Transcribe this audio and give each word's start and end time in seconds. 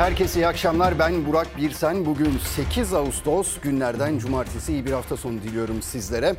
Herkese 0.00 0.40
iyi 0.40 0.46
akşamlar. 0.46 0.98
Ben 0.98 1.26
Burak 1.26 1.56
Birsen. 1.56 2.06
Bugün 2.06 2.38
8 2.38 2.94
Ağustos 2.94 3.60
günlerden 3.60 4.18
cumartesi. 4.18 4.72
İyi 4.72 4.86
bir 4.86 4.92
hafta 4.92 5.16
sonu 5.16 5.42
diliyorum 5.42 5.82
sizlere. 5.82 6.36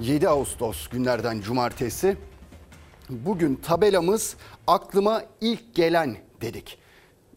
7 0.00 0.28
Ağustos 0.28 0.88
günlerden 0.88 1.40
cumartesi. 1.40 2.16
Bugün 3.10 3.54
tabelamız 3.54 4.36
aklıma 4.66 5.22
ilk 5.40 5.74
gelen 5.74 6.16
dedik. 6.40 6.78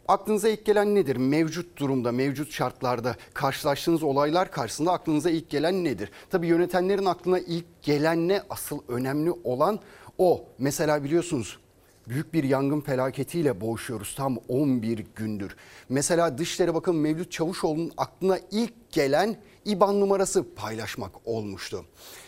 Aklınıza 0.08 0.50
ilk 0.50 0.66
gelen 0.66 0.96
nedir? 0.96 1.16
Mevcut 1.16 1.80
durumda, 1.80 2.12
mevcut 2.12 2.52
şartlarda 2.52 3.16
karşılaştığınız 3.34 4.04
olaylar 4.04 4.52
karşısında 4.52 4.92
aklınıza 4.92 5.30
ilk 5.30 5.50
gelen 5.50 5.84
nedir? 5.84 6.12
Tabii 6.30 6.48
yönetenlerin 6.48 7.06
aklına 7.06 7.40
ilk 7.40 7.66
gelen 7.82 8.28
ne? 8.28 8.42
Asıl 8.50 8.80
önemli 8.88 9.32
olan 9.32 9.80
o. 10.18 10.46
Mesela 10.58 11.04
biliyorsunuz 11.04 11.58
büyük 12.10 12.34
bir 12.34 12.44
yangın 12.44 12.82
felaketiyle 12.82 13.62
boğuşuyoruz 13.62 14.16
tam 14.16 14.38
11 14.48 15.06
gündür. 15.16 15.56
Mesela 15.90 16.38
Dışişleri 16.38 16.74
Bakanı 16.74 16.96
Mevlüt 16.96 17.32
Çavuşoğlu'nun 17.32 17.92
aklına 17.98 18.40
ilk 18.52 18.92
gelen 18.92 19.38
İBAN 19.66 20.00
numarası 20.00 20.56
paylaşmak 20.56 21.28
olmuştu. 21.28 21.86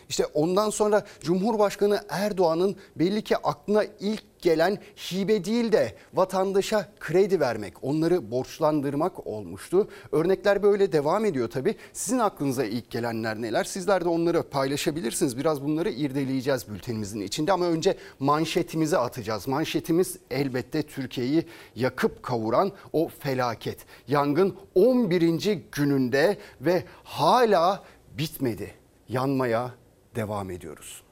İşte 0.09 0.25
ondan 0.25 0.69
sonra 0.69 1.05
Cumhurbaşkanı 1.21 2.01
Erdoğan'ın 2.09 2.75
belli 2.95 3.21
ki 3.21 3.37
aklına 3.37 3.83
ilk 3.99 4.23
gelen 4.41 4.77
hibe 4.97 5.45
değil 5.45 5.71
de 5.71 5.95
vatandaşa 6.13 6.89
kredi 6.99 7.39
vermek, 7.39 7.83
onları 7.83 8.31
borçlandırmak 8.31 9.27
olmuştu. 9.27 9.87
Örnekler 10.11 10.63
böyle 10.63 10.91
devam 10.91 11.25
ediyor 11.25 11.49
tabii. 11.49 11.75
Sizin 11.93 12.19
aklınıza 12.19 12.65
ilk 12.65 12.91
gelenler 12.91 13.41
neler? 13.41 13.63
Sizler 13.63 14.05
de 14.05 14.09
onları 14.09 14.43
paylaşabilirsiniz. 14.43 15.37
Biraz 15.37 15.63
bunları 15.63 15.89
irdeleyeceğiz 15.89 16.69
bültenimizin 16.69 17.21
içinde 17.21 17.51
ama 17.51 17.65
önce 17.65 17.97
manşetimizi 18.19 18.97
atacağız. 18.97 19.47
Manşetimiz 19.47 20.17
elbette 20.31 20.83
Türkiye'yi 20.83 21.45
yakıp 21.75 22.23
kavuran 22.23 22.71
o 22.93 23.07
felaket. 23.19 23.77
Yangın 24.07 24.55
11. 24.75 25.59
gününde 25.71 26.37
ve 26.61 26.83
hala 27.03 27.83
bitmedi. 28.17 28.71
Yanmaya 29.09 29.71
devam 30.17 30.51
ediyoruz. 30.51 31.03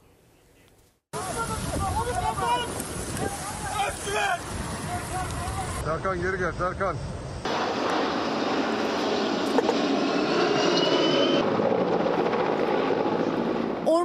Serkan 5.86 6.22
geri 6.22 6.38
gel 6.38 6.52
Serkan. 6.52 6.95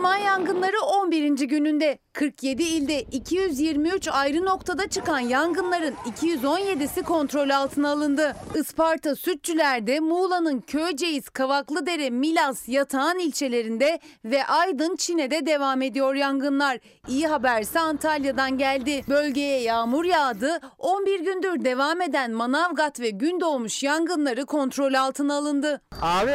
Orman 0.00 0.16
yangınları 0.16 0.80
11. 0.82 1.28
gününde 1.28 1.98
47 2.12 2.62
ilde 2.62 3.00
223 3.02 4.08
ayrı 4.08 4.44
noktada 4.44 4.88
çıkan 4.88 5.18
yangınların 5.18 5.94
217'si 5.94 7.02
kontrol 7.02 7.50
altına 7.50 7.90
alındı. 7.90 8.36
Isparta 8.54 9.16
Sütçüler'de, 9.16 10.00
Muğla'nın 10.00 10.60
Köyceğiz, 10.60 11.28
Kavaklıdere, 11.28 12.10
Milas, 12.10 12.68
Yatağan 12.68 13.18
ilçelerinde 13.18 14.00
ve 14.24 14.46
Aydın 14.46 14.96
Çin'de 14.96 15.46
devam 15.46 15.82
ediyor 15.82 16.14
yangınlar. 16.14 16.78
İyi 17.08 17.26
haberse 17.26 17.80
Antalya'dan 17.80 18.58
geldi. 18.58 19.04
Bölgeye 19.08 19.62
yağmur 19.62 20.04
yağdı. 20.04 20.60
11 20.78 21.20
gündür 21.20 21.64
devam 21.64 22.00
eden 22.00 22.30
Manavgat 22.32 23.00
ve 23.00 23.10
Gündoğmuş 23.10 23.82
yangınları 23.82 24.46
kontrol 24.46 24.94
altına 24.94 25.34
alındı. 25.36 25.80
Abi 26.02 26.34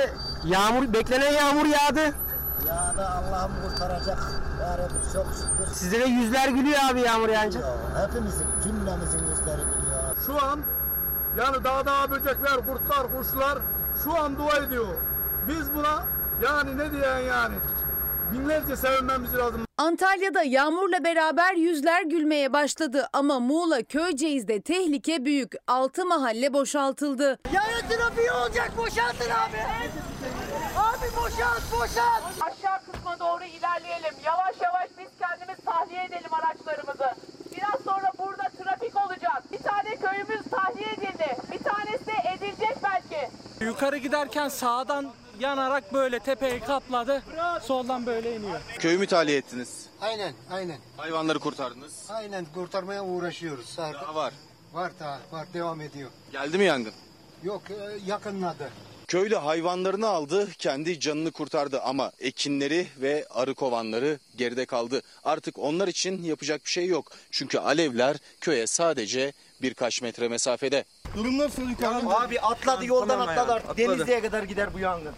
yağmur 0.50 0.94
beklenen 0.94 1.34
yağmur 1.34 1.66
yağdı. 1.66 2.16
Ya 2.68 2.94
da 2.98 3.10
Allah'ım 3.16 3.52
kurtaracak. 3.64 4.18
Ya 4.62 4.78
Rabbi 4.78 5.14
çok 5.14 5.26
şükür. 5.34 5.74
Sizlere 5.74 6.06
yüzler 6.06 6.50
gülüyor 6.50 6.80
abi 6.92 7.02
yağmur 7.02 7.30
yağınca. 7.30 7.60
Ya, 7.60 8.08
hepimizin, 8.08 8.46
cümlemizin 8.64 9.20
yüzleri 9.30 9.62
gülüyor. 9.62 10.04
Şu 10.26 10.46
an 10.46 10.60
yani 11.38 11.64
dağda 11.64 12.12
böcekler, 12.12 12.56
kurtlar, 12.56 13.18
kuşlar 13.18 13.58
şu 14.04 14.18
an 14.18 14.38
dua 14.38 14.58
ediyor. 14.58 14.88
Biz 15.48 15.76
buna 15.76 16.04
yani 16.44 16.78
ne 16.78 16.92
diyen 16.92 17.20
yani 17.20 17.56
binlerce 18.34 18.76
sevinmemiz 18.76 19.34
lazım. 19.36 19.66
Antalya'da 19.78 20.44
yağmurla 20.44 21.04
beraber 21.04 21.54
yüzler 21.54 22.04
gülmeye 22.04 22.54
başladı 22.54 23.08
ama 23.14 23.40
Muğla 23.40 23.84
Köyceğiz'de 23.84 24.62
tehlike 24.62 25.26
büyük. 25.26 25.54
Altı 25.68 26.06
mahalle 26.06 26.54
boşaltıldı. 26.54 27.40
Yarın 27.54 27.88
trafiği 27.90 28.32
olacak 28.32 28.72
boşaltın 28.78 29.30
abi. 29.30 29.58
Boşalt 31.16 31.72
boşalt. 31.72 32.24
Aşağı 32.42 32.80
kısma 32.92 33.20
doğru 33.20 33.44
ilerleyelim. 33.44 34.14
Yavaş 34.26 34.56
yavaş 34.62 34.90
biz 35.00 35.08
kendimiz 35.20 35.66
tahliye 35.66 36.04
edelim 36.06 36.34
araçlarımızı. 36.34 37.16
Biraz 37.58 37.82
sonra 37.86 38.12
burada 38.20 38.44
trafik 38.64 39.06
olacak. 39.06 39.44
Bir 39.52 39.58
tane 39.58 39.96
köyümüz 39.96 40.46
tahliye 40.52 40.88
edildi. 40.94 41.38
Bir 41.52 41.60
tanesi 41.64 42.06
de 42.08 42.14
edilecek 42.36 42.78
belki. 42.84 43.30
Yukarı 43.66 43.98
giderken 43.98 44.50
sağdan 44.50 45.12
yanarak 45.40 45.94
böyle 45.94 46.20
tepeyi 46.20 46.60
kapladı. 46.60 47.24
Soldan 47.62 48.06
böyle 48.06 48.36
iniyor. 48.36 48.60
Köyü 48.80 48.98
mütalii 48.98 49.36
ettiniz. 49.36 49.86
Aynen 50.02 50.34
aynen. 50.52 50.78
Hayvanları 50.98 51.40
kurtardınız. 51.40 52.06
Aynen 52.10 52.46
kurtarmaya 52.54 53.04
uğraşıyoruz. 53.04 53.78
Daha 53.78 54.16
var. 54.16 54.34
Var 54.74 54.92
daha 55.00 55.20
var 55.32 55.48
devam 55.54 55.82
ediyor. 55.82 56.10
Geldi 56.32 56.58
mi 56.58 56.64
yangın? 56.64 56.94
Yok 57.44 57.62
e, 57.72 57.76
yakınladı. 58.06 58.70
Köylü 59.16 59.36
hayvanlarını 59.36 60.08
aldı, 60.08 60.48
kendi 60.58 61.00
canını 61.00 61.32
kurtardı 61.32 61.82
ama 61.82 62.12
ekinleri 62.20 62.88
ve 63.02 63.26
arı 63.30 63.54
kovanları 63.54 64.20
geride 64.38 64.66
kaldı. 64.66 65.02
Artık 65.24 65.60
onlar 65.60 65.88
için 65.88 66.24
yapacak 66.24 66.66
bir 66.66 66.70
şey 66.70 66.86
yok. 66.88 67.12
Çünkü 67.32 67.58
alevler 67.60 68.18
köye 68.42 68.68
sadece 68.68 69.34
birkaç 69.62 70.02
metre 70.02 70.28
mesafede. 70.28 70.86
Durum 71.16 71.38
nasıl 71.38 71.70
yukarı? 71.70 72.10
Abi 72.10 72.40
atladı 72.40 72.86
yoldan 72.86 73.20
atladı 73.20 73.54
artık. 73.54 73.78
Denizli'ye 73.78 74.22
kadar 74.22 74.44
gider 74.44 74.74
bu 74.74 74.80
yangın. 74.80 75.14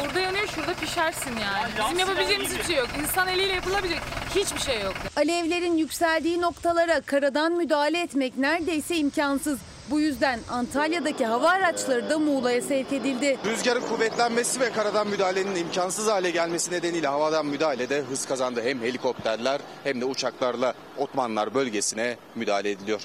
Burada 0.00 0.20
yanıyor 0.20 0.46
şurada 0.46 0.74
pişersin 0.74 1.36
yani. 1.36 1.72
Bizim 1.84 1.98
yapabileceğimiz 1.98 2.52
hiçbir 2.52 2.64
şey 2.64 2.76
yok. 2.76 2.88
İnsan 3.02 3.28
eliyle 3.28 3.52
yapılabilecek 3.52 4.00
hiçbir 4.34 4.60
şey 4.60 4.80
yok. 4.82 4.94
Alevlerin 5.16 5.76
yükseldiği 5.76 6.40
noktalara 6.40 7.00
karadan 7.00 7.52
müdahale 7.52 8.00
etmek 8.00 8.38
neredeyse 8.38 8.96
imkansız. 8.96 9.58
Bu 9.90 10.00
yüzden 10.00 10.40
Antalya'daki 10.50 11.26
hava 11.26 11.48
araçları 11.48 12.10
da 12.10 12.18
Muğla'ya 12.18 12.62
sevk 12.62 12.92
edildi. 12.92 13.38
Rüzgarın 13.44 13.80
kuvvetlenmesi 13.80 14.60
ve 14.60 14.72
karadan 14.72 15.08
müdahalenin 15.08 15.54
imkansız 15.54 16.08
hale 16.08 16.30
gelmesi 16.30 16.72
nedeniyle 16.72 17.06
havadan 17.06 17.46
müdahalede 17.46 18.02
hız 18.02 18.26
kazandı. 18.26 18.62
Hem 18.64 18.82
helikopterler 18.82 19.60
hem 19.84 20.00
de 20.00 20.04
uçaklarla 20.04 20.74
Otmanlar 20.98 21.54
bölgesine 21.54 22.16
müdahale 22.34 22.70
ediliyor. 22.70 23.00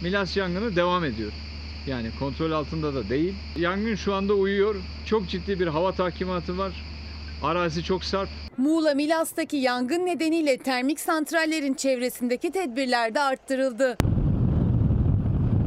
Milas 0.00 0.36
yangını 0.36 0.76
devam 0.76 1.04
ediyor. 1.04 1.32
Yani 1.86 2.10
kontrol 2.18 2.52
altında 2.52 2.94
da 2.94 3.08
değil. 3.08 3.34
Yangın 3.56 3.94
şu 3.94 4.14
anda 4.14 4.34
uyuyor. 4.34 4.74
Çok 5.06 5.28
ciddi 5.28 5.60
bir 5.60 5.66
hava 5.66 5.92
tahkimatı 5.92 6.58
var. 6.58 6.72
Arazi 7.42 7.82
çok 7.84 8.04
sarp. 8.04 8.28
Muğla 8.56 8.94
Milas'taki 8.94 9.56
yangın 9.56 10.06
nedeniyle 10.06 10.58
termik 10.58 11.00
santrallerin 11.00 11.74
çevresindeki 11.74 12.50
tedbirler 12.52 13.14
de 13.14 13.20
arttırıldı. 13.20 13.96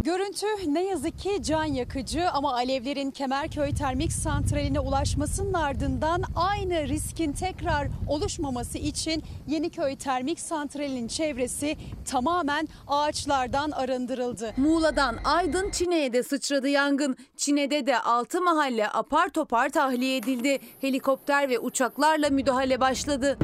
Görüntü 0.03 0.45
ne 0.67 0.83
yazık 0.83 1.19
ki 1.19 1.43
can 1.43 1.63
yakıcı 1.63 2.29
ama 2.29 2.53
alevlerin 2.53 3.11
Kemerköy 3.11 3.73
Termik 3.73 4.11
Santrali'ne 4.13 4.79
ulaşmasının 4.79 5.53
ardından 5.53 6.23
aynı 6.35 6.87
riskin 6.87 7.33
tekrar 7.33 7.87
oluşmaması 8.07 8.77
için 8.77 9.23
Yeniköy 9.47 9.95
Termik 9.95 10.39
Santrali'nin 10.39 11.07
çevresi 11.07 11.75
tamamen 12.05 12.67
ağaçlardan 12.87 13.71
arındırıldı. 13.71 14.53
Muğla'dan 14.57 15.17
Aydın 15.23 15.69
Çine'ye 15.69 16.13
de 16.13 16.23
sıçradı 16.23 16.69
yangın. 16.69 17.17
Çine'de 17.37 17.85
de 17.85 17.99
6 17.99 18.41
mahalle 18.41 18.89
apar 18.89 19.29
topar 19.29 19.69
tahliye 19.69 20.17
edildi. 20.17 20.59
Helikopter 20.81 21.49
ve 21.49 21.59
uçaklarla 21.59 22.29
müdahale 22.29 22.79
başladı. 22.79 23.37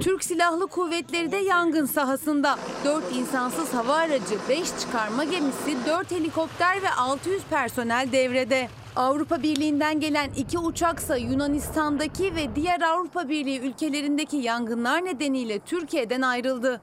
Türk 0.00 0.24
Silahlı 0.24 0.66
Kuvvetleri 0.66 1.32
de 1.32 1.36
yangın 1.36 1.86
sahasında. 1.86 2.58
4 2.84 3.16
insansız 3.16 3.74
hava 3.74 3.94
aracı, 3.94 4.38
5 4.48 4.68
çıkarma 4.80 5.24
gemisi, 5.24 5.86
4 5.86 6.10
helikopter 6.10 6.82
ve 6.82 6.90
600 6.90 7.42
personel 7.42 8.08
devrede. 8.12 8.68
Avrupa 8.96 9.42
Birliği'nden 9.42 10.00
gelen 10.00 10.30
iki 10.36 10.58
uçaksa 10.58 11.16
Yunanistan'daki 11.16 12.34
ve 12.34 12.56
diğer 12.56 12.80
Avrupa 12.80 13.28
Birliği 13.28 13.60
ülkelerindeki 13.60 14.36
yangınlar 14.36 15.04
nedeniyle 15.04 15.58
Türkiye'den 15.58 16.22
ayrıldı. 16.22 16.80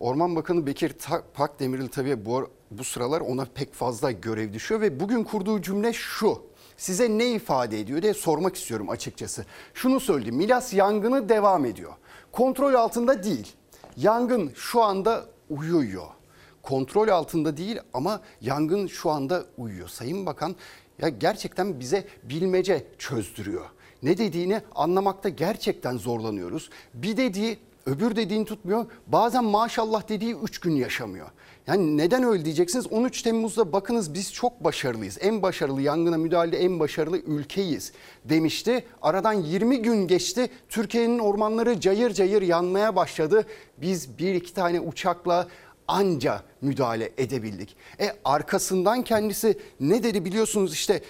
Orman 0.00 0.36
Bakanı 0.36 0.66
Bekir 0.66 0.94
Pakdemirli 1.34 1.88
tabii 1.88 2.24
bu, 2.24 2.50
bu 2.70 2.84
sıralar 2.84 3.20
ona 3.20 3.44
pek 3.44 3.74
fazla 3.74 4.10
görev 4.10 4.52
düşüyor 4.52 4.80
ve 4.80 5.00
bugün 5.00 5.24
kurduğu 5.24 5.62
cümle 5.62 5.92
şu. 5.92 6.53
Size 6.76 7.08
ne 7.18 7.30
ifade 7.30 7.80
ediyor 7.80 8.02
diye 8.02 8.14
sormak 8.14 8.56
istiyorum 8.56 8.90
açıkçası. 8.90 9.44
Şunu 9.74 10.00
söyledi. 10.00 10.32
Milas 10.32 10.74
yangını 10.74 11.28
devam 11.28 11.64
ediyor. 11.64 11.92
Kontrol 12.32 12.74
altında 12.74 13.22
değil. 13.22 13.52
Yangın 13.96 14.52
şu 14.54 14.82
anda 14.82 15.24
uyuyor. 15.50 16.06
Kontrol 16.62 17.08
altında 17.08 17.56
değil 17.56 17.80
ama 17.92 18.20
yangın 18.40 18.86
şu 18.86 19.10
anda 19.10 19.44
uyuyor. 19.58 19.88
Sayın 19.88 20.26
Bakan 20.26 20.56
ya 21.02 21.08
gerçekten 21.08 21.80
bize 21.80 22.06
bilmece 22.22 22.86
çözdürüyor. 22.98 23.64
Ne 24.02 24.18
dediğini 24.18 24.60
anlamakta 24.74 25.28
gerçekten 25.28 25.96
zorlanıyoruz. 25.96 26.70
Bir 26.94 27.16
dediği 27.16 27.58
öbür 27.86 28.16
dediğini 28.16 28.44
tutmuyor. 28.44 28.86
Bazen 29.06 29.44
maşallah 29.44 30.08
dediği 30.08 30.34
3 30.34 30.58
gün 30.58 30.72
yaşamıyor. 30.76 31.30
Yani 31.66 31.96
neden 31.96 32.22
öyle 32.22 32.44
diyeceksiniz? 32.44 32.86
13 32.92 33.22
Temmuz'da 33.22 33.72
bakınız 33.72 34.14
biz 34.14 34.32
çok 34.32 34.64
başarılıyız. 34.64 35.18
En 35.20 35.42
başarılı 35.42 35.82
yangına 35.82 36.18
müdahale 36.18 36.56
en 36.56 36.80
başarılı 36.80 37.18
ülkeyiz 37.18 37.92
demişti. 38.24 38.84
Aradan 39.02 39.32
20 39.32 39.82
gün 39.82 40.06
geçti. 40.06 40.48
Türkiye'nin 40.68 41.18
ormanları 41.18 41.80
cayır 41.80 42.10
cayır 42.10 42.42
yanmaya 42.42 42.96
başladı. 42.96 43.46
Biz 43.80 44.18
bir 44.18 44.34
iki 44.34 44.54
tane 44.54 44.80
uçakla 44.80 45.48
anca 45.88 46.42
müdahale 46.60 47.12
edebildik. 47.18 47.76
E 48.00 48.12
arkasından 48.24 49.02
kendisi 49.02 49.58
ne 49.80 50.02
dedi 50.02 50.24
biliyorsunuz 50.24 50.72
işte 50.72 51.00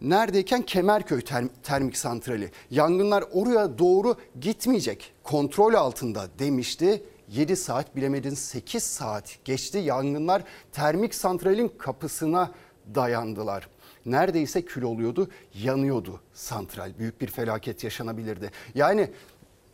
neredeyken 0.00 0.62
Kemerköy 0.62 1.20
term- 1.20 1.48
termik 1.62 1.96
santrali. 1.96 2.50
Yangınlar 2.70 3.24
oraya 3.32 3.78
doğru 3.78 4.16
gitmeyecek. 4.40 5.12
Kontrol 5.22 5.74
altında 5.74 6.26
demişti. 6.38 7.02
7 7.28 7.56
saat 7.56 7.96
bilemediniz 7.96 8.38
8 8.38 8.82
saat 8.82 9.38
geçti. 9.44 9.78
Yangınlar 9.78 10.42
termik 10.72 11.14
santralin 11.14 11.68
kapısına 11.78 12.52
dayandılar. 12.94 13.68
Neredeyse 14.06 14.62
kül 14.62 14.82
oluyordu, 14.82 15.30
yanıyordu 15.54 16.20
santral. 16.34 16.98
Büyük 16.98 17.20
bir 17.20 17.26
felaket 17.26 17.84
yaşanabilirdi. 17.84 18.50
Yani 18.74 19.10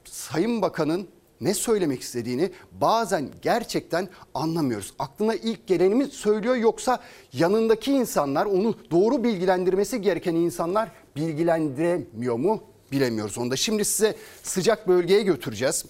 Sayın 0.05 0.63
Bakan'ın 0.63 1.09
ne 1.41 1.55
söylemek 1.55 2.03
istediğini 2.03 2.51
bazen 2.73 3.29
gerçekten 3.43 4.09
anlamıyoruz. 4.35 4.95
Aklına 4.99 5.35
ilk 5.35 5.67
geleni 5.67 5.95
mi 5.95 6.07
söylüyor 6.07 6.57
yoksa 6.57 7.01
yanındaki 7.33 7.93
insanlar 7.93 8.47
onu 8.47 8.75
doğru 8.91 9.25
bilgilendirmesi 9.25 10.01
gereken 10.03 10.35
insanlar 10.35 10.89
bilgilendiremiyor 11.17 12.37
mu 12.37 12.63
bilemiyoruz. 12.93 13.39
Onu 13.39 13.51
da 13.51 13.57
şimdi 13.57 13.85
size 13.85 14.17
sıcak 14.43 14.89
bölgeye 14.89 15.23
götüreceğiz. 15.23 15.85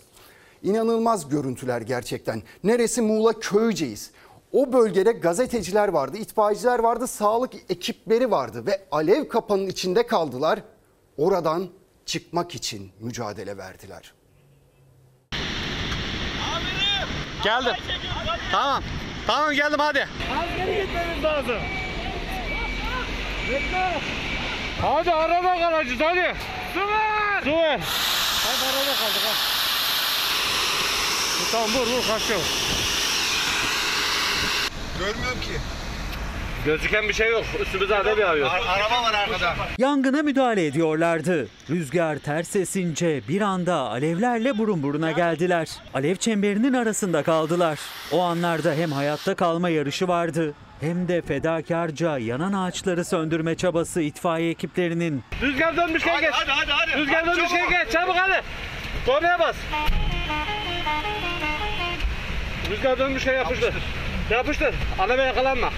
İnanılmaz 0.63 1.29
görüntüler 1.29 1.81
gerçekten. 1.81 2.43
Neresi 2.65 3.03
Muğla 3.03 3.33
Köyceğiz. 3.41 4.11
O 4.53 4.73
bölgede 4.73 5.13
gazeteciler 5.13 5.89
vardı, 5.89 6.17
itfaiyeciler 6.17 6.79
vardı, 6.79 7.07
sağlık 7.07 7.55
ekipleri 7.71 8.31
vardı 8.31 8.67
ve 8.67 8.87
alev 8.91 9.29
kapanın 9.29 9.67
içinde 9.67 10.07
kaldılar. 10.07 10.63
Oradan 11.17 11.69
çıkmak 12.07 12.55
için 12.55 12.93
mücadele 13.01 13.57
verdiler. 13.57 14.13
Geldim. 17.45 17.73
Tamam. 18.53 18.83
Tamam 19.27 19.53
geldim 19.53 19.79
hadi. 19.79 20.09
Geri 20.57 20.83
gitmemiz 20.87 21.25
lazım. 21.25 21.63
Bekle. 23.51 23.99
Hadi 24.83 25.13
araba 25.13 25.59
kalacağız 25.59 26.01
hadi. 26.01 26.37
Su 26.75 26.81
ver. 26.81 27.43
Su 27.45 27.51
ver. 27.51 27.81
Hadi 28.45 28.67
arada 28.67 28.95
kaldık 28.95 29.23
ha. 29.25 29.62
Tamam 31.53 31.69
vur 31.71 31.87
vur 31.87 32.07
kaçıyor. 32.09 32.41
Görmüyorum 34.99 35.41
ki. 35.41 35.53
Gözüken 36.67 37.09
bir 37.09 37.13
şey 37.15 37.31
yok. 37.31 37.45
Üstümüze 37.63 37.97
ade 37.97 38.17
bir 38.17 38.23
yağıyor. 38.23 38.51
araba 38.69 39.03
var 39.03 39.15
arkada. 39.15 39.55
Yangına 39.79 40.23
müdahale 40.23 40.67
ediyorlardı. 40.67 41.49
Rüzgar 41.71 42.17
ters 42.17 42.57
esince 42.57 43.23
bir 43.29 43.41
anda 43.41 43.75
alevlerle 43.75 44.59
burun 44.59 44.83
buruna 44.83 45.11
geldiler. 45.13 45.69
Alev 45.95 46.17
çemberinin 46.17 46.73
arasında 46.73 47.23
kaldılar. 47.23 47.79
O 48.13 48.21
anlarda 48.23 48.73
hem 48.73 48.93
hayatta 48.93 49.35
kalma 49.35 49.69
yarışı 49.69 50.09
vardı 50.09 50.55
hem 50.81 51.09
de 51.09 51.23
fedakarca 51.23 52.19
yanan 52.19 52.53
ağaçları 52.53 53.05
söndürme 53.05 53.55
çabası 53.57 54.01
itfaiye 54.01 54.51
ekiplerinin. 54.51 55.25
Rüzgar 55.43 55.77
dönmüşken 55.77 56.21
geç. 56.21 56.31
Hadi 56.33 56.51
hadi 56.51 56.71
hadi. 56.73 57.01
Rüzgar 57.03 57.27
dönmüşken 57.27 57.71
geç. 57.71 57.93
Çabuk 57.93 58.17
hadi. 58.17 58.43
Kornaya 59.07 59.39
bas. 59.39 59.57
Rüzgar 62.73 62.99
dönmüşken 62.99 63.35
yapıştır. 63.35 63.75
Yapıştır. 64.31 64.75
Anama 64.99 65.23
yakalanma. 65.23 65.71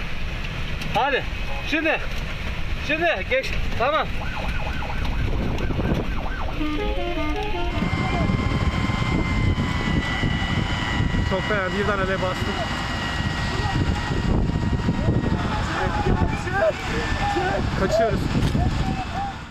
Hadi. 0.93 1.23
Şimdi. 1.69 1.99
Şimdi 2.87 3.25
geç. 3.29 3.45
Tamam. 3.79 4.07
Çok 11.29 11.41
fena 11.41 11.67
birden 11.67 12.05
ele 12.05 12.21
bastık. 12.21 12.55
Kaçıyoruz. 17.79 18.19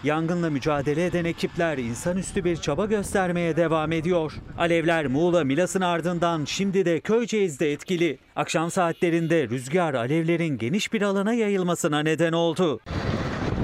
Yangınla 0.04 0.50
mücadele 0.50 1.06
eden 1.06 1.24
ekipler 1.24 1.78
insanüstü 1.78 2.44
bir 2.44 2.56
çaba 2.56 2.86
göstermeye 2.86 3.56
devam 3.56 3.92
ediyor. 3.92 4.32
Alevler 4.58 5.06
Muğla 5.06 5.44
Milas'ın 5.44 5.80
ardından 5.80 6.44
şimdi 6.44 6.84
de 6.84 7.00
Köyceğiz'de 7.00 7.72
etkili. 7.72 8.18
Akşam 8.36 8.70
saatlerinde 8.70 9.48
rüzgar 9.48 9.94
alevlerin 9.94 10.58
geniş 10.58 10.92
bir 10.92 11.02
alana 11.02 11.32
yayılmasına 11.32 12.00
neden 12.00 12.32
oldu. 12.32 12.80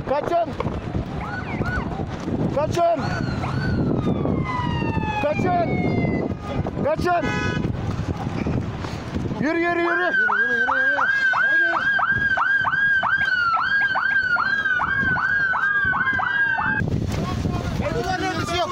Kaçın. 0.09 0.51
Kaçın. 2.55 3.03
Kaçın. 5.23 5.69
Kaçın. 6.85 7.27
Yürü 9.41 9.59
yürü 9.59 9.81
yürü. 9.81 10.11
Bunlar 17.95 18.23
neredesi 18.23 18.57
yok. 18.59 18.71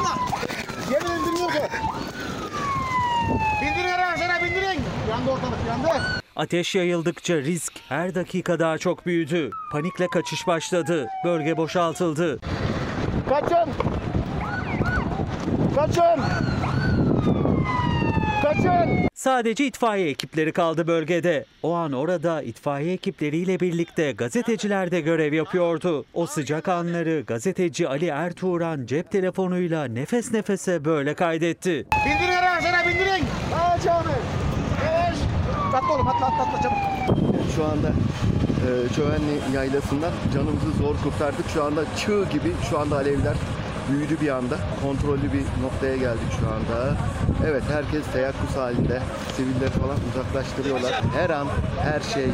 Geri 0.91 1.05
indiriyor 1.05 1.53
ki. 1.53 1.62
Bindirin 3.69 3.88
arabasına 3.93 4.41
bindirin. 4.44 4.81
Yandı 5.11 5.31
ortalık 5.31 5.59
yandı. 5.69 5.88
Ateş 6.37 6.75
yayıldıkça 6.75 7.37
risk 7.37 7.73
her 7.88 8.15
dakika 8.15 8.59
daha 8.59 8.79
çok 8.79 9.06
büyüdü. 9.06 9.50
Panikle 9.73 10.06
kaçış 10.09 10.47
başladı. 10.47 11.06
Bölge 11.25 11.56
boşaltıldı. 11.56 12.38
Kaçın. 13.29 13.70
Kaçın. 15.75 16.23
Kaçın. 18.43 19.09
Sadece 19.15 19.67
itfaiye 19.67 20.09
ekipleri 20.09 20.53
kaldı 20.53 20.87
bölgede. 20.87 21.44
O 21.62 21.75
an 21.75 21.93
orada 21.93 22.43
itfaiye 22.43 22.93
ekipleriyle 22.93 23.61
birlikte 23.61 24.12
gazeteciler 24.12 24.91
de 24.91 25.00
görev 25.00 25.32
yapıyordu. 25.32 26.05
O 26.14 26.26
sıcak 26.26 26.69
anları 26.69 27.25
gazeteci 27.26 27.88
Ali 27.88 28.06
Ertuğran 28.06 28.87
cep 28.87 29.11
telefonuyla 29.11 29.85
nefes 29.85 30.33
nefese 30.33 30.85
böyle 30.85 31.14
kaydetti. 31.14 31.87
Bindirin 32.07 32.33
arabasına 32.37 32.87
bindirin. 32.88 33.25
Aç 33.64 33.87
abi. 33.87 34.09
Yavaş. 34.87 35.16
Atla 35.78 35.94
oğlum 35.94 36.08
atla 36.08 36.26
atla 36.26 36.42
atla 36.42 36.62
çabuk. 36.62 36.78
Şu 37.56 37.64
anda 37.64 37.88
e, 37.88 38.94
Çövenli 38.94 39.54
yaylasından 39.54 40.12
canımızı 40.35 40.73
zor 40.82 40.94
kurtardık. 41.04 41.49
Şu 41.54 41.64
anda 41.64 41.85
çığ 41.97 42.25
gibi 42.32 42.52
şu 42.70 42.78
anda 42.78 42.97
alevler 42.97 43.35
büyüdü 43.92 44.16
bir 44.21 44.28
anda. 44.28 44.59
Kontrollü 44.83 45.33
bir 45.33 45.62
noktaya 45.62 45.97
geldik 45.97 46.33
şu 46.40 46.47
anda. 46.49 46.97
Evet 47.47 47.62
herkes 47.73 48.02
teyakkuz 48.12 48.57
halinde. 48.57 49.02
Siviller 49.37 49.68
falan 49.71 49.97
uzaklaştırıyorlar. 50.12 51.02
Her 51.16 51.30
an 51.30 51.49
her 51.83 52.00
şey 52.14 52.26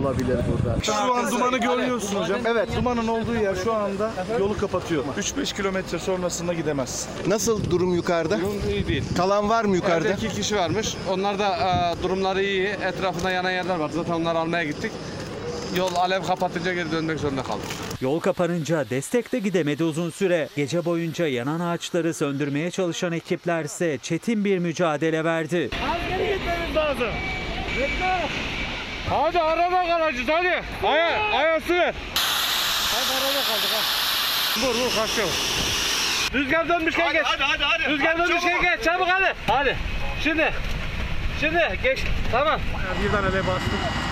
olabilir 0.00 0.38
burada. 0.52 0.80
Şu 0.82 0.94
an 0.94 1.30
dumanı 1.30 1.58
görüyorsun 1.58 2.16
hocam. 2.16 2.38
Evet 2.46 2.68
dumanın 2.76 3.08
olduğu 3.08 3.34
yer 3.34 3.54
şu 3.64 3.72
anda 3.74 4.10
yolu 4.40 4.56
kapatıyor. 4.58 5.04
3-5 5.18 5.56
kilometre 5.56 5.98
sonrasında 5.98 6.52
gidemez. 6.54 7.08
Nasıl 7.26 7.70
durum 7.70 7.94
yukarıda? 7.94 8.40
Durum 8.40 8.52
iyi 8.70 8.86
değil. 8.88 9.04
Kalan 9.16 9.48
var 9.48 9.64
mı 9.64 9.76
yukarıda? 9.76 10.08
Yukarıda 10.08 10.26
iki 10.26 10.36
kişi 10.36 10.56
varmış. 10.56 10.96
Onlar 11.10 11.38
da 11.38 11.48
e, 11.98 12.02
durumları 12.02 12.42
iyi. 12.42 12.66
Etrafında 12.66 13.30
yanan 13.30 13.50
yerler 13.50 13.76
var. 13.76 13.90
Zaten 13.94 14.12
onları 14.12 14.38
almaya 14.38 14.64
gittik. 14.64 14.92
Yol 15.76 15.94
alev 15.94 16.22
kapatınca 16.22 16.74
geri 16.74 16.92
dönmek 16.92 17.18
zorunda 17.20 17.42
kaldık. 17.42 17.66
Yol 18.00 18.20
kapanınca 18.20 18.90
destek 18.90 19.32
de 19.32 19.38
gidemedi 19.38 19.84
uzun 19.84 20.10
süre. 20.10 20.48
Gece 20.56 20.84
boyunca 20.84 21.26
yanan 21.26 21.60
ağaçları 21.60 22.14
söndürmeye 22.14 22.70
çalışan 22.70 23.12
ekiplerse 23.12 23.98
çetin 24.02 24.44
bir 24.44 24.58
mücadele 24.58 25.24
verdi. 25.24 25.70
Az 25.92 26.18
geri 26.18 26.32
gitmemiz 26.38 26.76
lazım. 26.76 27.08
Bekle. 27.78 28.28
Hadi 29.10 29.40
araba 29.40 29.86
kalacağız 29.86 30.28
hadi. 30.28 30.62
Aya, 30.86 31.22
aya 31.32 31.60
su 31.60 31.74
ver. 31.74 31.94
Hadi 32.94 33.14
arada 33.14 33.42
kaldık 33.42 33.70
ha. 33.72 33.82
Vur 34.60 34.74
vur 34.74 34.94
kaçıyor. 34.96 35.28
Rüzgar 36.34 36.68
dönmüşken 36.68 37.12
geç. 37.12 37.22
hadi 37.24 37.42
hadi 37.42 37.62
hadi. 37.64 37.92
Rüzgar 37.92 38.18
dönmüşken 38.18 38.62
geç. 38.62 38.84
Çabuk 38.84 39.08
hadi. 39.08 39.34
Hadi. 39.46 39.76
Şimdi. 40.22 40.52
Şimdi 41.40 41.78
geç. 41.82 41.98
Tamam. 42.32 42.60
Birden 43.02 43.22
ele 43.30 43.46
bastık. 43.46 44.11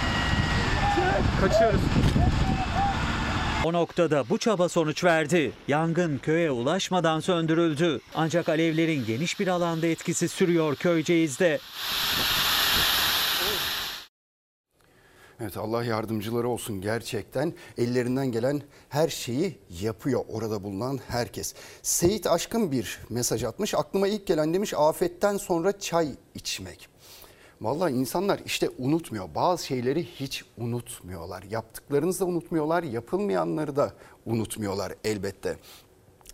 Kaçıyoruz. 1.41 1.81
O 3.65 3.73
noktada 3.73 4.25
bu 4.29 4.39
çaba 4.39 4.69
sonuç 4.69 5.05
verdi. 5.05 5.53
Yangın 5.69 6.19
köye 6.19 6.51
ulaşmadan 6.51 7.21
söndürüldü. 7.21 8.01
Ancak 8.15 8.49
alevlerin 8.49 9.05
geniş 9.07 9.41
bir 9.41 9.49
alanda 9.49 9.87
etkisi 9.87 10.29
sürüyor 10.29 10.77
Köyceğiz'de. 10.77 11.59
Evet 15.41 15.57
Allah 15.57 15.85
yardımcıları 15.85 16.49
olsun 16.49 16.81
gerçekten. 16.81 17.55
Ellerinden 17.79 18.33
gelen 18.33 18.63
her 18.89 19.09
şeyi 19.09 19.59
yapıyor 19.81 20.25
orada 20.29 20.65
bulunan 20.65 21.01
herkes. 21.09 21.55
Seyit 21.83 22.27
Aşkın 22.27 22.73
bir 22.73 22.99
mesaj 23.11 23.45
atmış. 23.45 23.75
Aklıma 23.75 24.09
ilk 24.09 24.27
gelen 24.27 24.55
demiş 24.55 24.75
afetten 24.77 25.37
sonra 25.37 25.79
çay 25.79 26.09
içmek. 26.35 26.90
Vallahi 27.61 27.93
insanlar 27.93 28.41
işte 28.47 28.71
unutmuyor. 28.79 29.35
Bazı 29.35 29.67
şeyleri 29.67 30.05
hiç 30.05 30.45
unutmuyorlar. 30.59 31.43
Yaptıklarınızı 31.43 32.21
da 32.21 32.25
unutmuyorlar, 32.25 32.83
yapılmayanları 32.83 33.77
da 33.77 33.93
unutmuyorlar 34.27 34.93
elbette. 35.05 35.57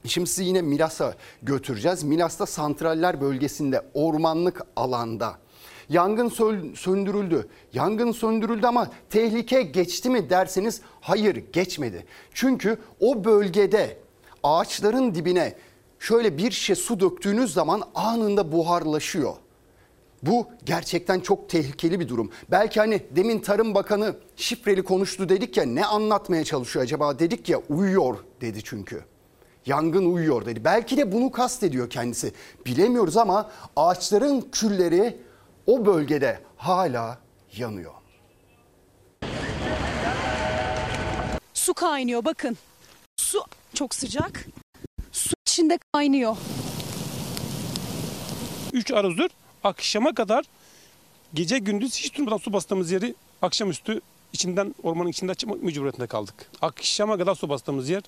Şimdi 0.04 0.30
sizi 0.30 0.44
yine 0.44 0.62
Milas'a 0.62 1.14
götüreceğiz. 1.42 2.02
Milas'ta 2.02 2.46
santraller 2.46 3.20
bölgesinde 3.20 3.82
ormanlık 3.94 4.62
alanda 4.76 5.38
Yangın 5.88 6.28
söndürüldü. 6.74 7.48
Yangın 7.72 8.12
söndürüldü 8.12 8.66
ama 8.66 8.90
tehlike 9.10 9.62
geçti 9.62 10.10
mi 10.10 10.30
derseniz 10.30 10.80
hayır 11.00 11.44
geçmedi. 11.52 12.06
Çünkü 12.34 12.78
o 13.00 13.24
bölgede 13.24 13.98
ağaçların 14.42 15.14
dibine 15.14 15.56
şöyle 15.98 16.38
bir 16.38 16.50
şişe 16.50 16.74
su 16.74 17.00
döktüğünüz 17.00 17.52
zaman 17.52 17.82
anında 17.94 18.52
buharlaşıyor. 18.52 19.34
Bu 20.22 20.48
gerçekten 20.64 21.20
çok 21.20 21.48
tehlikeli 21.48 22.00
bir 22.00 22.08
durum. 22.08 22.30
Belki 22.50 22.80
hani 22.80 23.02
demin 23.10 23.38
Tarım 23.38 23.74
Bakanı 23.74 24.16
şifreli 24.36 24.82
konuştu 24.82 25.28
dedik 25.28 25.56
ya 25.56 25.64
ne 25.64 25.84
anlatmaya 25.84 26.44
çalışıyor 26.44 26.82
acaba 26.82 27.18
dedik 27.18 27.48
ya 27.48 27.58
uyuyor 27.68 28.16
dedi 28.40 28.64
çünkü. 28.64 29.04
Yangın 29.66 30.12
uyuyor 30.14 30.46
dedi. 30.46 30.64
Belki 30.64 30.96
de 30.96 31.12
bunu 31.12 31.30
kastediyor 31.30 31.90
kendisi. 31.90 32.32
Bilemiyoruz 32.66 33.16
ama 33.16 33.50
ağaçların 33.76 34.40
külleri 34.52 35.16
o 35.66 35.86
bölgede 35.86 36.40
hala 36.56 37.18
yanıyor. 37.56 37.92
Su 41.54 41.74
kaynıyor 41.74 42.24
bakın. 42.24 42.56
Su 43.16 43.44
çok 43.74 43.94
sıcak. 43.94 44.46
Su 45.12 45.34
içinde 45.46 45.78
kaynıyor. 45.92 46.36
3 48.72 48.92
arızdır 48.92 49.30
akşama 49.66 50.14
kadar 50.14 50.44
gece 51.34 51.58
gündüz 51.58 51.96
hiç 51.96 52.18
durmadan 52.18 52.36
su 52.36 52.52
bastığımız 52.52 52.90
yeri 52.90 53.14
akşamüstü 53.42 54.00
içinden 54.32 54.74
ormanın 54.82 55.08
içinde 55.08 55.32
açmak 55.32 55.62
mecburiyetinde 55.62 56.06
kaldık. 56.06 56.34
Akşama 56.62 57.18
kadar 57.18 57.34
su 57.34 57.48
bastığımız 57.48 57.88
yer 57.88 58.02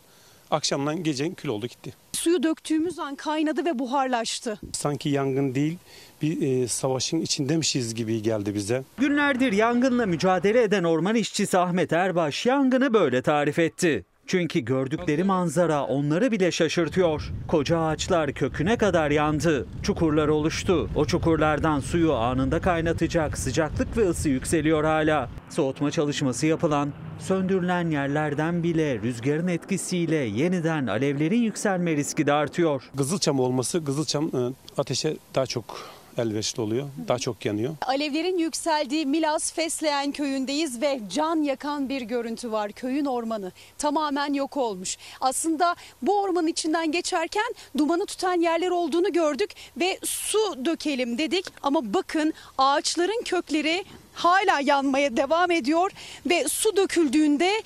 akşamdan 0.50 1.02
gece 1.02 1.34
kül 1.34 1.48
oldu 1.48 1.66
gitti. 1.66 1.94
Suyu 2.12 2.42
döktüğümüz 2.42 2.98
an 2.98 3.14
kaynadı 3.14 3.64
ve 3.64 3.78
buharlaştı. 3.78 4.60
Sanki 4.72 5.08
yangın 5.08 5.54
değil 5.54 5.78
bir 6.22 6.62
e, 6.62 6.68
savaşın 6.68 7.20
içindemişiz 7.20 7.94
gibi 7.94 8.22
geldi 8.22 8.54
bize. 8.54 8.84
Günlerdir 8.98 9.52
yangınla 9.52 10.06
mücadele 10.06 10.62
eden 10.62 10.84
orman 10.84 11.14
işçisi 11.14 11.58
Ahmet 11.58 11.92
Erbaş 11.92 12.46
yangını 12.46 12.94
böyle 12.94 13.22
tarif 13.22 13.58
etti. 13.58 14.04
Çünkü 14.28 14.60
gördükleri 14.60 15.24
manzara 15.24 15.84
onları 15.84 16.32
bile 16.32 16.50
şaşırtıyor. 16.50 17.32
Koca 17.48 17.78
ağaçlar 17.78 18.32
köküne 18.32 18.76
kadar 18.76 19.10
yandı. 19.10 19.66
Çukurlar 19.82 20.28
oluştu. 20.28 20.90
O 20.96 21.04
çukurlardan 21.04 21.80
suyu 21.80 22.14
anında 22.14 22.60
kaynatacak 22.60 23.38
sıcaklık 23.38 23.96
ve 23.96 24.08
ısı 24.08 24.28
yükseliyor 24.28 24.84
hala. 24.84 25.28
Soğutma 25.50 25.90
çalışması 25.90 26.46
yapılan, 26.46 26.92
söndürülen 27.18 27.90
yerlerden 27.90 28.62
bile 28.62 28.98
rüzgarın 28.98 29.48
etkisiyle 29.48 30.16
yeniden 30.16 30.86
alevlerin 30.86 31.42
yükselme 31.42 31.96
riski 31.96 32.26
de 32.26 32.32
artıyor. 32.32 32.82
Kızılçam 32.96 33.40
olması, 33.40 33.84
kızılçam 33.84 34.24
e, 34.26 34.40
ateşe 34.78 35.16
daha 35.34 35.46
çok 35.46 35.97
elverişli 36.18 36.62
oluyor. 36.62 36.88
Daha 37.08 37.18
çok 37.18 37.44
yanıyor. 37.44 37.76
Alevlerin 37.86 38.38
yükseldiği 38.38 39.06
Milas 39.06 39.52
Fesleğen 39.52 40.12
köyündeyiz 40.12 40.80
ve 40.82 41.00
can 41.14 41.42
yakan 41.42 41.88
bir 41.88 42.02
görüntü 42.02 42.52
var. 42.52 42.72
Köyün 42.72 43.04
ormanı 43.04 43.52
tamamen 43.78 44.34
yok 44.34 44.56
olmuş. 44.56 44.96
Aslında 45.20 45.76
bu 46.02 46.20
ormanın 46.20 46.46
içinden 46.46 46.92
geçerken 46.92 47.54
dumanı 47.78 48.06
tutan 48.06 48.40
yerler 48.40 48.70
olduğunu 48.70 49.12
gördük 49.12 49.50
ve 49.76 49.98
su 50.04 50.64
dökelim 50.64 51.18
dedik. 51.18 51.44
Ama 51.62 51.94
bakın 51.94 52.34
ağaçların 52.58 53.22
kökleri 53.24 53.84
hala 54.14 54.60
yanmaya 54.60 55.16
devam 55.16 55.50
ediyor 55.50 55.90
ve 56.26 56.48
su 56.48 56.76
döküldüğünde 56.76 57.62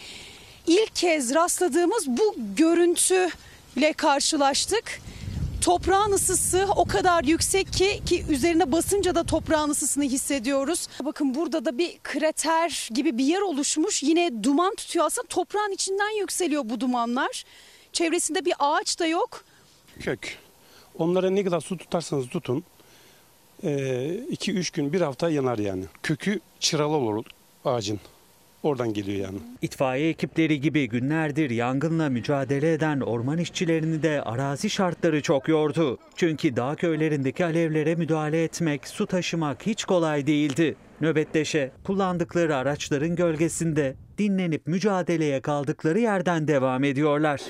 ilk 0.66 0.96
kez 0.96 1.34
rastladığımız 1.34 2.08
bu 2.08 2.34
görüntüyle 2.56 3.92
karşılaştık. 3.96 5.00
Toprağın 5.62 6.12
ısısı 6.12 6.68
o 6.76 6.84
kadar 6.84 7.24
yüksek 7.24 7.72
ki 7.72 8.00
ki 8.06 8.24
üzerine 8.28 8.72
basınca 8.72 9.14
da 9.14 9.24
toprağın 9.24 9.70
ısısını 9.70 10.04
hissediyoruz. 10.04 10.88
Bakın 11.04 11.34
burada 11.34 11.64
da 11.64 11.78
bir 11.78 11.98
krater 12.02 12.88
gibi 12.94 13.18
bir 13.18 13.24
yer 13.24 13.40
oluşmuş. 13.40 14.02
Yine 14.02 14.44
duman 14.44 14.74
tutuyor 14.74 15.06
aslında 15.06 15.26
toprağın 15.28 15.70
içinden 15.70 16.18
yükseliyor 16.20 16.62
bu 16.64 16.80
dumanlar. 16.80 17.44
Çevresinde 17.92 18.44
bir 18.44 18.54
ağaç 18.58 19.00
da 19.00 19.06
yok. 19.06 19.44
Kök. 20.00 20.38
Onlara 20.98 21.30
ne 21.30 21.44
kadar 21.44 21.60
su 21.60 21.76
tutarsanız 21.78 22.28
tutun 22.28 22.64
2-3 23.62 24.76
gün 24.76 24.92
bir 24.92 25.00
hafta 25.00 25.30
yanar 25.30 25.58
yani. 25.58 25.84
Kökü 26.02 26.40
çıralı 26.60 26.96
olur 26.96 27.24
ağacın. 27.64 28.00
Oradan 28.62 28.92
geliyor 28.92 29.18
yani. 29.18 29.38
İtfaiye 29.62 30.08
ekipleri 30.08 30.60
gibi 30.60 30.88
günlerdir 30.88 31.50
yangınla 31.50 32.08
mücadele 32.08 32.72
eden 32.72 33.00
orman 33.00 33.38
işçilerini 33.38 34.02
de 34.02 34.22
arazi 34.22 34.70
şartları 34.70 35.22
çok 35.22 35.48
yordu. 35.48 35.98
Çünkü 36.16 36.56
dağ 36.56 36.74
köylerindeki 36.74 37.44
alevlere 37.44 37.94
müdahale 37.94 38.44
etmek, 38.44 38.88
su 38.88 39.06
taşımak 39.06 39.66
hiç 39.66 39.84
kolay 39.84 40.26
değildi. 40.26 40.76
Nöbetleşe 41.00 41.70
kullandıkları 41.84 42.56
araçların 42.56 43.16
gölgesinde 43.16 43.94
dinlenip 44.18 44.66
mücadeleye 44.66 45.40
kaldıkları 45.40 45.98
yerden 45.98 46.48
devam 46.48 46.84
ediyorlar. 46.84 47.40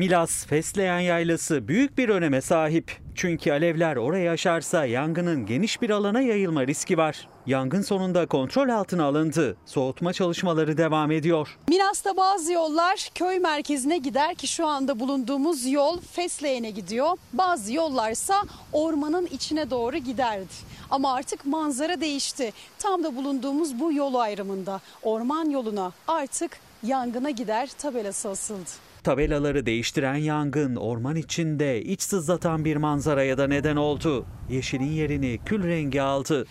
Milas 0.00 0.46
Fesleğen 0.46 1.00
Yaylası 1.00 1.68
büyük 1.68 1.98
bir 1.98 2.08
öneme 2.08 2.40
sahip. 2.40 2.98
Çünkü 3.14 3.52
alevler 3.52 3.96
orayı 3.96 4.30
aşarsa 4.30 4.84
yangının 4.84 5.46
geniş 5.46 5.82
bir 5.82 5.90
alana 5.90 6.20
yayılma 6.20 6.66
riski 6.66 6.98
var. 6.98 7.28
Yangın 7.46 7.82
sonunda 7.82 8.26
kontrol 8.26 8.68
altına 8.68 9.04
alındı. 9.04 9.56
Soğutma 9.66 10.12
çalışmaları 10.12 10.76
devam 10.76 11.10
ediyor. 11.10 11.58
Milas'ta 11.68 12.16
bazı 12.16 12.52
yollar 12.52 13.10
köy 13.14 13.38
merkezine 13.38 13.98
gider 13.98 14.34
ki 14.34 14.46
şu 14.46 14.66
anda 14.66 15.00
bulunduğumuz 15.00 15.66
yol 15.66 16.00
Fesleğen'e 16.00 16.70
gidiyor. 16.70 17.16
Bazı 17.32 17.72
yollarsa 17.72 18.42
ormanın 18.72 19.26
içine 19.26 19.70
doğru 19.70 19.96
giderdi. 19.96 20.54
Ama 20.90 21.14
artık 21.14 21.46
manzara 21.46 22.00
değişti. 22.00 22.52
Tam 22.78 23.04
da 23.04 23.16
bulunduğumuz 23.16 23.80
bu 23.80 23.92
yol 23.92 24.14
ayrımında 24.14 24.80
orman 25.02 25.50
yoluna 25.50 25.92
artık 26.08 26.60
yangına 26.82 27.30
gider 27.30 27.68
tabelası 27.78 28.28
asıldı. 28.28 28.89
Tabelaları 29.02 29.66
değiştiren 29.66 30.14
yangın 30.14 30.76
orman 30.76 31.16
içinde 31.16 31.82
iç 31.82 32.02
sızlatan 32.02 32.64
bir 32.64 32.76
manzaraya 32.76 33.38
da 33.38 33.46
neden 33.46 33.76
oldu. 33.76 34.26
Yeşilin 34.50 34.92
yerini 34.92 35.38
kül 35.46 35.64
rengi 35.64 36.02
aldı. 36.02 36.46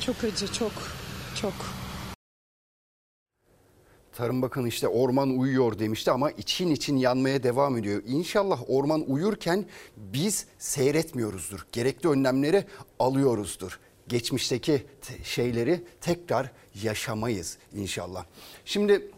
Çok 0.00 0.24
acı, 0.24 0.52
çok, 0.52 0.72
çok. 1.40 1.52
Tarım 4.12 4.42
Bakanı 4.42 4.68
işte 4.68 4.88
orman 4.88 5.38
uyuyor 5.38 5.78
demişti 5.78 6.10
ama 6.10 6.30
için 6.30 6.70
için 6.70 6.96
yanmaya 6.96 7.42
devam 7.42 7.78
ediyor. 7.78 8.02
İnşallah 8.06 8.60
orman 8.68 9.04
uyurken 9.10 9.64
biz 9.96 10.46
seyretmiyoruzdur. 10.58 11.66
Gerekli 11.72 12.08
önlemleri 12.08 12.64
alıyoruzdur. 12.98 13.78
Geçmişteki 14.08 14.82
şeyleri 15.24 15.84
tekrar 16.00 16.52
yaşamayız 16.82 17.58
inşallah. 17.74 18.24
Şimdi 18.64 19.10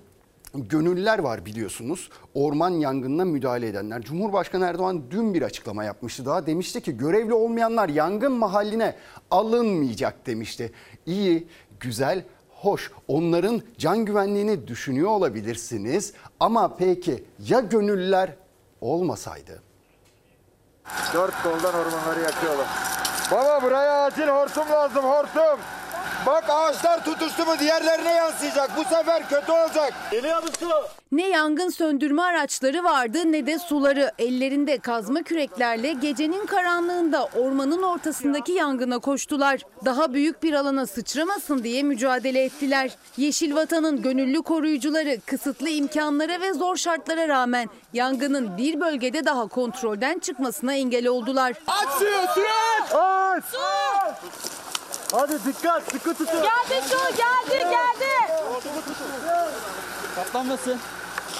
gönüllüler 0.54 1.18
var 1.18 1.46
biliyorsunuz. 1.46 2.10
Orman 2.34 2.70
yangınına 2.70 3.24
müdahale 3.24 3.68
edenler. 3.68 4.02
Cumhurbaşkanı 4.02 4.66
Erdoğan 4.66 5.02
dün 5.10 5.34
bir 5.34 5.42
açıklama 5.42 5.84
yapmıştı 5.84 6.26
daha. 6.26 6.46
Demişti 6.46 6.80
ki 6.80 6.96
görevli 6.96 7.34
olmayanlar 7.34 7.88
yangın 7.88 8.32
mahalline 8.32 8.96
alınmayacak 9.30 10.26
demişti. 10.26 10.72
İyi, 11.06 11.48
güzel, 11.80 12.24
hoş. 12.50 12.90
Onların 13.08 13.62
can 13.78 14.04
güvenliğini 14.04 14.68
düşünüyor 14.68 15.10
olabilirsiniz. 15.10 16.12
Ama 16.40 16.76
peki 16.76 17.24
ya 17.38 17.60
gönüllüler 17.60 18.36
olmasaydı? 18.80 19.62
Dört 21.14 21.42
koldan 21.42 21.74
ormanları 21.74 22.20
yakıyorlar. 22.20 22.66
Baba 23.30 23.62
buraya 23.62 24.02
acil 24.04 24.28
hortum 24.28 24.70
lazım 24.72 25.04
hortum. 25.04 25.58
Bak 26.26 26.44
ağaçlar 26.48 27.04
tutuştu 27.04 27.46
mu 27.46 27.52
diğerlerine 27.60 28.12
yansıyacak. 28.12 28.70
Bu 28.76 28.84
sefer 28.84 29.28
kötü 29.28 29.52
olacak. 29.52 29.94
Geliyor 30.10 30.42
musun? 30.42 30.68
Ne 31.12 31.28
yangın 31.28 31.68
söndürme 31.68 32.22
araçları 32.22 32.84
vardı 32.84 33.32
ne 33.32 33.46
de 33.46 33.58
suları. 33.58 34.12
Ellerinde 34.18 34.78
kazma 34.78 35.22
küreklerle 35.22 35.92
gecenin 35.92 36.46
karanlığında 36.46 37.24
ormanın 37.24 37.82
ortasındaki 37.82 38.52
yangına 38.52 38.98
koştular. 38.98 39.60
Daha 39.84 40.12
büyük 40.14 40.42
bir 40.42 40.52
alana 40.52 40.86
sıçramasın 40.86 41.64
diye 41.64 41.82
mücadele 41.82 42.44
ettiler. 42.44 42.90
Yeşil 43.16 43.54
Vatan'ın 43.54 44.02
gönüllü 44.02 44.42
koruyucuları 44.42 45.20
kısıtlı 45.26 45.68
imkanlara 45.68 46.40
ve 46.40 46.52
zor 46.52 46.76
şartlara 46.76 47.28
rağmen 47.28 47.68
yangının 47.92 48.58
bir 48.58 48.80
bölgede 48.80 49.24
daha 49.24 49.46
kontrolden 49.46 50.18
çıkmasına 50.18 50.74
engel 50.74 51.06
oldular. 51.06 51.52
Aç 51.66 51.88
suyu 51.88 52.10
suyu 52.34 52.46
aç. 52.94 53.44
Aç. 53.44 54.22
Hadi 55.12 55.44
dikkat 55.46 55.82
sıkı 55.92 56.14
tutun. 56.14 56.42
Geldi 56.42 56.82
şu 56.88 57.16
geldi 57.16 57.58
geldi. 57.58 58.32
Patlamasın. 60.16 60.80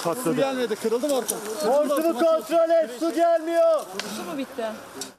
Patladı. 0.03 0.23
Su 0.23 0.35
gelmedi 0.35 0.75
kırıldı 0.75 1.07
mı 1.07 1.13
ortam? 1.15 1.37
Hortumu 1.65 2.13
kontrol 2.13 2.69
et 2.83 2.89
su 2.99 3.13
gelmiyor. 3.13 3.79
Su 4.17 4.31
mu 4.31 4.37
bitti? 4.37 4.63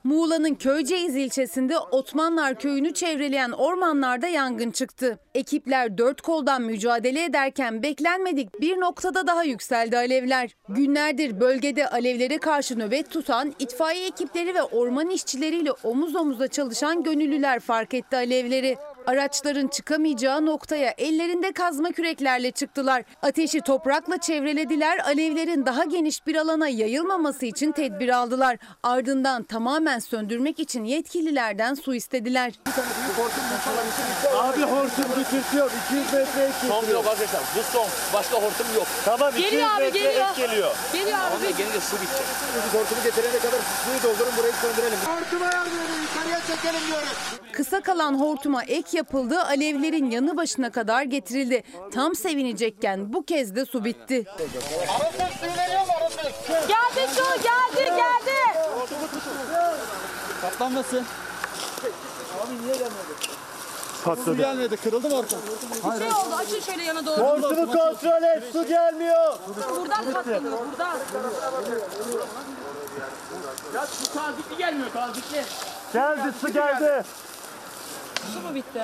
Muğla'nın 0.04 0.54
Köyceğiz 0.54 1.16
ilçesinde 1.16 1.78
Otmanlar 1.78 2.58
köyünü 2.58 2.94
çevreleyen 2.94 3.50
ormanlarda 3.50 4.26
yangın 4.26 4.70
çıktı. 4.70 5.18
Ekipler 5.34 5.98
dört 5.98 6.20
koldan 6.20 6.62
mücadele 6.62 7.24
ederken 7.24 7.82
beklenmedik 7.82 8.60
bir 8.60 8.80
noktada 8.80 9.26
daha 9.26 9.44
yükseldi 9.44 9.96
alevler. 9.96 10.56
Günlerdir 10.68 11.40
bölgede 11.40 11.88
alevlere 11.88 12.38
karşı 12.38 12.78
nöbet 12.78 13.10
tutan 13.10 13.54
itfaiye 13.58 14.06
ekipleri 14.06 14.54
ve 14.54 14.62
orman 14.62 15.10
işçileriyle 15.10 15.72
omuz 15.72 16.16
omuza 16.16 16.48
çalışan 16.48 17.02
gönüllüler 17.02 17.60
fark 17.60 17.94
etti 17.94 18.16
alevleri. 18.16 18.76
Araçların 19.06 19.68
çıkamayacağı 19.68 20.46
noktaya 20.46 20.94
ellerinde 20.98 21.52
kazma 21.52 21.90
küreklerle 21.92 22.50
çıktılar. 22.50 23.02
Ateşi 23.22 23.60
toprakla 23.60 24.18
çevrelediler. 24.18 24.98
Alevlerin 24.98 25.66
daha 25.66 25.84
geniş 25.84 26.26
bir 26.26 26.36
alana 26.36 26.68
yayılmaması 26.68 27.46
için 27.46 27.72
tedbir 27.72 28.08
aldılar. 28.08 28.56
Ardından 28.82 29.42
tamamen 29.42 29.98
söndürmek 29.98 30.58
için 30.60 30.84
yetkililerden 30.84 31.74
su 31.74 31.94
istediler. 31.94 32.52
Abi 34.36 34.62
hortum 34.62 35.04
getirtiyor 35.18 35.70
200 35.86 36.12
metre 36.12 36.42
ek 36.44 36.52
Son 36.68 36.92
yok 36.92 37.06
arkadaşlar. 37.06 37.40
Bu 37.58 37.62
son. 37.72 37.86
Başka 38.14 38.36
hortum 38.36 38.66
yok. 38.76 38.86
Tamam 39.04 39.32
Geliyor 39.36 39.68
abi 39.76 39.92
geliyor. 39.92 40.36
geliyor. 40.36 40.76
Geliyor 40.92 41.18
abi. 41.18 41.34
Onda 41.36 41.50
gelince 41.50 41.80
su 41.80 41.96
bitecek. 41.96 42.26
Hortumu 42.72 43.02
getirene 43.04 43.38
kadar 43.38 43.60
suyu 43.84 44.02
doldurun 44.02 44.32
burayı 44.38 44.52
söndürelim. 44.52 44.98
Hortumu 44.98 45.44
ayarlıyorum 45.44 45.94
yukarıya 46.02 46.38
çekelim 46.40 46.86
diyorum. 46.88 47.08
Kısa 47.52 47.80
kalan 47.80 48.14
hortuma 48.20 48.62
ek 48.64 48.93
yapıldı, 48.94 49.40
alevlerin 49.42 50.10
yanı 50.10 50.36
başına 50.36 50.72
kadar 50.72 51.02
getirildi. 51.02 51.62
Tam 51.92 52.14
sevinecekken 52.14 53.12
bu 53.12 53.24
kez 53.24 53.56
de 53.56 53.64
su 53.66 53.84
bitti. 53.84 54.24
Geldi 56.68 57.08
şu 57.16 57.42
geldi 57.42 57.84
geldi. 57.84 58.58
Patlamasın. 60.42 61.04
Abi 62.44 62.62
niye 62.62 62.74
gelmedi? 62.74 62.94
Patladı. 64.04 64.24
Su 64.24 64.36
gelmedi 64.36 64.76
kırıldı 64.76 65.08
mı 65.08 65.16
ortam? 65.16 65.38
Bir 65.94 65.98
şey 65.98 66.08
oldu. 66.08 66.34
Açın 66.36 66.60
şöyle 66.60 66.84
yana 66.84 67.06
doğru. 67.06 67.20
Hortumu 67.22 67.66
kontrol 67.66 68.22
et 68.22 68.42
su 68.52 68.66
gelmiyor. 68.66 69.38
Buradan 69.70 70.12
patladı. 70.12 70.42
Buradan. 70.70 70.98
Ya 73.74 73.86
su 73.86 74.12
tazikli 74.14 74.56
gelmiyor 74.58 74.90
tazikli. 74.92 75.42
Geldi 75.92 76.32
su 76.40 76.52
geldi. 76.52 77.04
Su 78.32 78.40
mu 78.40 78.54
bitti? 78.54 78.80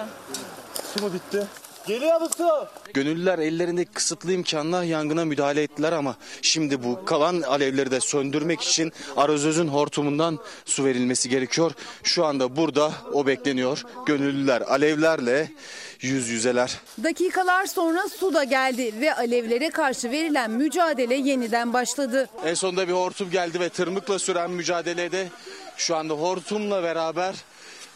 Su 0.94 1.02
mu 1.02 1.12
bitti? 1.12 1.46
Geliyor 1.86 2.20
mu 2.20 2.28
su? 2.36 2.48
Gönüllüler 2.94 3.38
ellerindeki 3.38 3.90
kısıtlı 3.92 4.32
imkanla 4.32 4.84
yangına 4.84 5.24
müdahale 5.24 5.62
ettiler 5.62 5.92
ama 5.92 6.16
şimdi 6.42 6.84
bu 6.84 7.04
kalan 7.04 7.42
alevleri 7.42 7.90
de 7.90 8.00
söndürmek 8.00 8.60
için 8.60 8.92
arazözün 9.16 9.68
hortumundan 9.68 10.38
su 10.64 10.84
verilmesi 10.84 11.28
gerekiyor. 11.28 11.72
Şu 12.02 12.24
anda 12.24 12.56
burada 12.56 12.92
o 13.12 13.26
bekleniyor. 13.26 13.82
Gönüllüler 14.06 14.60
alevlerle 14.60 15.52
yüz 16.00 16.28
yüzeler. 16.28 16.78
Dakikalar 17.04 17.66
sonra 17.66 18.08
su 18.08 18.34
da 18.34 18.44
geldi 18.44 18.94
ve 19.00 19.14
alevlere 19.14 19.70
karşı 19.70 20.10
verilen 20.10 20.50
mücadele 20.50 21.14
yeniden 21.14 21.72
başladı. 21.72 22.28
En 22.44 22.54
sonunda 22.54 22.88
bir 22.88 22.92
hortum 22.92 23.30
geldi 23.30 23.60
ve 23.60 23.68
tırmıkla 23.68 24.18
süren 24.18 24.50
mücadelede 24.50 25.28
şu 25.76 25.96
anda 25.96 26.14
hortumla 26.14 26.82
beraber 26.82 27.34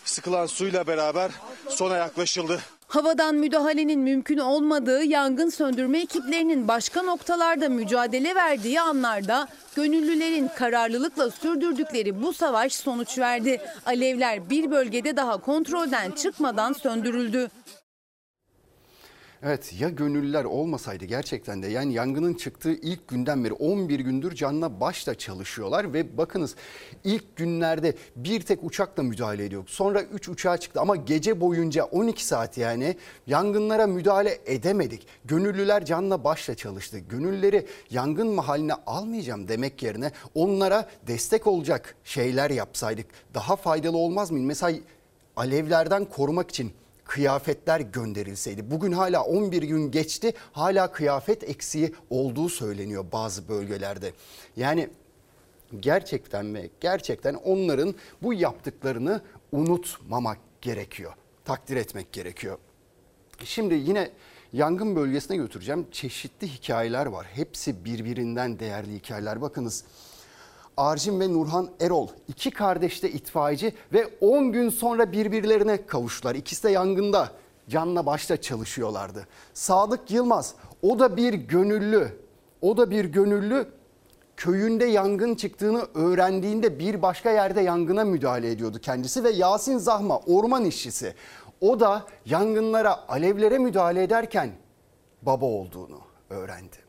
sıkılan 0.05 0.47
suyla 0.47 0.87
beraber 0.87 1.31
sona 1.69 1.97
yaklaşıldı. 1.97 2.61
Havadan 2.87 3.35
müdahalenin 3.35 4.01
mümkün 4.01 4.39
olmadığı 4.39 5.05
yangın 5.05 5.49
söndürme 5.49 6.01
ekiplerinin 6.01 6.69
başka 6.69 7.03
noktalarda 7.03 7.69
mücadele 7.69 8.35
verdiği 8.35 8.81
anlarda 8.81 9.49
gönüllülerin 9.77 10.49
kararlılıkla 10.57 11.31
sürdürdükleri 11.31 12.23
bu 12.23 12.33
savaş 12.33 12.73
sonuç 12.73 13.19
verdi. 13.19 13.61
Alevler 13.87 14.51
bir 14.51 14.71
bölgede 14.71 15.17
daha 15.17 15.37
kontrolden 15.37 16.11
çıkmadan 16.11 16.73
söndürüldü. 16.73 17.51
Evet 19.47 19.75
ya 19.81 19.89
gönüllüler 19.89 20.45
olmasaydı 20.45 21.05
gerçekten 21.05 21.63
de 21.63 21.67
yani 21.67 21.93
yangının 21.93 22.35
çıktığı 22.35 22.73
ilk 22.73 23.09
günden 23.09 23.45
beri 23.45 23.53
11 23.53 24.01
gündür 24.01 24.35
canla 24.35 24.81
başla 24.81 25.15
çalışıyorlar 25.15 25.93
ve 25.93 26.19
bakınız 26.19 26.55
ilk 27.05 27.37
günlerde 27.37 27.95
bir 28.17 28.41
tek 28.41 28.65
uçakla 28.65 29.03
müdahale 29.03 29.45
ediyor. 29.45 29.65
Sonra 29.67 30.03
3 30.03 30.29
uçağa 30.29 30.57
çıktı 30.57 30.81
ama 30.81 30.97
gece 30.97 31.41
boyunca 31.41 31.85
12 31.85 32.25
saat 32.25 32.59
yani 32.59 32.97
yangınlara 33.27 33.87
müdahale 33.87 34.39
edemedik. 34.47 35.07
Gönüllüler 35.25 35.85
canla 35.85 36.25
başla 36.25 36.55
çalıştı. 36.55 36.99
Gönüllüleri 36.99 37.67
yangın 37.91 38.29
mahaline 38.29 38.75
almayacağım 38.87 39.49
demek 39.49 39.83
yerine 39.83 40.13
onlara 40.35 40.89
destek 41.07 41.47
olacak 41.47 41.95
şeyler 42.05 42.51
yapsaydık 42.51 43.07
daha 43.35 43.57
faydalı 43.57 43.97
olmaz 43.97 44.31
mı? 44.31 44.39
Mesela 44.39 44.79
alevlerden 45.37 46.05
korumak 46.05 46.51
için 46.51 46.73
kıyafetler 47.05 47.81
gönderilseydi. 47.81 48.71
Bugün 48.71 48.93
hala 48.93 49.25
11 49.25 49.63
gün 49.63 49.91
geçti 49.91 50.33
hala 50.53 50.93
kıyafet 50.93 51.49
eksiği 51.51 51.95
olduğu 52.11 52.49
söyleniyor 52.49 53.05
bazı 53.13 53.49
bölgelerde. 53.49 54.13
Yani 54.57 54.91
gerçekten 55.81 56.55
ve 56.55 56.71
gerçekten 56.81 57.35
onların 57.35 57.95
bu 58.23 58.35
yaptıklarını 58.35 59.23
unutmamak 59.53 60.39
gerekiyor. 60.63 61.13
Takdir 61.45 61.77
etmek 61.77 62.13
gerekiyor. 62.13 62.59
Şimdi 63.45 63.75
yine 63.75 64.11
yangın 64.53 64.97
bölgesine 64.97 65.37
götüreceğim. 65.37 65.87
Çeşitli 65.93 66.49
hikayeler 66.49 67.07
var. 67.07 67.27
Hepsi 67.35 67.85
birbirinden 67.85 68.59
değerli 68.59 68.95
hikayeler. 68.95 69.41
Bakınız 69.43 69.85
Arjin 70.77 71.21
ve 71.21 71.33
Nurhan 71.33 71.69
Erol 71.81 72.09
iki 72.29 72.51
kardeş 72.51 73.03
de 73.03 73.11
itfaiyeci 73.11 73.73
ve 73.93 74.09
10 74.21 74.53
gün 74.53 74.69
sonra 74.69 75.13
birbirlerine 75.13 75.87
kavuştular. 75.87 76.35
İkisi 76.35 76.63
de 76.63 76.71
yangında 76.71 77.31
canla 77.69 78.07
başla 78.07 78.41
çalışıyorlardı. 78.41 79.27
Sadık 79.55 80.11
Yılmaz 80.11 80.55
o 80.83 80.99
da 80.99 81.17
bir 81.17 81.35
gönüllü. 81.35 82.09
O 82.63 82.77
da 82.77 82.91
bir 82.91 83.05
gönüllü 83.05 83.69
köyünde 84.37 84.85
yangın 84.85 85.35
çıktığını 85.35 85.87
öğrendiğinde 85.95 86.79
bir 86.79 87.03
başka 87.03 87.31
yerde 87.31 87.61
yangına 87.61 88.05
müdahale 88.05 88.51
ediyordu 88.51 88.79
kendisi 88.79 89.25
ve 89.25 89.31
Yasin 89.31 89.79
Zahma 89.79 90.19
orman 90.19 90.65
işçisi. 90.65 91.15
O 91.61 91.81
da 91.81 92.07
yangınlara, 92.27 93.09
alevlere 93.09 93.59
müdahale 93.59 94.03
ederken 94.03 94.51
baba 95.23 95.47
olduğunu 95.47 96.01
öğrendi. 96.31 96.84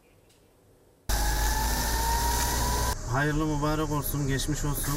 Hayırlı 3.15 3.45
mübarek 3.45 3.91
olsun, 3.91 4.27
geçmiş 4.27 4.65
olsun. 4.65 4.93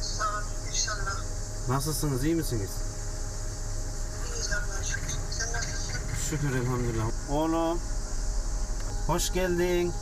Sağ 0.00 0.24
olun 0.24 0.44
inşallah. 0.70 1.14
Nasılsınız, 1.68 2.24
iyi 2.24 2.34
misiniz? 2.34 2.70
İyiyiz 4.26 4.50
Allah'a 4.52 4.84
şükür. 4.84 5.12
Sen 5.30 5.52
nasılsın? 5.52 6.00
Şükür 6.30 6.54
elhamdülillah. 6.56 7.04
Oğlum, 7.30 7.78
hoş 9.06 9.32
geldin. 9.32 9.92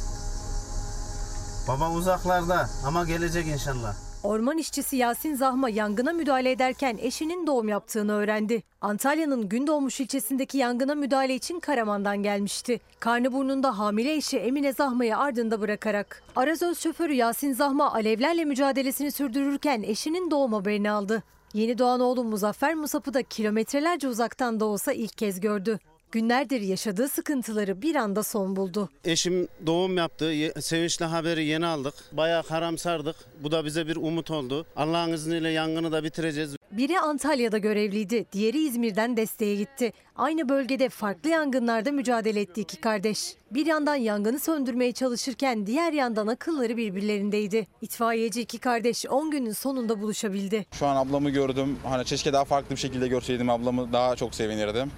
Baba 1.69 1.91
uzaklarda 1.91 2.71
ama 2.85 3.05
gelecek 3.05 3.47
inşallah. 3.47 3.95
Orman 4.25 4.59
işçisi 4.59 4.97
Yasin 4.97 5.35
Zahma 5.35 5.71
yangına 5.71 6.13
müdahale 6.13 6.51
ederken 6.51 6.99
eşinin 7.01 7.47
doğum 7.47 7.69
yaptığını 7.69 8.13
öğrendi. 8.13 8.63
Antalya'nın 8.81 9.49
Gündoğmuş 9.49 10.01
ilçesindeki 10.01 10.59
yangına 10.59 10.95
müdahale 10.95 11.35
için 11.35 11.61
Karaman'dan 11.61 12.23
gelmişti. 12.23 12.81
Karnıburnunda 13.01 13.79
hamile 13.79 14.15
eşi 14.15 14.39
Emine 14.39 14.73
Zahma'yı 14.73 15.17
ardında 15.17 15.61
bırakarak. 15.61 16.23
Arazöz 16.37 16.79
şoförü 16.79 17.13
Yasin 17.13 17.53
Zahma 17.53 17.93
alevlerle 17.95 18.45
mücadelesini 18.45 19.11
sürdürürken 19.11 19.83
eşinin 19.83 20.31
doğum 20.31 20.53
haberini 20.53 20.91
aldı. 20.91 21.23
Yeni 21.55 21.79
doğan 21.79 22.01
oğlu 22.01 22.25
Muzaffer 22.25 22.75
Musap'ı 22.75 23.15
da 23.15 23.23
kilometrelerce 23.23 24.09
uzaktan 24.09 24.61
da 24.61 24.65
olsa 24.65 24.93
ilk 24.93 25.19
kez 25.19 25.41
gördü. 25.41 25.79
Günlerdir 26.12 26.61
yaşadığı 26.61 27.09
sıkıntıları 27.09 27.83
bir 27.83 27.94
anda 27.94 28.23
son 28.23 28.57
buldu. 28.57 28.88
Eşim 29.05 29.49
doğum 29.66 29.96
yaptı. 29.96 30.33
Sevinçli 30.61 31.05
haberi 31.05 31.44
yeni 31.44 31.66
aldık. 31.66 31.94
Bayağı 32.12 32.42
karamsardık. 32.42 33.16
Bu 33.42 33.53
da 33.53 33.64
bize 33.64 33.87
bir 33.87 33.96
umut 33.96 34.31
oldu. 34.31 34.66
Allah'ın 34.77 35.12
izniyle 35.12 35.49
yangını 35.51 35.92
da 35.92 36.05
bitireceğiz. 36.05 36.57
Biri 36.73 37.01
Antalya'da 37.01 37.59
görevliydi, 37.59 38.27
diğeri 38.33 38.59
İzmir'den 38.66 39.16
desteğe 39.16 39.55
gitti. 39.57 39.92
Aynı 40.16 40.49
bölgede 40.49 40.88
farklı 40.88 41.31
yangınlarda 41.31 41.92
mücadele 41.92 42.40
etti 42.40 42.61
iki 42.61 42.77
kardeş. 42.77 43.35
Bir 43.51 43.66
yandan 43.66 43.94
yangını 43.94 44.38
söndürmeye 44.40 44.92
çalışırken 44.92 45.66
diğer 45.66 45.92
yandan 45.92 46.27
akılları 46.27 46.77
birbirlerindeydi. 46.77 47.66
İtfaiyeci 47.83 48.40
iki 48.40 48.59
kardeş 48.59 49.07
10 49.07 49.31
günün 49.31 49.53
sonunda 49.53 50.01
buluşabildi. 50.01 50.66
Şu 50.73 50.87
an 50.87 50.96
ablamı 50.96 51.31
gördüm. 51.31 51.79
Hani 51.85 52.05
keşke 52.05 52.33
daha 52.33 52.44
farklı 52.44 52.70
bir 52.70 52.81
şekilde 52.81 53.09
görseydim 53.09 53.51
ablamı 53.51 53.92
daha 53.92 54.16
çok 54.16 54.35
sevinirdim. 54.35 54.90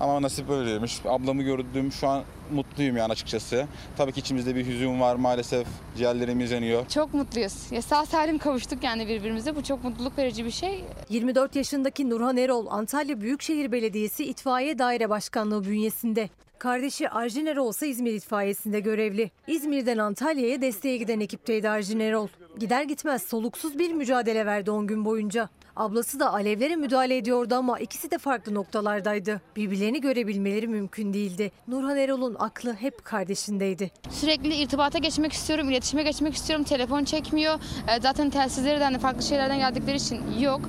Ama 0.00 0.22
nasip 0.22 0.48
böyleymiş. 0.48 1.00
Ablamı 1.06 1.42
gördüğüm 1.42 1.92
şu 1.92 2.08
an 2.08 2.22
mutluyum 2.52 2.96
yani 2.96 3.12
açıkçası. 3.12 3.66
Tabii 3.96 4.12
ki 4.12 4.20
içimizde 4.20 4.54
bir 4.56 4.66
hüzün 4.66 5.00
var 5.00 5.16
maalesef. 5.16 5.66
Ciğerlerimiz 5.96 6.50
yanıyor. 6.50 6.88
Çok 6.88 7.14
mutluyuz. 7.14 7.72
Ya 7.72 7.82
sağ 7.82 8.06
salim 8.06 8.38
kavuştuk 8.38 8.84
yani 8.84 9.08
birbirimize. 9.08 9.56
Bu 9.56 9.62
çok 9.62 9.84
mutluluk 9.84 10.18
verici 10.18 10.44
bir 10.44 10.50
şey. 10.50 10.84
24 11.08 11.56
yaşındaki 11.56 12.10
Nurhan 12.10 12.36
Erol 12.36 12.66
Antalya 12.66 13.20
Büyükşehir 13.20 13.72
Belediyesi 13.72 14.24
İtfaiye 14.24 14.78
Daire 14.78 15.10
Başkanlığı 15.10 15.64
bünyesinde. 15.64 16.28
Kardeşi 16.58 17.10
Arjin 17.10 17.46
Erol 17.46 17.70
ise 17.70 17.88
İzmir 17.88 18.12
İtfaiyesi'nde 18.12 18.80
görevli. 18.80 19.30
İzmir'den 19.46 19.98
Antalya'ya 19.98 20.62
desteğe 20.62 20.96
giden 20.96 21.20
ekipteydi 21.20 21.68
Arjin 21.68 22.00
Erol. 22.00 22.28
Gider 22.58 22.82
gitmez 22.82 23.22
soluksuz 23.22 23.78
bir 23.78 23.92
mücadele 23.92 24.46
verdi 24.46 24.70
10 24.70 24.86
gün 24.86 25.04
boyunca. 25.04 25.48
Ablası 25.76 26.20
da 26.20 26.32
alevlere 26.32 26.76
müdahale 26.76 27.16
ediyordu 27.16 27.54
ama 27.54 27.78
ikisi 27.78 28.10
de 28.10 28.18
farklı 28.18 28.54
noktalardaydı. 28.54 29.40
Birbirlerini 29.56 30.00
görebilmeleri 30.00 30.68
mümkün 30.68 31.12
değildi. 31.14 31.52
Nurhan 31.68 31.96
Erol'un 31.96 32.36
aklı 32.38 32.74
hep 32.74 33.04
kardeşindeydi. 33.04 33.90
Sürekli 34.10 34.54
irtibata 34.54 34.98
geçmek 34.98 35.32
istiyorum, 35.32 35.70
iletişime 35.70 36.02
geçmek 36.02 36.34
istiyorum. 36.34 36.64
Telefon 36.64 37.04
çekmiyor. 37.04 37.54
E, 37.88 38.00
Zaten 38.00 38.30
telsizleri 38.30 38.80
de 38.80 38.84
hani 38.84 38.98
farklı 38.98 39.22
şeylerden 39.22 39.58
geldikleri 39.58 39.96
için 39.96 40.38
yok. 40.40 40.60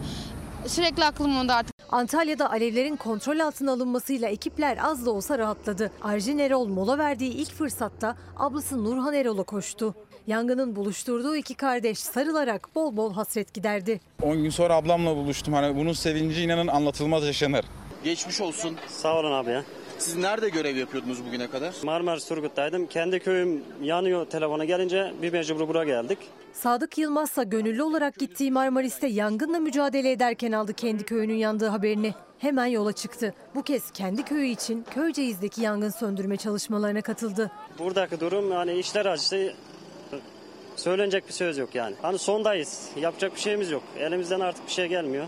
Sürekli 0.68 1.06
aklım 1.06 1.38
onda 1.38 1.56
artık. 1.56 1.76
Antalya'da 1.92 2.52
alevlerin 2.52 2.96
kontrol 2.96 3.40
altına 3.40 3.72
alınmasıyla 3.72 4.28
ekipler 4.30 4.78
az 4.84 5.06
da 5.06 5.12
olsa 5.12 5.38
rahatladı. 5.38 5.92
Arjin 6.02 6.38
Erol 6.38 6.68
mola 6.68 6.98
verdiği 6.98 7.32
ilk 7.34 7.52
fırsatta 7.54 8.16
ablası 8.38 8.84
Nurhan 8.84 9.14
Erol'a 9.14 9.44
koştu. 9.44 9.96
Yangının 10.36 10.76
buluşturduğu 10.76 11.36
iki 11.36 11.56
kardeş 11.56 12.00
sarılarak 12.00 12.76
bol 12.76 12.98
bol 12.98 13.14
hasret 13.14 13.54
giderdi. 13.54 14.00
10 14.22 14.44
gün 14.44 14.50
sonra 14.50 14.76
ablamla 14.76 15.16
buluştum. 15.16 15.54
Hani 15.54 15.76
bunun 15.76 15.94
sevinci 15.94 16.42
inanın 16.42 16.68
anlatılmaz 16.68 17.26
yaşanır. 17.26 17.66
Geçmiş 18.04 18.42
olsun. 18.42 18.78
Sağ 18.88 19.20
olun 19.20 19.32
abi 19.32 19.52
ya. 19.52 19.64
Siz 19.98 20.16
nerede 20.16 20.50
görev 20.50 20.76
yapıyordunuz 20.76 21.26
bugüne 21.26 21.50
kadar? 21.50 21.74
Marmaris 21.84 22.28
Turgut'taydım. 22.28 22.88
Kendi 22.88 23.20
köyüm 23.20 23.64
yanıyor 23.82 24.26
telefona 24.26 24.66
gelince 24.66 25.14
bir 25.22 25.34
mecbur 25.34 25.68
buraya 25.68 25.84
geldik. 25.86 26.18
Sadık 26.54 26.98
Yılmazsa 26.98 27.44
gönüllü 27.44 27.84
olarak 27.84 28.20
gittiği 28.20 28.52
Marmaris'te 28.52 29.08
yangınla 29.08 29.60
mücadele 29.60 30.12
ederken 30.12 30.52
aldı 30.52 30.74
kendi 30.74 31.04
köyünün 31.04 31.36
yandığı 31.36 31.68
haberini. 31.68 32.14
Hemen 32.40 32.66
yola 32.66 32.94
çıktı. 32.94 33.34
Bu 33.56 33.64
kez 33.64 33.92
kendi 33.92 34.24
köyü 34.24 34.48
için 34.48 34.86
Köyceğiz'deki 34.94 35.62
yangın 35.62 35.90
söndürme 35.90 36.38
çalışmalarına 36.38 37.02
katıldı. 37.02 37.52
Buradaki 37.80 38.20
durum 38.20 38.52
yani 38.52 38.74
işler 38.74 39.06
acısı 39.06 39.54
söylenecek 40.76 41.28
bir 41.28 41.34
söz 41.34 41.58
yok 41.58 41.76
yani. 41.76 41.96
Hani 42.02 42.20
sondayız. 42.20 42.90
Yapacak 42.96 43.36
bir 43.36 43.40
şeyimiz 43.40 43.72
yok. 43.72 43.84
Elimizden 44.00 44.40
artık 44.40 44.68
bir 44.68 44.72
şey 44.72 44.88
gelmiyor. 44.88 45.28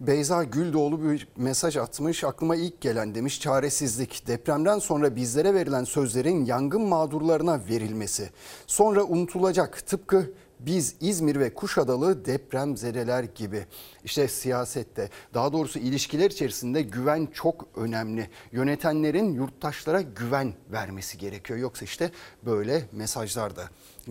Beyza 0.00 0.44
Güldoğlu 0.44 1.10
bir 1.10 1.28
mesaj 1.36 1.76
atmış. 1.76 2.24
Aklıma 2.24 2.56
ilk 2.56 2.80
gelen 2.80 3.14
demiş 3.14 3.40
çaresizlik. 3.40 4.26
Depremden 4.26 4.78
sonra 4.78 5.16
bizlere 5.16 5.54
verilen 5.54 5.84
sözlerin 5.84 6.44
yangın 6.44 6.82
mağdurlarına 6.82 7.60
verilmesi. 7.70 8.30
Sonra 8.66 9.04
unutulacak 9.04 9.86
tıpkı 9.86 10.30
biz 10.60 10.94
İzmir 11.00 11.40
ve 11.40 11.54
Kuşadalı 11.54 12.24
depremzedeler 12.24 13.24
gibi. 13.24 13.66
İşte 14.04 14.28
siyasette 14.28 15.10
daha 15.34 15.52
doğrusu 15.52 15.78
ilişkiler 15.78 16.30
içerisinde 16.30 16.82
güven 16.82 17.28
çok 17.32 17.68
önemli. 17.76 18.30
Yönetenlerin 18.52 19.32
yurttaşlara 19.32 20.00
güven 20.00 20.54
vermesi 20.72 21.18
gerekiyor. 21.18 21.58
Yoksa 21.58 21.84
işte 21.84 22.10
böyle 22.46 22.84
mesajlar 22.92 23.56
da 23.56 23.64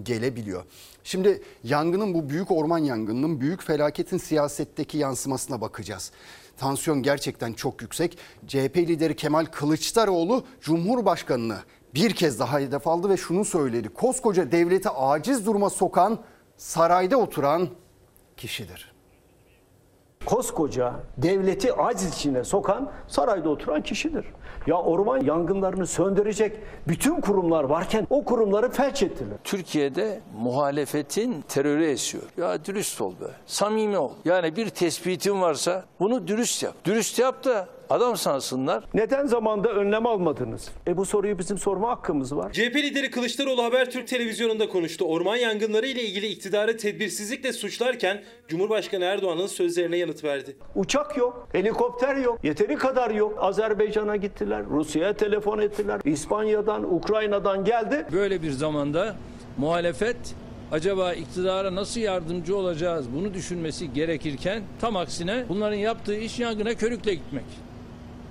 gelebiliyor. 0.04 0.64
Şimdi 1.04 1.42
yangının 1.64 2.14
bu 2.14 2.30
büyük 2.30 2.52
orman 2.52 2.78
yangınının 2.78 3.42
büyük 3.42 3.64
felaketin 3.64 4.18
siyasetteki 4.18 4.98
yansımasına 4.98 5.62
bakacağız. 5.62 6.12
Tansiyon 6.58 7.04
gerçekten 7.04 7.54
çok 7.54 7.82
yüksek. 7.82 8.18
CHP 8.48 8.78
lideri 8.78 9.16
Kemal 9.16 9.46
Kılıçdaroğlu 9.46 10.46
Cumhurbaşkanını 10.62 11.58
bir 11.96 12.12
kez 12.12 12.40
daha 12.40 12.60
hedef 12.60 12.88
aldı 12.88 13.10
ve 13.10 13.18
şunu 13.18 13.46
söyledi. 13.46 13.90
Koskoca 13.90 14.52
devleti 14.52 14.90
aciz 14.90 15.46
duruma 15.46 15.70
sokan 15.70 16.20
sarayda 16.58 17.18
oturan 17.18 17.70
kişidir. 18.38 18.92
Koskoca 20.26 20.94
devleti 21.18 21.74
aciz 21.74 22.14
içine 22.14 22.44
sokan 22.44 22.92
sarayda 23.08 23.50
oturan 23.50 23.82
kişidir. 23.82 24.26
Ya 24.68 24.76
orman 24.76 25.24
yangınlarını 25.24 25.88
söndürecek 25.88 26.58
bütün 26.88 27.22
kurumlar 27.22 27.64
varken 27.64 28.08
o 28.10 28.26
kurumları 28.26 28.72
felç 28.72 29.04
ettiler. 29.04 29.38
Türkiye'de 29.44 30.20
muhalefetin 30.40 31.42
terörü 31.42 31.86
esiyor. 31.86 32.24
Ya 32.38 32.66
dürüst 32.66 33.02
ol 33.02 33.12
be. 33.12 33.26
Samimi 33.46 33.98
ol. 33.98 34.12
Yani 34.26 34.56
bir 34.56 34.70
tespitin 34.70 35.42
varsa 35.42 35.86
bunu 36.00 36.28
dürüst 36.28 36.64
yap. 36.64 36.76
Dürüst 36.86 37.20
yap 37.20 37.44
da 37.44 37.68
adam 37.90 38.18
sansınlar. 38.18 38.84
Neden 38.94 39.26
zamanda 39.26 39.70
önlem 39.70 40.06
almadınız? 40.06 40.70
E 40.88 40.98
bu 40.98 41.06
soruyu 41.06 41.40
bizim 41.40 41.58
sorma 41.58 41.90
hakkımız 41.90 42.36
var. 42.36 42.54
CHP 42.54 42.76
lideri 42.76 43.12
Kılıçdaroğlu 43.12 43.64
Habertürk 43.64 44.08
televizyonunda 44.08 44.70
konuştu. 44.70 45.06
Orman 45.06 45.36
yangınları 45.36 45.88
ile 45.88 46.04
ilgili 46.04 46.28
iktidarı 46.28 46.78
tedbirsizlikle 46.78 47.54
suçlarken 47.54 48.24
Cumhurbaşkanı 48.48 49.04
Erdoğan'ın 49.04 49.48
sözlerine 49.48 49.98
yanıt 49.98 50.24
verdi. 50.24 50.58
Uçak 50.76 51.18
yok, 51.18 51.48
helikopter 51.52 52.16
yok, 52.16 52.40
yeteri 52.44 52.76
kadar 52.76 53.12
yok. 53.12 53.38
Azerbaycan'a 53.42 54.16
gittiler, 54.16 54.66
Rusya'ya 54.66 55.14
telefon 55.14 55.60
ettiler. 55.60 56.02
İspanya'dan, 56.06 56.94
Ukrayna'dan 56.96 57.66
geldi. 57.66 58.06
Böyle 58.12 58.42
bir 58.42 58.52
zamanda 58.52 59.16
muhalefet 59.58 60.18
acaba 60.72 61.14
iktidara 61.14 61.76
nasıl 61.76 62.00
yardımcı 62.00 62.58
olacağız 62.58 63.06
bunu 63.16 63.34
düşünmesi 63.34 63.94
gerekirken 63.94 64.64
tam 64.82 64.96
aksine 64.96 65.46
bunların 65.50 65.78
yaptığı 65.78 66.16
iş 66.16 66.40
yangına 66.40 66.74
körükle 66.74 67.14
gitmek. 67.14 67.67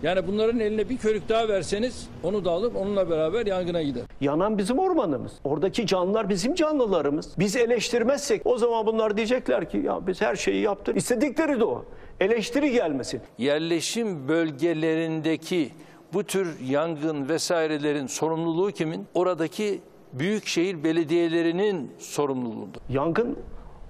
Yani 0.02 0.26
bunların 0.26 0.60
eline 0.60 0.88
bir 0.88 0.96
körük 0.96 1.28
daha 1.28 1.48
verseniz 1.48 2.08
onu 2.22 2.44
da 2.44 2.50
alıp 2.50 2.76
onunla 2.76 3.10
beraber 3.10 3.46
yangına 3.46 3.82
gider. 3.82 4.02
Yanan 4.20 4.58
bizim 4.58 4.78
ormanımız. 4.78 5.32
Oradaki 5.44 5.86
canlılar 5.86 6.28
bizim 6.28 6.54
canlılarımız. 6.54 7.34
Biz 7.38 7.56
eleştirmezsek 7.56 8.42
o 8.44 8.58
zaman 8.58 8.86
bunlar 8.86 9.16
diyecekler 9.16 9.70
ki 9.70 9.78
ya 9.78 10.06
biz 10.06 10.20
her 10.20 10.36
şeyi 10.36 10.62
yaptık. 10.62 10.96
İstedikleri 10.96 11.60
de 11.60 11.64
o. 11.64 11.84
Eleştiri 12.20 12.72
gelmesin. 12.72 13.20
Yerleşim 13.38 14.28
bölgelerindeki 14.28 15.70
bu 16.12 16.24
tür 16.24 16.60
yangın 16.60 17.28
vesairelerin 17.28 18.06
sorumluluğu 18.06 18.70
kimin? 18.70 19.06
Oradaki 19.14 19.80
büyükşehir 20.12 20.84
belediyelerinin 20.84 21.90
sorumluluğunda. 21.98 22.78
Yangın 22.88 23.38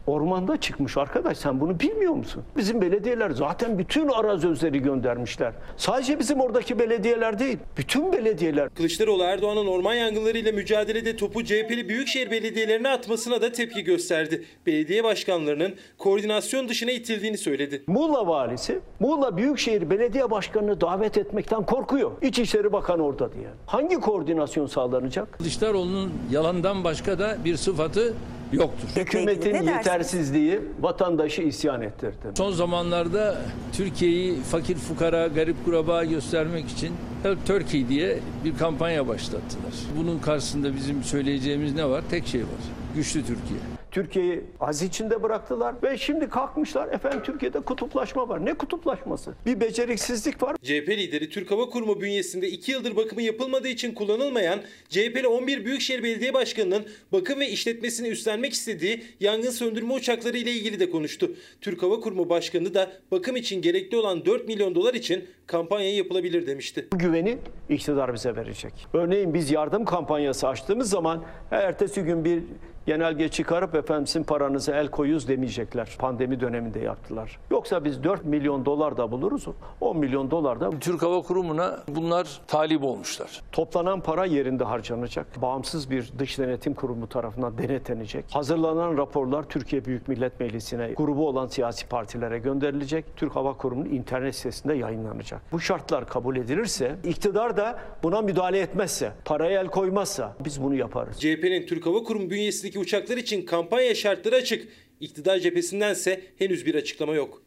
ormanda 0.06 0.56
çıkmış 0.56 0.96
arkadaş 0.96 1.38
sen 1.38 1.60
bunu 1.60 1.80
bilmiyor 1.80 2.12
musun? 2.12 2.42
Bizim 2.56 2.80
belediyeler 2.80 3.30
zaten 3.30 3.78
bütün 3.78 4.08
arazözleri 4.08 4.78
göndermişler. 4.82 5.52
Sadece 5.76 6.18
bizim 6.18 6.40
oradaki 6.40 6.78
belediyeler 6.78 7.38
değil. 7.38 7.58
Bütün 7.76 8.12
belediyeler. 8.12 8.68
Kılıçdaroğlu 8.74 9.22
Erdoğan'ın 9.22 9.66
orman 9.66 9.94
yangınlarıyla 9.94 10.52
mücadelede 10.52 11.16
topu 11.16 11.44
CHP'li 11.44 11.88
büyükşehir 11.88 12.30
belediyelerine 12.30 12.88
atmasına 12.88 13.42
da 13.42 13.52
tepki 13.52 13.84
gösterdi. 13.84 14.44
Belediye 14.66 15.04
başkanlarının 15.04 15.74
koordinasyon 15.98 16.68
dışına 16.68 16.90
itildiğini 16.90 17.38
söyledi. 17.38 17.82
Muğla 17.86 18.26
valisi 18.26 18.78
Muğla 19.00 19.36
Büyükşehir 19.36 19.90
Belediye 19.90 20.30
Başkanı'nı 20.30 20.80
davet 20.80 21.18
etmekten 21.18 21.66
korkuyor. 21.66 22.12
İçişleri 22.22 22.72
Bakanı 22.72 23.02
orada 23.02 23.32
diye. 23.32 23.48
Hangi 23.66 23.96
koordinasyon 23.96 24.66
sağlanacak? 24.66 25.32
Kılıçdaroğlu'nun 25.32 26.12
yalandan 26.30 26.84
başka 26.84 27.18
da 27.18 27.36
bir 27.44 27.56
sıfatı 27.56 28.14
yoktur. 28.52 28.88
Hükümetin 28.96 29.54
Ne 29.54 29.72
yetersizliği 29.72 30.60
vatandaşı 30.80 31.42
isyan 31.42 31.82
ettirdi. 31.82 32.16
Son 32.34 32.52
zamanlarda 32.52 33.38
Türkiye'yi 33.72 34.40
fakir 34.40 34.76
fukara, 34.76 35.26
garip 35.26 35.64
kuraba 35.64 36.04
göstermek 36.04 36.68
için 36.68 36.92
Help 37.22 37.46
Turkey 37.46 37.88
diye 37.88 38.18
bir 38.44 38.56
kampanya 38.56 39.08
başlattılar. 39.08 39.74
Bunun 39.98 40.18
karşısında 40.18 40.74
bizim 40.76 41.04
söyleyeceğimiz 41.04 41.74
ne 41.74 41.88
var? 41.88 42.02
Tek 42.10 42.26
şey 42.26 42.40
var. 42.40 42.50
Güçlü 42.94 43.20
Türkiye. 43.20 43.75
Türkiye'yi 43.90 44.44
az 44.60 44.82
içinde 44.82 45.22
bıraktılar 45.22 45.74
ve 45.82 45.98
şimdi 45.98 46.28
kalkmışlar 46.28 46.88
efendim 46.88 47.20
Türkiye'de 47.24 47.60
kutuplaşma 47.60 48.28
var. 48.28 48.44
Ne 48.44 48.54
kutuplaşması? 48.54 49.34
Bir 49.46 49.60
beceriksizlik 49.60 50.42
var. 50.42 50.56
CHP 50.62 50.88
lideri 50.88 51.30
Türk 51.30 51.50
Hava 51.50 51.68
Kurumu 51.68 52.00
bünyesinde 52.00 52.48
2 52.48 52.72
yıldır 52.72 52.96
bakımı 52.96 53.22
yapılmadığı 53.22 53.68
için 53.68 53.94
kullanılmayan 53.94 54.60
CHP'li 54.88 55.26
11 55.26 55.64
Büyükşehir 55.64 56.02
Belediye 56.02 56.34
Başkanı'nın 56.34 56.86
bakım 57.12 57.40
ve 57.40 57.48
işletmesini 57.48 58.08
üstlenmek 58.08 58.52
istediği 58.52 59.02
yangın 59.20 59.50
söndürme 59.50 59.92
uçakları 59.92 60.36
ile 60.36 60.52
ilgili 60.52 60.80
de 60.80 60.90
konuştu. 60.90 61.30
Türk 61.60 61.82
Hava 61.82 62.00
Kurumu 62.00 62.28
Başkanı 62.28 62.74
da 62.74 62.92
bakım 63.10 63.36
için 63.36 63.62
gerekli 63.62 63.96
olan 63.96 64.24
4 64.24 64.48
milyon 64.48 64.74
dolar 64.74 64.94
için 64.94 65.24
kampanya 65.46 65.94
yapılabilir 65.94 66.46
demişti. 66.46 66.88
Bu 66.92 66.98
güveni 66.98 67.38
iktidar 67.68 68.14
bize 68.14 68.36
verecek. 68.36 68.72
Örneğin 68.92 69.34
biz 69.34 69.50
yardım 69.50 69.84
kampanyası 69.84 70.48
açtığımız 70.48 70.90
zaman 70.90 71.24
ertesi 71.50 72.02
gün 72.02 72.24
bir 72.24 72.42
genelge 72.86 73.28
çıkarıp 73.28 73.74
efendim 73.74 74.06
sizin 74.06 74.24
paranıza 74.24 74.76
el 74.76 74.88
koyuz 74.88 75.28
demeyecekler. 75.28 75.96
Pandemi 75.98 76.40
döneminde 76.40 76.80
yaptılar. 76.80 77.38
Yoksa 77.50 77.84
biz 77.84 78.04
4 78.04 78.24
milyon 78.24 78.64
dolar 78.64 78.96
da 78.96 79.10
buluruz. 79.10 79.46
10 79.80 79.96
milyon 79.98 80.30
dolar 80.30 80.60
da 80.60 80.70
Türk 80.70 81.02
Hava 81.02 81.22
Kurumu'na 81.22 81.82
bunlar 81.88 82.40
talip 82.46 82.84
olmuşlar. 82.84 83.42
Toplanan 83.52 84.00
para 84.00 84.24
yerinde 84.24 84.64
harcanacak. 84.64 85.42
Bağımsız 85.42 85.90
bir 85.90 86.12
dış 86.18 86.38
denetim 86.38 86.74
kurumu 86.74 87.08
tarafından 87.08 87.58
denetlenecek. 87.58 88.24
Hazırlanan 88.30 88.96
raporlar 88.96 89.42
Türkiye 89.42 89.84
Büyük 89.84 90.08
Millet 90.08 90.40
Meclisi'ne 90.40 90.92
grubu 90.92 91.28
olan 91.28 91.46
siyasi 91.46 91.88
partilere 91.88 92.38
gönderilecek. 92.38 93.04
Türk 93.16 93.36
Hava 93.36 93.56
Kurumu'nun 93.56 93.88
internet 93.88 94.34
sitesinde 94.34 94.74
yayınlanacak. 94.74 95.40
Bu 95.52 95.60
şartlar 95.60 96.08
kabul 96.08 96.36
edilirse, 96.36 96.96
iktidar 97.04 97.56
da 97.56 97.78
buna 98.02 98.22
müdahale 98.22 98.58
etmezse, 98.60 99.12
paraya 99.24 99.60
el 99.60 99.66
koymazsa 99.66 100.34
biz 100.44 100.62
bunu 100.62 100.74
yaparız. 100.74 101.20
CHP'nin 101.20 101.66
Türk 101.66 101.86
Hava 101.86 102.02
Kurumu 102.02 102.30
bünyesindeki 102.30 102.75
uçaklar 102.78 103.16
için 103.16 103.46
kampanya 103.46 103.94
şartları 103.94 104.36
açık. 104.36 104.68
İktidar 105.00 105.38
cephesindense 105.38 106.22
henüz 106.38 106.66
bir 106.66 106.74
açıklama 106.74 107.14
yok. 107.14 107.42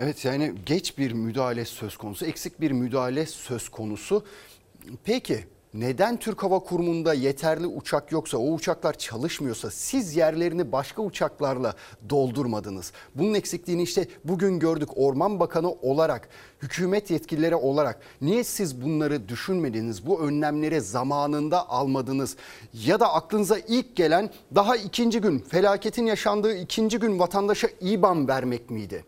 Evet 0.00 0.24
yani 0.24 0.54
geç 0.66 0.98
bir 0.98 1.12
müdahale 1.12 1.64
söz 1.64 1.96
konusu, 1.96 2.26
eksik 2.26 2.60
bir 2.60 2.70
müdahale 2.70 3.26
söz 3.26 3.68
konusu. 3.68 4.24
Peki 5.04 5.44
neden 5.74 6.16
Türk 6.16 6.42
Hava 6.42 6.58
Kurumu'nda 6.58 7.14
yeterli 7.14 7.66
uçak 7.66 8.12
yoksa, 8.12 8.38
o 8.38 8.52
uçaklar 8.52 8.92
çalışmıyorsa 8.98 9.70
siz 9.70 10.16
yerlerini 10.16 10.72
başka 10.72 11.02
uçaklarla 11.02 11.74
doldurmadınız? 12.10 12.92
Bunun 13.14 13.34
eksikliğini 13.34 13.82
işte 13.82 14.08
bugün 14.24 14.58
gördük 14.58 14.88
Orman 14.96 15.40
Bakanı 15.40 15.70
olarak, 15.70 16.28
hükümet 16.62 17.10
yetkilileri 17.10 17.54
olarak. 17.54 18.00
Niye 18.20 18.44
siz 18.44 18.82
bunları 18.82 19.28
düşünmediniz? 19.28 20.06
Bu 20.06 20.20
önlemleri 20.20 20.80
zamanında 20.80 21.68
almadınız? 21.68 22.36
Ya 22.72 23.00
da 23.00 23.14
aklınıza 23.14 23.58
ilk 23.58 23.96
gelen 23.96 24.30
daha 24.54 24.76
ikinci 24.76 25.20
gün, 25.20 25.38
felaketin 25.38 26.06
yaşandığı 26.06 26.56
ikinci 26.56 26.98
gün 26.98 27.18
vatandaşa 27.18 27.68
İBAN 27.80 28.28
vermek 28.28 28.70
miydi? 28.70 29.04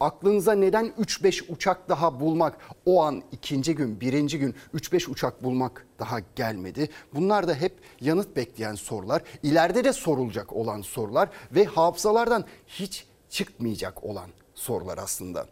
Aklınıza 0.00 0.52
neden 0.52 0.86
3-5 0.86 1.52
uçak 1.52 1.88
daha 1.88 2.20
bulmak 2.20 2.58
o 2.86 3.02
an 3.02 3.22
ikinci 3.32 3.74
gün 3.74 4.00
birinci 4.00 4.38
gün 4.38 4.54
3-5 4.74 5.10
uçak 5.10 5.42
bulmak 5.44 5.86
daha 5.98 6.20
gelmedi. 6.36 6.88
Bunlar 7.14 7.48
da 7.48 7.54
hep 7.54 7.72
yanıt 8.00 8.36
bekleyen 8.36 8.74
sorular 8.74 9.22
ileride 9.42 9.84
de 9.84 9.92
sorulacak 9.92 10.52
olan 10.52 10.82
sorular 10.82 11.28
ve 11.52 11.64
hafızalardan 11.64 12.44
hiç 12.66 13.06
çıkmayacak 13.30 14.04
olan 14.04 14.30
sorular 14.54 14.98
aslında. 14.98 15.46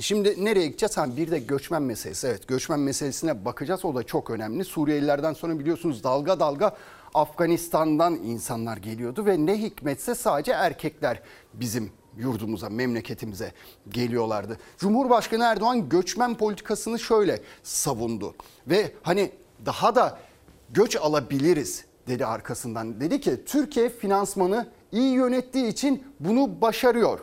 Şimdi 0.00 0.44
nereye 0.44 0.66
gideceğiz? 0.66 0.96
Ha, 0.96 1.16
bir 1.16 1.30
de 1.30 1.38
göçmen 1.38 1.82
meselesi. 1.82 2.26
Evet 2.26 2.48
göçmen 2.48 2.80
meselesine 2.80 3.44
bakacağız. 3.44 3.84
O 3.84 3.94
da 3.94 4.02
çok 4.02 4.30
önemli. 4.30 4.64
Suriyelilerden 4.64 5.32
sonra 5.32 5.58
biliyorsunuz 5.58 6.04
dalga 6.04 6.40
dalga 6.40 6.76
Afganistan'dan 7.14 8.14
insanlar 8.14 8.76
geliyordu 8.76 9.26
ve 9.26 9.46
ne 9.46 9.62
hikmetse 9.62 10.14
sadece 10.14 10.52
erkekler 10.52 11.22
bizim 11.54 11.92
yurdumuza, 12.16 12.68
memleketimize 12.68 13.52
geliyorlardı. 13.88 14.58
Cumhurbaşkanı 14.78 15.44
Erdoğan 15.44 15.88
göçmen 15.88 16.34
politikasını 16.34 16.98
şöyle 16.98 17.40
savundu 17.62 18.34
ve 18.66 18.92
hani 19.02 19.32
daha 19.66 19.94
da 19.94 20.18
göç 20.70 20.96
alabiliriz 20.96 21.84
dedi 22.08 22.26
arkasından. 22.26 23.00
Dedi 23.00 23.20
ki 23.20 23.44
Türkiye 23.46 23.88
finansmanı 23.88 24.68
iyi 24.92 25.12
yönettiği 25.12 25.66
için 25.66 26.04
bunu 26.20 26.60
başarıyor 26.60 27.18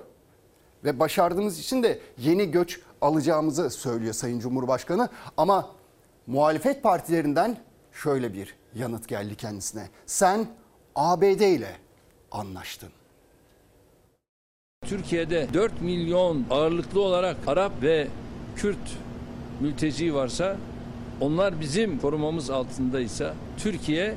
ve 0.83 0.99
başardığımız 0.99 1.59
için 1.59 1.83
de 1.83 1.99
yeni 2.17 2.51
göç 2.51 2.79
alacağımızı 3.01 3.69
söylüyor 3.69 4.13
Sayın 4.13 4.39
Cumhurbaşkanı 4.39 5.09
ama 5.37 5.71
muhalefet 6.27 6.83
partilerinden 6.83 7.57
şöyle 7.93 8.33
bir 8.33 8.55
yanıt 8.75 9.07
geldi 9.07 9.35
kendisine. 9.35 9.89
Sen 10.05 10.47
ABD 10.95 11.41
ile 11.41 11.75
anlaştın. 12.31 12.89
Türkiye'de 14.89 15.47
4 15.53 15.81
milyon 15.81 16.45
ağırlıklı 16.51 17.01
olarak 17.01 17.37
Arap 17.47 17.71
ve 17.81 18.07
Kürt 18.55 18.77
mülteci 19.59 20.15
varsa 20.15 20.57
onlar 21.21 21.61
bizim 21.61 21.99
korumamız 21.99 22.49
altındaysa 22.49 23.33
Türkiye 23.57 24.15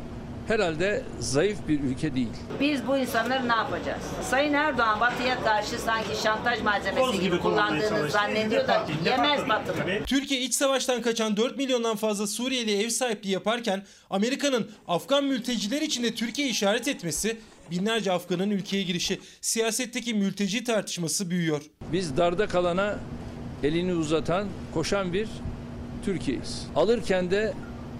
herhalde 0.48 1.02
zayıf 1.20 1.58
bir 1.68 1.80
ülke 1.80 2.14
değil. 2.14 2.28
Biz 2.60 2.86
bu 2.86 2.96
insanları 2.96 3.48
ne 3.48 3.52
yapacağız? 3.52 4.02
Sayın 4.22 4.52
Erdoğan 4.52 5.00
Batı'ya 5.00 5.42
karşı 5.44 5.78
sanki 5.78 6.22
şantaj 6.22 6.62
malzemesi 6.62 7.20
gibi 7.20 7.38
kullandığını 7.38 8.10
zannediyor 8.10 8.68
da 8.68 8.86
yemez 9.04 9.48
Batı'nı. 9.48 10.04
Türkiye 10.06 10.40
iç 10.40 10.54
savaştan 10.54 11.02
kaçan 11.02 11.36
4 11.36 11.56
milyondan 11.56 11.96
fazla 11.96 12.26
Suriyeli 12.26 12.82
ev 12.82 12.88
sahipliği 12.88 13.30
yaparken 13.30 13.82
Amerika'nın 14.10 14.70
Afgan 14.88 15.24
mülteciler 15.24 15.82
için 15.82 16.02
de 16.02 16.14
Türkiye 16.14 16.48
işaret 16.48 16.88
etmesi 16.88 17.36
binlerce 17.70 18.12
Afgan'ın 18.12 18.50
ülkeye 18.50 18.82
girişi 18.82 19.20
siyasetteki 19.40 20.14
mülteci 20.14 20.64
tartışması 20.64 21.30
büyüyor. 21.30 21.62
Biz 21.92 22.16
darda 22.16 22.46
kalana 22.46 22.98
elini 23.62 23.94
uzatan, 23.94 24.48
koşan 24.74 25.12
bir 25.12 25.28
Türkiye'yiz. 26.04 26.66
Alırken 26.76 27.30
de 27.30 27.52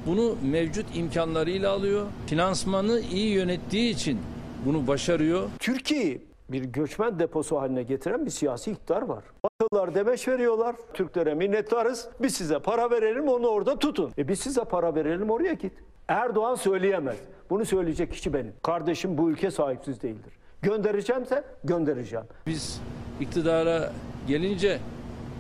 bunu 0.07 0.37
mevcut 0.43 0.87
imkanlarıyla 0.97 1.71
alıyor. 1.71 2.07
Finansmanı 2.27 3.01
iyi 3.01 3.31
yönettiği 3.33 3.95
için 3.95 4.19
bunu 4.67 4.87
başarıyor. 4.87 5.49
Türkiye'yi 5.59 6.31
bir 6.49 6.65
göçmen 6.65 7.19
deposu 7.19 7.61
haline 7.61 7.83
getiren 7.83 8.27
bir 8.27 8.31
siyasi 8.31 8.71
iktidar 8.71 9.03
var. 9.03 9.25
Batılılar 9.45 9.95
demeç 9.95 10.29
veriyorlar. 10.29 10.77
Türklere 10.95 11.35
minnettarız. 11.35 12.09
Biz 12.23 12.35
size 12.35 12.59
para 12.59 12.91
verelim 12.91 13.29
onu 13.29 13.47
orada 13.47 13.79
tutun. 13.79 14.13
E 14.19 14.29
biz 14.29 14.41
size 14.41 14.65
para 14.65 14.95
verelim 14.95 15.31
oraya 15.31 15.53
git. 15.53 15.73
Erdoğan 16.11 16.55
söyleyemez. 16.55 17.17
Bunu 17.51 17.65
söyleyecek 17.65 18.13
kişi 18.13 18.33
benim. 18.33 18.53
Kardeşim 18.63 19.19
bu 19.19 19.31
ülke 19.31 19.51
sahipsiz 19.51 20.03
değildir. 20.03 20.33
Göndereceğimse 20.63 21.45
göndereceğim. 21.65 22.27
Biz 22.47 22.81
iktidara 23.21 23.93
gelince 24.29 24.79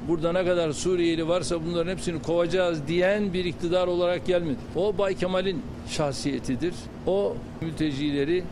burada 0.08 0.32
ne 0.32 0.44
kadar 0.44 0.72
Suriyeli 0.72 1.28
varsa 1.28 1.64
bunların 1.66 1.90
hepsini 1.90 2.22
kovacağız 2.22 2.86
diyen 2.86 3.32
bir 3.32 3.44
iktidar 3.44 3.86
olarak 3.86 4.26
gelmedi. 4.26 4.58
O 4.76 4.98
Bay 4.98 5.14
Kemal'in 5.14 5.62
şahsiyetidir. 5.88 6.74
O 7.06 7.36
mültecileri 7.60 8.44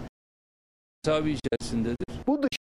tabi 1.02 1.31
içerisindedir. 1.31 2.07
Bu 2.26 2.42
dış 2.42 2.59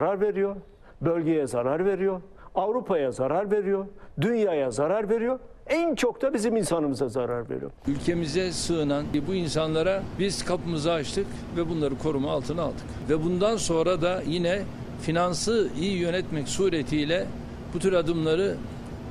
zarar 0.00 0.20
veriyor, 0.20 0.56
bölgeye 1.00 1.46
zarar 1.46 1.84
veriyor, 1.84 2.20
Avrupa'ya 2.54 3.10
zarar 3.12 3.50
veriyor, 3.50 3.86
dünyaya 4.20 4.70
zarar 4.70 5.10
veriyor. 5.10 5.38
En 5.68 5.94
çok 5.94 6.22
da 6.22 6.34
bizim 6.34 6.56
insanımıza 6.56 7.08
zarar 7.08 7.50
veriyor. 7.50 7.70
Ülkemize 7.86 8.52
sığınan 8.52 9.04
bu 9.28 9.34
insanlara 9.34 10.02
biz 10.18 10.44
kapımızı 10.44 10.92
açtık 10.92 11.26
ve 11.56 11.68
bunları 11.68 11.98
koruma 11.98 12.30
altına 12.30 12.62
aldık. 12.62 12.84
Ve 13.08 13.24
bundan 13.24 13.56
sonra 13.56 14.02
da 14.02 14.22
yine 14.26 14.62
finansı 15.02 15.68
iyi 15.80 15.98
yönetmek 15.98 16.48
suretiyle 16.48 17.26
bu 17.74 17.78
tür 17.78 17.92
adımları 17.92 18.56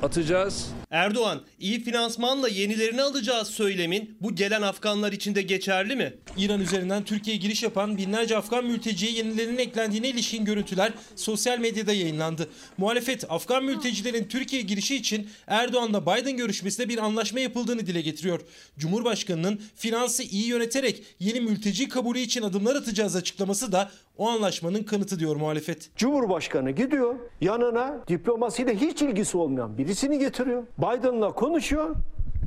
atacağız. 0.02 0.72
Erdoğan, 0.96 1.40
iyi 1.60 1.84
finansmanla 1.84 2.48
yenilerini 2.48 3.02
alacağız 3.02 3.48
söylemin 3.48 4.16
bu 4.20 4.34
gelen 4.34 4.62
Afganlar 4.62 5.12
için 5.12 5.34
de 5.34 5.42
geçerli 5.42 5.96
mi? 5.96 6.14
İran 6.36 6.60
üzerinden 6.60 7.04
Türkiye'ye 7.04 7.42
giriş 7.42 7.62
yapan 7.62 7.96
binlerce 7.96 8.36
Afgan 8.36 8.64
mülteciye 8.64 9.12
yenilerinin 9.12 9.58
eklendiğine 9.58 10.08
ilişkin 10.08 10.44
görüntüler 10.44 10.92
sosyal 11.16 11.58
medyada 11.58 11.92
yayınlandı. 11.92 12.48
Muhalefet 12.78 13.30
Afgan 13.30 13.64
mültecilerin 13.64 14.24
Türkiye'ye 14.24 14.66
girişi 14.66 14.96
için 14.96 15.28
Erdoğan'la 15.46 16.02
Biden 16.02 16.36
görüşmesinde 16.36 16.88
bir 16.88 16.98
anlaşma 16.98 17.40
yapıldığını 17.40 17.86
dile 17.86 18.00
getiriyor. 18.00 18.40
Cumhurbaşkanının 18.78 19.60
finansı 19.74 20.22
iyi 20.22 20.46
yöneterek 20.46 21.02
yeni 21.20 21.40
mülteci 21.40 21.88
kabulü 21.88 22.18
için 22.18 22.42
adımlar 22.42 22.76
atacağız 22.76 23.16
açıklaması 23.16 23.72
da 23.72 23.90
o 24.18 24.28
anlaşmanın 24.28 24.82
kanıtı 24.82 25.18
diyor 25.18 25.36
muhalefet. 25.36 25.96
Cumhurbaşkanı 25.96 26.70
gidiyor 26.70 27.14
yanına 27.40 28.00
diplomasiyle 28.08 28.74
hiç 28.76 29.02
ilgisi 29.02 29.36
olmayan 29.38 29.78
birisini 29.78 30.18
getiriyor. 30.18 30.64
Biden'la 30.86 31.32
konuşuyor. 31.32 31.96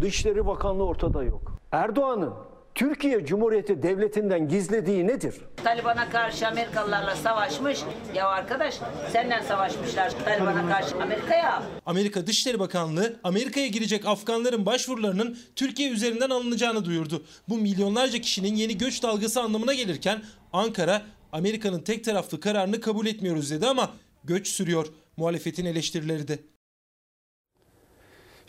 Dışişleri 0.02 0.46
Bakanlığı 0.46 0.86
ortada 0.86 1.24
yok. 1.24 1.60
Erdoğan'ın 1.72 2.34
Türkiye 2.76 3.26
Cumhuriyeti 3.26 3.84
Devleti'nden 3.84 4.48
gizlediği 4.48 5.08
nedir? 5.08 5.36
Taliban'a 5.64 6.10
karşı 6.10 6.48
Amerikalılarla 6.48 7.16
savaşmış. 7.16 7.80
Ya 8.16 8.28
arkadaş 8.28 8.80
senden 9.12 9.42
savaşmışlar 9.42 10.14
Taliban'a 10.26 10.70
karşı 10.70 10.96
Amerika'ya. 10.96 11.64
Amerika 11.86 12.28
Dışişleri 12.28 12.60
Bakanlığı 12.60 13.20
Amerika'ya 13.24 13.68
girecek 13.68 14.06
Afganların 14.06 14.66
başvurularının 14.66 15.38
Türkiye 15.56 15.92
üzerinden 15.92 16.30
alınacağını 16.30 16.86
duyurdu. 16.86 17.24
Bu 17.50 17.58
milyonlarca 17.58 18.22
kişinin 18.22 18.56
yeni 18.56 18.78
göç 18.78 19.04
dalgası 19.04 19.42
anlamına 19.42 19.74
gelirken 19.74 20.22
Ankara 20.54 21.02
Amerika'nın 21.32 21.80
tek 21.80 22.04
taraflı 22.04 22.40
kararını 22.40 22.82
kabul 22.82 23.06
etmiyoruz 23.06 23.52
dedi 23.52 23.68
ama 23.68 23.90
göç 24.24 24.48
sürüyor. 24.48 24.88
Muhalefetin 25.18 25.66
eleştirileri 25.66 26.28
de. 26.28 26.40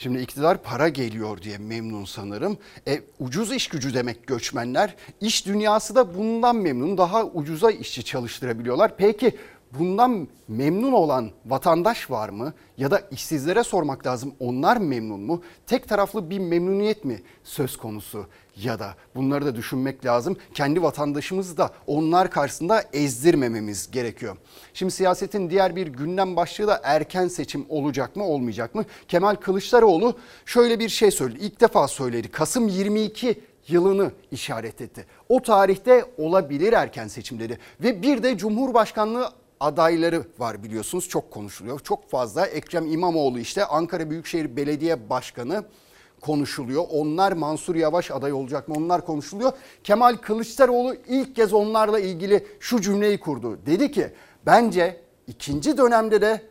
Şimdi 0.03 0.19
iktidar 0.21 0.63
para 0.63 0.89
geliyor 0.89 1.43
diye 1.43 1.59
memnun 1.59 2.05
sanırım. 2.05 2.59
E, 2.89 3.03
ucuz 3.19 3.53
iş 3.53 3.69
gücü 3.69 3.95
demek 3.95 4.27
göçmenler. 4.27 4.95
İş 5.21 5.47
dünyası 5.47 5.95
da 5.95 6.15
bundan 6.15 6.57
memnun. 6.57 6.99
Daha 6.99 7.25
ucuza 7.25 7.71
işçi 7.71 8.05
çalıştırabiliyorlar. 8.05 8.97
Peki 8.97 9.37
bundan 9.79 10.29
memnun 10.49 10.93
olan 10.93 11.31
vatandaş 11.47 12.11
var 12.11 12.29
mı? 12.29 12.53
Ya 12.77 12.91
da 12.91 13.03
işsizlere 13.11 13.65
sormak 13.65 14.07
lazım 14.07 14.35
onlar 14.41 14.77
memnun 14.77 15.21
mu? 15.21 15.43
Tek 15.67 15.89
taraflı 15.89 16.31
bir 16.31 16.39
memnuniyet 16.39 17.05
mi 17.05 17.23
söz 17.45 17.77
konusu? 17.77 18.27
Ya 18.57 18.79
da 18.79 18.95
bunları 19.15 19.47
da 19.47 19.57
düşünmek 19.57 20.05
lazım. 20.05 20.37
Kendi 20.55 20.83
vatandaşımızı 20.83 21.57
da 21.57 21.71
onlar 21.87 22.31
karşısında 22.31 22.85
ezdirmememiz 22.93 23.91
gerekiyor. 23.91 24.37
Şimdi 24.75 24.93
siyasetin 24.93 25.51
diğer 25.51 25.77
bir 25.77 25.87
gündem 25.87 26.37
başlığı 26.37 26.67
da 26.67 26.81
erken 26.85 27.29
seçim 27.29 27.67
olacak 27.69 28.17
mı 28.17 28.25
olmayacak 28.25 28.75
mı? 28.75 28.85
Kemal 29.09 29.35
Kılıçdaroğlu 29.35 30.17
şöyle 30.47 30.79
bir 30.79 30.89
şey 30.89 31.11
söyledi. 31.11 31.39
İlk 31.45 31.61
defa 31.61 31.89
söyledi. 31.89 32.29
Kasım 32.31 32.69
22 32.69 33.41
yılını 33.69 34.11
işaret 34.31 34.81
etti. 34.81 35.07
O 35.29 35.43
tarihte 35.43 36.05
olabilir 36.19 36.73
erken 36.73 37.09
seçim 37.09 37.41
dedi. 37.41 37.59
Ve 37.81 38.03
bir 38.03 38.23
de 38.23 38.39
Cumhurbaşkanlığı 38.39 39.31
adayları 39.61 40.25
var 40.39 40.63
biliyorsunuz 40.63 41.09
çok 41.09 41.31
konuşuluyor. 41.31 41.81
Çok 41.81 42.11
fazla 42.11 42.47
Ekrem 42.47 42.93
İmamoğlu 42.93 43.39
işte 43.39 43.65
Ankara 43.65 44.11
Büyükşehir 44.11 44.57
Belediye 44.57 45.11
Başkanı 45.11 45.65
konuşuluyor. 46.21 46.85
Onlar 46.91 47.33
Mansur 47.33 47.75
Yavaş 47.75 48.11
aday 48.11 48.33
olacak 48.33 48.69
mı? 48.69 48.75
Onlar 48.79 49.07
konuşuluyor. 49.07 49.53
Kemal 49.85 50.17
Kılıçdaroğlu 50.17 50.95
ilk 51.09 51.37
kez 51.37 51.53
onlarla 51.53 52.01
ilgili 52.01 52.47
şu 52.61 52.81
cümleyi 52.81 53.21
kurdu. 53.21 53.59
Dedi 53.67 53.93
ki 53.93 54.13
bence 54.47 55.01
ikinci 55.27 55.79
dönemde 55.79 56.21
de 56.21 56.43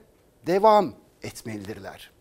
devam 0.48 0.94
etmelidirler. 1.24 2.12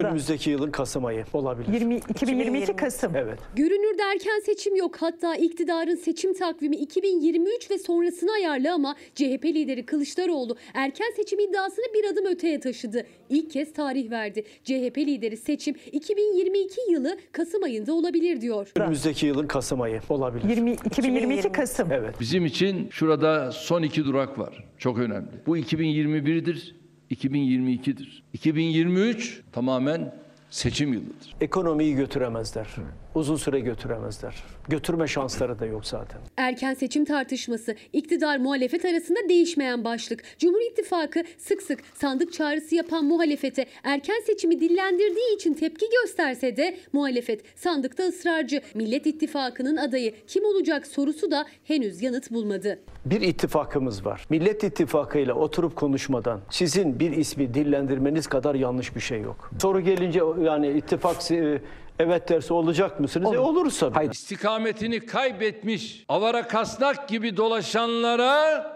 Önümüzdeki 0.00 0.50
yılın 0.50 0.70
Kasım 0.70 1.04
ayı 1.04 1.24
olabilir. 1.32 1.72
20, 1.72 1.96
2022 1.96 2.76
Kasım. 2.76 3.16
Evet. 3.16 3.38
Görünürde 3.56 4.02
erken 4.02 4.40
seçim 4.46 4.76
yok. 4.76 4.96
Hatta 4.96 5.36
iktidarın 5.36 5.96
seçim 5.96 6.34
takvimi 6.34 6.76
2023 6.76 7.70
ve 7.70 7.78
sonrasını 7.78 8.32
ayarlı 8.32 8.72
ama 8.72 8.96
CHP 9.14 9.44
lideri 9.44 9.86
Kılıçdaroğlu 9.86 10.56
erken 10.74 11.12
seçim 11.16 11.40
iddiasını 11.40 11.84
bir 11.94 12.04
adım 12.12 12.26
öteye 12.26 12.60
taşıdı. 12.60 13.06
İlk 13.28 13.50
kez 13.50 13.72
tarih 13.72 14.10
verdi. 14.10 14.44
CHP 14.64 14.98
lideri 14.98 15.36
seçim 15.36 15.74
2022 15.92 16.80
yılı 16.90 17.18
Kasım 17.32 17.62
ayında 17.62 17.92
olabilir 17.94 18.40
diyor. 18.40 18.72
Önümüzdeki 18.76 19.26
yılın 19.26 19.46
Kasım 19.46 19.80
ayı 19.80 20.00
olabilir. 20.08 20.48
20, 20.48 20.72
2022 20.72 21.52
Kasım. 21.52 21.92
Evet. 21.92 22.14
Bizim 22.20 22.46
için 22.46 22.88
şurada 22.90 23.52
son 23.52 23.82
iki 23.82 24.04
durak 24.04 24.38
var. 24.38 24.64
Çok 24.78 24.98
önemli. 24.98 25.28
Bu 25.46 25.58
2021'dir, 25.58 26.83
2022'dir. 27.10 28.22
2023 28.32 29.42
tamamen 29.52 30.14
seçim 30.50 30.92
yılıdır. 30.92 31.34
Ekonomiyi 31.40 31.94
götüremezler. 31.94 32.68
Uzun 33.14 33.36
süre 33.36 33.60
götüremezler. 33.60 34.34
Götürme 34.68 35.06
şansları 35.06 35.58
da 35.58 35.66
yok 35.66 35.86
zaten. 35.86 36.20
Erken 36.36 36.74
seçim 36.74 37.04
tartışması 37.04 37.74
iktidar 37.92 38.38
muhalefet 38.38 38.84
arasında 38.84 39.18
değişmeyen 39.28 39.84
başlık. 39.84 40.22
Cumhur 40.38 40.60
İttifakı 40.70 41.22
sık 41.38 41.62
sık 41.62 41.78
sandık 41.94 42.32
çağrısı 42.32 42.74
yapan 42.74 43.04
muhalefete 43.04 43.66
erken 43.84 44.22
seçimi 44.26 44.60
dillendirdiği 44.60 45.34
için 45.36 45.54
tepki 45.54 45.86
gösterse 46.02 46.56
de 46.56 46.76
muhalefet 46.92 47.58
sandıkta 47.58 48.02
ısrarcı. 48.02 48.60
Millet 48.74 49.06
İttifakı'nın 49.06 49.76
adayı 49.76 50.14
kim 50.26 50.44
olacak 50.44 50.86
sorusu 50.86 51.30
da 51.30 51.46
henüz 51.64 52.02
yanıt 52.02 52.30
bulmadı. 52.30 52.78
Bir 53.04 53.20
ittifakımız 53.20 54.06
var. 54.06 54.26
Millet 54.30 54.64
İttifakı 54.64 55.18
ile 55.18 55.32
oturup 55.32 55.76
konuşmadan 55.76 56.40
sizin 56.50 57.00
bir 57.00 57.10
ismi 57.12 57.54
dillendirmeniz 57.54 58.26
kadar 58.26 58.54
yanlış 58.54 58.96
bir 58.96 59.00
şey 59.00 59.20
yok. 59.20 59.50
Soru 59.62 59.80
gelince 59.80 60.20
yani 60.42 60.70
ittifak 60.70 61.30
e, 61.30 61.60
evet 61.98 62.28
derse 62.28 62.54
olacak 62.54 63.00
mısınız? 63.00 63.34
E 63.34 63.38
oluruz 63.38 63.78
tabii. 63.78 64.08
İstikametini 64.12 65.06
kaybetmiş, 65.06 66.04
avara 66.08 66.48
kasnak 66.48 67.08
gibi 67.08 67.36
dolaşanlara 67.36 68.73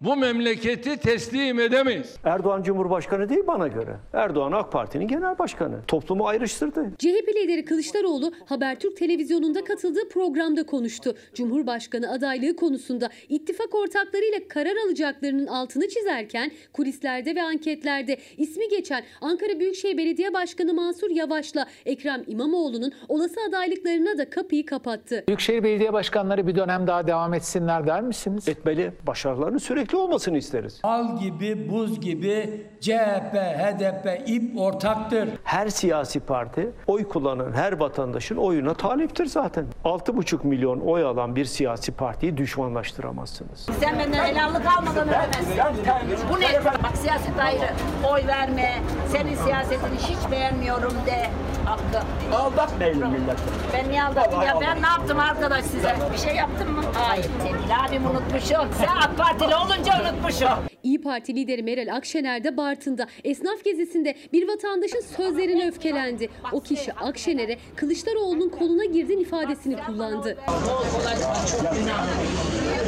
bu 0.00 0.16
memleketi 0.16 0.96
teslim 0.96 1.60
edemeyiz. 1.60 2.16
Erdoğan 2.24 2.62
Cumhurbaşkanı 2.62 3.28
değil 3.28 3.46
bana 3.46 3.68
göre. 3.68 3.96
Erdoğan 4.12 4.52
AK 4.52 4.72
Parti'nin 4.72 5.08
genel 5.08 5.38
başkanı. 5.38 5.76
Toplumu 5.88 6.26
ayrıştırdı. 6.26 6.90
CHP 6.98 7.28
lideri 7.36 7.64
Kılıçdaroğlu 7.64 8.32
Habertürk 8.46 8.96
televizyonunda 8.96 9.64
katıldığı 9.64 10.08
programda 10.08 10.66
konuştu. 10.66 11.14
Cumhurbaşkanı 11.34 12.12
adaylığı 12.12 12.56
konusunda 12.56 13.08
ittifak 13.28 13.74
ortaklarıyla 13.74 14.38
karar 14.48 14.76
alacaklarının 14.86 15.46
altını 15.46 15.88
çizerken 15.88 16.50
kulislerde 16.72 17.34
ve 17.34 17.42
anketlerde 17.42 18.18
ismi 18.36 18.68
geçen 18.68 19.02
Ankara 19.20 19.60
Büyükşehir 19.60 19.98
Belediye 19.98 20.32
Başkanı 20.34 20.74
Mansur 20.74 21.10
Yavaş'la 21.10 21.66
Ekrem 21.86 22.22
İmamoğlu'nun 22.26 22.92
olası 23.08 23.40
adaylıklarına 23.48 24.18
da 24.18 24.30
kapıyı 24.30 24.66
kapattı. 24.66 25.24
Büyükşehir 25.28 25.62
Belediye 25.62 25.92
Başkanları 25.92 26.46
bir 26.46 26.54
dönem 26.54 26.86
daha 26.86 27.06
devam 27.06 27.34
etsinler 27.34 27.86
der 27.86 28.02
misiniz? 28.02 28.48
Etmeli. 28.48 28.92
Başarılarını 29.06 29.60
sürekli 29.60 29.85
olmasını 29.94 30.38
isteriz. 30.38 30.80
Al 30.82 31.18
gibi, 31.18 31.70
buz 31.70 32.00
gibi 32.00 32.66
CHP, 32.80 33.34
HDP, 33.34 34.22
İP 34.28 34.58
ortaktır. 34.60 35.28
Her 35.44 35.68
siyasi 35.68 36.20
parti 36.20 36.70
oy 36.86 37.08
kullanan 37.08 37.52
her 37.52 37.72
vatandaşın 37.80 38.36
oyuna 38.36 38.74
taliptir 38.74 39.26
zaten. 39.26 39.66
6,5 39.84 40.46
milyon 40.46 40.80
oy 40.80 41.04
alan 41.04 41.36
bir 41.36 41.44
siyasi 41.44 41.92
partiyi 41.92 42.36
düşmanlaştıramazsınız. 42.36 43.66
Sen 43.80 43.98
benden 43.98 44.24
helallik 44.24 44.66
almadan 44.78 45.08
ödemezsin. 45.08 45.84
Bu 46.30 46.40
ne? 46.40 46.64
Bak 46.64 46.96
siyaset 46.96 47.38
ayrı. 47.40 47.68
Oy 48.10 48.26
verme. 48.26 48.72
Senin 49.08 49.34
siyasetini 49.34 49.96
hiç 49.98 50.30
beğenmiyorum 50.30 50.94
de. 51.06 51.26
Hakkı. 51.64 52.06
Aldatmayın 52.36 53.08
milleti. 53.08 53.42
Ben 53.72 53.88
niye 53.88 54.02
aldattım 54.04 54.42
ya? 54.42 54.58
Ben 54.60 54.82
ne 54.82 54.86
yaptım 54.86 55.18
arkadaş 55.20 55.64
size? 55.64 55.94
Bir 56.12 56.18
şey 56.18 56.36
yaptım 56.36 56.72
mı? 56.72 56.82
Hayır. 56.94 57.26
Sevgili 57.42 57.74
abim 57.88 58.06
unutmuşum. 58.10 58.68
Sen 58.78 58.96
AK 58.96 59.18
Partili 59.18 59.54
olunca 59.76 59.92
unutmuşum. 60.12 60.48
İyi 60.82 61.00
Parti 61.02 61.34
lideri 61.34 61.62
Meral 61.62 61.96
Akşener 61.96 62.44
de 62.44 62.56
Bartın'da 62.56 63.06
esnaf 63.24 63.64
gezisinde 63.64 64.14
bir 64.32 64.48
vatandaşın 64.48 65.00
sözlerine 65.16 65.68
öfkelendi. 65.68 66.28
O 66.52 66.60
kişi 66.60 66.92
Akşener'e 66.92 67.58
Kılıçdaroğlu'nun 67.76 68.48
koluna 68.48 68.84
girdin 68.84 69.18
ifadesini 69.18 69.76
kullandı. 69.86 70.36
Çok 70.46 71.60
günah. 71.74 72.06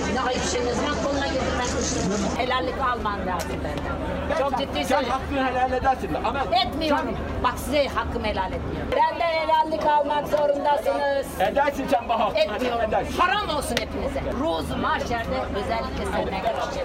Günah 0.09 0.31
işiniz 0.33 0.77
ne 0.83 1.03
koluna 1.05 1.27
getirmek 1.27 1.69
Helallik 2.39 2.79
alman 2.81 3.27
lazım 3.27 3.57
benden. 3.65 4.39
Çok 4.39 4.59
ciddi 4.59 4.75
Sen 4.75 4.83
söylüyorum. 4.83 5.09
hakkını 5.11 5.47
helal 5.47 5.73
edersin 5.73 6.15
de 6.15 6.19
ama 6.19 6.45
Etmiyorum. 6.67 7.17
Bak 7.45 7.59
size 7.59 7.87
hakkım 7.89 8.25
helal 8.25 8.53
etmiyorum. 8.53 8.91
Benden 8.93 9.27
helallik 9.33 9.87
almak 9.87 10.29
zorundasınız. 10.29 11.27
edersin 11.41 11.85
sen 11.91 12.09
bana 12.09 12.39
Etmiyorum. 12.39 12.89
edersin. 12.89 13.19
Haram 13.19 13.57
olsun 13.57 13.77
hepinize. 13.81 14.21
Ruzu 14.41 14.77
mahşerde 14.77 15.37
özellikle 15.57 16.05
görüşeceğiz. 16.05 16.78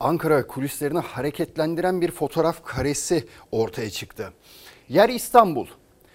Ankara 0.00 0.46
kulislerini 0.46 0.98
hareketlendiren 0.98 2.00
bir 2.00 2.10
fotoğraf 2.10 2.64
karesi 2.64 3.28
ortaya 3.52 3.90
çıktı. 3.90 4.32
Yer 4.88 5.08
İstanbul. 5.08 5.66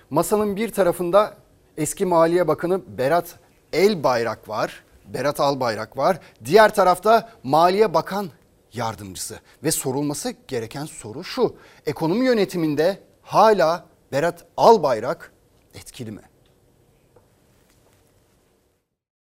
Masanın 0.10 0.56
bir 0.56 0.70
tarafında 0.70 1.38
eski 1.78 2.06
Maliye 2.06 2.48
Bakanı 2.48 2.98
Berat 2.98 3.40
Elbayrak 3.74 4.50
var. 4.50 4.84
Berat 5.06 5.40
Albayrak 5.40 5.98
var. 5.98 6.20
Diğer 6.46 6.76
tarafta 6.76 7.30
Maliye 7.44 7.94
Bakan 7.94 8.30
Yardımcısı. 8.74 9.40
Ve 9.64 9.72
sorulması 9.72 10.36
gereken 10.48 10.86
soru 10.86 11.24
şu. 11.24 11.56
Ekonomi 11.86 12.26
yönetiminde 12.26 13.00
hala 13.22 13.86
Berat 14.12 14.46
Albayrak 14.58 15.34
etkili 15.74 16.12
mi? 16.12 16.22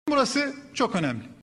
Burası 0.09 0.55
çok 0.75 0.97
önemli. 0.97 1.36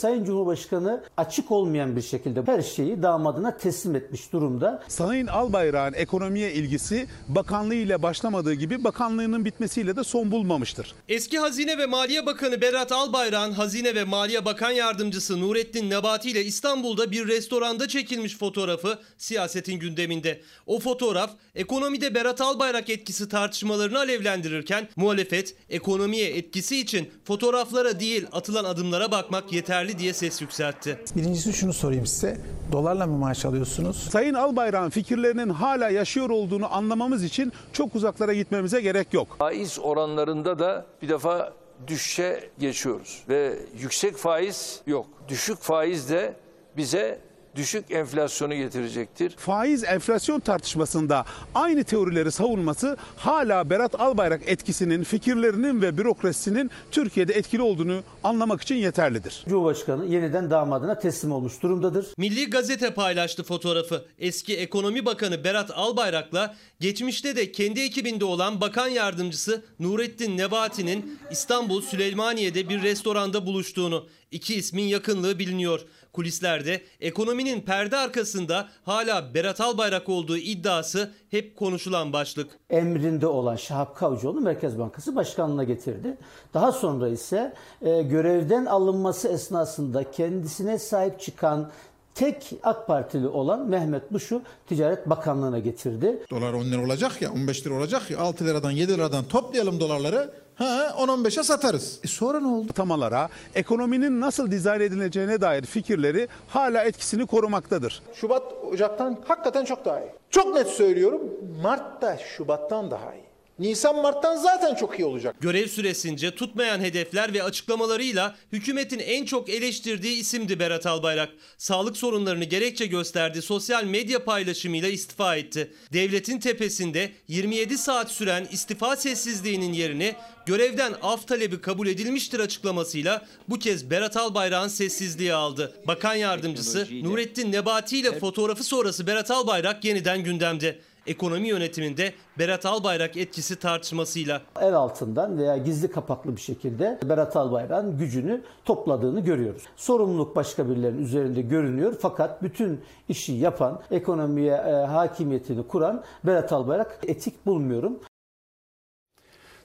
Sayın 0.00 0.24
Cumhurbaşkanı 0.24 1.04
açık 1.16 1.50
olmayan 1.50 1.96
bir 1.96 2.02
şekilde 2.02 2.42
her 2.46 2.62
şeyi 2.62 3.02
damadına 3.02 3.56
teslim 3.56 3.96
etmiş 3.96 4.32
durumda. 4.32 4.82
Sayın 4.88 5.26
Albayrak'ın 5.26 5.98
ekonomiye 5.98 6.52
ilgisi 6.52 7.06
bakanlığı 7.28 7.74
ile 7.74 8.02
başlamadığı 8.02 8.54
gibi 8.54 8.84
bakanlığının 8.84 9.44
bitmesiyle 9.44 9.96
de 9.96 10.04
son 10.04 10.30
bulmamıştır. 10.30 10.94
Eski 11.08 11.38
Hazine 11.38 11.78
ve 11.78 11.86
Maliye 11.86 12.26
Bakanı 12.26 12.60
Berat 12.60 12.92
Albayrak'ın 12.92 13.52
Hazine 13.52 13.94
ve 13.94 14.04
Maliye 14.04 14.44
Bakan 14.44 14.70
Yardımcısı 14.70 15.40
Nurettin 15.40 15.90
Nebati 15.90 16.30
ile 16.30 16.44
İstanbul'da 16.44 17.10
bir 17.10 17.28
restoranda 17.28 17.88
çekilmiş 17.88 18.36
fotoğrafı 18.36 18.98
siyasetin 19.18 19.78
gündeminde. 19.78 20.40
O 20.66 20.80
fotoğraf 20.80 21.30
ekonomide 21.54 22.14
Berat 22.14 22.40
Albayrak 22.40 22.90
etkisi 22.90 23.28
tartışmalarını 23.28 23.98
alevlendirirken 23.98 24.88
muhalefet 24.96 25.54
ekonomiye 25.68 26.36
etkisi 26.36 26.76
için 26.80 27.10
fotoğraflara 27.24 28.00
değil 28.00 28.26
atılan 28.32 28.64
adımlara 28.64 29.10
bakmak 29.10 29.52
yeterli 29.52 29.89
diye 29.98 30.12
ses 30.12 30.40
yükseltti. 30.42 30.98
Birincisi 31.16 31.52
şunu 31.52 31.72
sorayım 31.72 32.06
size. 32.06 32.36
Dolarla 32.72 33.06
mı 33.06 33.18
maaş 33.18 33.44
alıyorsunuz? 33.44 34.08
Sayın 34.12 34.34
Albayrak'ın 34.34 34.90
fikirlerinin 34.90 35.48
hala 35.48 35.88
yaşıyor 35.88 36.30
olduğunu 36.30 36.74
anlamamız 36.74 37.24
için 37.24 37.52
çok 37.72 37.94
uzaklara 37.94 38.34
gitmemize 38.34 38.80
gerek 38.80 39.14
yok. 39.14 39.36
Faiz 39.38 39.78
oranlarında 39.78 40.58
da 40.58 40.86
bir 41.02 41.08
defa 41.08 41.52
düşüşe 41.86 42.50
geçiyoruz 42.58 43.22
ve 43.28 43.58
yüksek 43.80 44.16
faiz 44.16 44.80
yok. 44.86 45.06
Düşük 45.28 45.58
faiz 45.58 46.10
de 46.10 46.34
bize 46.76 47.20
düşük 47.56 47.90
enflasyonu 47.90 48.54
getirecektir. 48.54 49.34
Faiz 49.36 49.84
enflasyon 49.84 50.40
tartışmasında 50.40 51.24
aynı 51.54 51.84
teorileri 51.84 52.32
savunması 52.32 52.96
hala 53.16 53.70
Berat 53.70 54.00
Albayrak 54.00 54.40
etkisinin, 54.46 55.04
fikirlerinin 55.04 55.82
ve 55.82 55.98
bürokrasisinin 55.98 56.70
Türkiye'de 56.90 57.32
etkili 57.32 57.62
olduğunu 57.62 58.02
anlamak 58.24 58.62
için 58.62 58.74
yeterlidir. 58.74 59.44
Cumhurbaşkanı 59.48 60.06
yeniden 60.06 60.50
damadına 60.50 60.98
teslim 60.98 61.32
olmuş 61.32 61.62
durumdadır. 61.62 62.06
Milli 62.16 62.50
Gazete 62.50 62.94
paylaştı 62.94 63.42
fotoğrafı. 63.42 64.04
Eski 64.18 64.56
Ekonomi 64.56 65.04
Bakanı 65.04 65.44
Berat 65.44 65.70
Albayrak'la 65.74 66.54
geçmişte 66.80 67.36
de 67.36 67.52
kendi 67.52 67.80
ekibinde 67.80 68.24
olan 68.24 68.60
bakan 68.60 68.88
yardımcısı 68.88 69.64
Nurettin 69.80 70.38
Nebati'nin 70.38 71.18
İstanbul 71.30 71.82
Süleymaniye'de 71.82 72.68
bir 72.68 72.82
restoranda 72.82 73.46
buluştuğunu, 73.46 74.06
iki 74.30 74.54
ismin 74.54 74.82
yakınlığı 74.84 75.38
biliniyor. 75.38 75.80
Kulislerde 76.12 76.80
ekonominin 77.00 77.60
perde 77.60 77.96
arkasında 77.96 78.68
hala 78.84 79.34
Berat 79.34 79.60
Albayrak 79.60 80.08
olduğu 80.08 80.36
iddiası 80.36 81.10
hep 81.30 81.56
konuşulan 81.56 82.12
başlık. 82.12 82.50
Emrinde 82.70 83.26
olan 83.26 83.56
Şahap 83.56 83.96
Kavcıoğlu 83.96 84.40
Merkez 84.40 84.78
Bankası 84.78 85.16
Başkanlığı'na 85.16 85.64
getirdi. 85.64 86.16
Daha 86.54 86.72
sonra 86.72 87.08
ise 87.08 87.54
e, 87.82 88.02
görevden 88.02 88.66
alınması 88.66 89.28
esnasında 89.28 90.10
kendisine 90.10 90.78
sahip 90.78 91.20
çıkan 91.20 91.70
tek 92.14 92.52
AK 92.62 92.86
Partili 92.86 93.28
olan 93.28 93.68
Mehmet 93.68 94.10
Muş'u 94.10 94.42
Ticaret 94.68 95.10
Bakanlığı'na 95.10 95.58
getirdi. 95.58 96.18
Dolar 96.30 96.52
10 96.52 96.64
lira 96.64 96.84
olacak 96.84 97.22
ya 97.22 97.32
15 97.32 97.66
lira 97.66 97.74
olacak 97.74 98.10
ya 98.10 98.18
6 98.18 98.46
liradan 98.46 98.70
7 98.70 98.92
liradan 98.92 99.24
toplayalım 99.24 99.80
dolarları. 99.80 100.30
Ha 100.60 100.94
10-15'e 100.98 101.42
satarız. 101.42 102.00
E 102.04 102.08
sonra 102.08 102.40
ne 102.40 102.46
oldu? 102.46 102.72
Tamalara 102.72 103.28
ekonominin 103.54 104.20
nasıl 104.20 104.50
dizayn 104.50 104.80
edileceğine 104.80 105.40
dair 105.40 105.62
fikirleri 105.62 106.28
hala 106.48 106.84
etkisini 106.84 107.26
korumaktadır. 107.26 108.02
Şubat 108.14 108.42
Ocak'tan 108.72 109.18
hakikaten 109.28 109.64
çok 109.64 109.84
daha 109.84 110.00
iyi. 110.00 110.10
Çok 110.30 110.54
net 110.54 110.66
söylüyorum. 110.68 111.20
Mart 111.62 112.02
da 112.02 112.18
Şubat'tan 112.18 112.90
daha 112.90 113.14
iyi. 113.14 113.29
Nisan 113.60 113.96
Mart'tan 114.02 114.36
zaten 114.36 114.74
çok 114.74 114.98
iyi 114.98 115.04
olacak. 115.04 115.36
Görev 115.40 115.66
süresince 115.66 116.30
tutmayan 116.34 116.80
hedefler 116.80 117.34
ve 117.34 117.42
açıklamalarıyla 117.42 118.36
hükümetin 118.52 118.98
en 118.98 119.24
çok 119.24 119.48
eleştirdiği 119.48 120.16
isimdi 120.20 120.58
Berat 120.60 120.86
Albayrak. 120.86 121.28
Sağlık 121.58 121.96
sorunlarını 121.96 122.44
gerekçe 122.44 122.86
gösterdi, 122.86 123.42
sosyal 123.42 123.84
medya 123.84 124.24
paylaşımıyla 124.24 124.88
istifa 124.88 125.36
etti. 125.36 125.72
Devletin 125.92 126.38
tepesinde 126.38 127.10
27 127.28 127.78
saat 127.78 128.10
süren 128.10 128.48
istifa 128.52 128.96
sessizliğinin 128.96 129.72
yerini 129.72 130.14
görevden 130.46 130.94
af 131.02 131.28
talebi 131.28 131.60
kabul 131.60 131.86
edilmiştir 131.86 132.40
açıklamasıyla 132.40 133.26
bu 133.48 133.58
kez 133.58 133.90
Berat 133.90 134.16
Albayrak'ın 134.16 134.68
sessizliği 134.68 135.34
aldı. 135.34 135.74
Bakan 135.86 136.14
yardımcısı 136.14 136.88
Nurettin 137.02 137.52
Nebati 137.52 137.98
ile 137.98 138.18
fotoğrafı 138.18 138.64
sonrası 138.64 139.06
Berat 139.06 139.30
Albayrak 139.30 139.84
yeniden 139.84 140.24
gündemde. 140.24 140.78
Ekonomi 141.06 141.48
yönetiminde 141.48 142.12
Berat 142.38 142.66
Albayrak 142.66 143.16
etkisi 143.16 143.56
tartışmasıyla. 143.56 144.42
El 144.60 144.74
altından 144.74 145.38
veya 145.38 145.56
gizli 145.56 145.90
kapaklı 145.90 146.36
bir 146.36 146.40
şekilde 146.40 146.98
Berat 147.08 147.36
Albayrak'ın 147.36 147.98
gücünü 147.98 148.42
topladığını 148.64 149.20
görüyoruz. 149.20 149.62
Sorumluluk 149.76 150.36
başka 150.36 150.68
birilerinin 150.68 151.02
üzerinde 151.02 151.42
görünüyor 151.42 151.96
fakat 152.00 152.42
bütün 152.42 152.80
işi 153.08 153.32
yapan, 153.32 153.80
ekonomiye 153.90 154.54
e, 154.54 154.70
hakimiyetini 154.70 155.66
kuran 155.66 156.04
Berat 156.24 156.52
Albayrak 156.52 156.98
etik 157.06 157.46
bulmuyorum. 157.46 158.00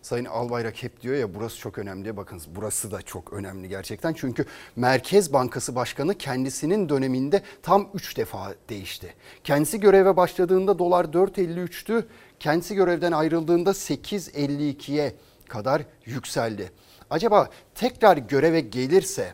Sayın 0.05 0.25
Albayrak 0.25 0.83
hep 0.83 1.01
diyor 1.01 1.15
ya 1.15 1.33
burası 1.33 1.57
çok 1.57 1.77
önemli. 1.77 2.17
Bakın 2.17 2.41
burası 2.47 2.91
da 2.91 3.01
çok 3.01 3.33
önemli 3.33 3.69
gerçekten. 3.69 4.13
Çünkü 4.13 4.45
Merkez 4.75 5.33
Bankası 5.33 5.75
Başkanı 5.75 6.17
kendisinin 6.17 6.89
döneminde 6.89 7.41
tam 7.61 7.89
3 7.93 8.17
defa 8.17 8.53
değişti. 8.69 9.13
Kendisi 9.43 9.79
göreve 9.79 10.17
başladığında 10.17 10.79
dolar 10.79 11.05
4.53'tü. 11.05 12.03
Kendisi 12.39 12.75
görevden 12.75 13.11
ayrıldığında 13.11 13.69
8.52'ye 13.69 15.15
kadar 15.47 15.81
yükseldi. 16.05 16.71
Acaba 17.09 17.49
tekrar 17.75 18.17
göreve 18.17 18.59
gelirse 18.59 19.33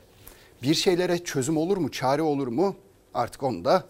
bir 0.64 0.74
şeylere 0.74 1.18
çözüm 1.18 1.58
olur 1.58 1.78
mu, 1.78 1.92
çare 1.92 2.22
olur 2.22 2.48
mu? 2.48 2.76
Artık 3.14 3.44
onu 3.44 3.66
da 3.66 3.84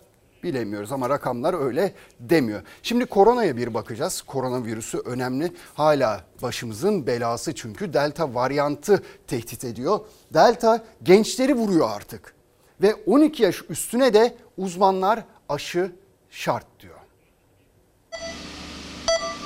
bilemiyoruz 0.43 0.91
ama 0.91 1.09
rakamlar 1.09 1.65
öyle 1.65 1.93
demiyor. 2.19 2.61
Şimdi 2.83 3.05
koronaya 3.05 3.57
bir 3.57 3.73
bakacağız. 3.73 4.21
Koronavirüsü 4.21 4.97
önemli. 4.97 5.51
Hala 5.73 6.21
başımızın 6.41 7.07
belası 7.07 7.55
çünkü 7.55 7.93
delta 7.93 8.33
varyantı 8.33 9.03
tehdit 9.27 9.65
ediyor. 9.65 9.99
Delta 10.33 10.83
gençleri 11.03 11.53
vuruyor 11.53 11.89
artık. 11.95 12.33
Ve 12.81 12.95
12 12.95 13.43
yaş 13.43 13.63
üstüne 13.69 14.13
de 14.13 14.35
uzmanlar 14.57 15.25
aşı 15.49 15.91
şart 16.29 16.65
diyor. 16.79 16.95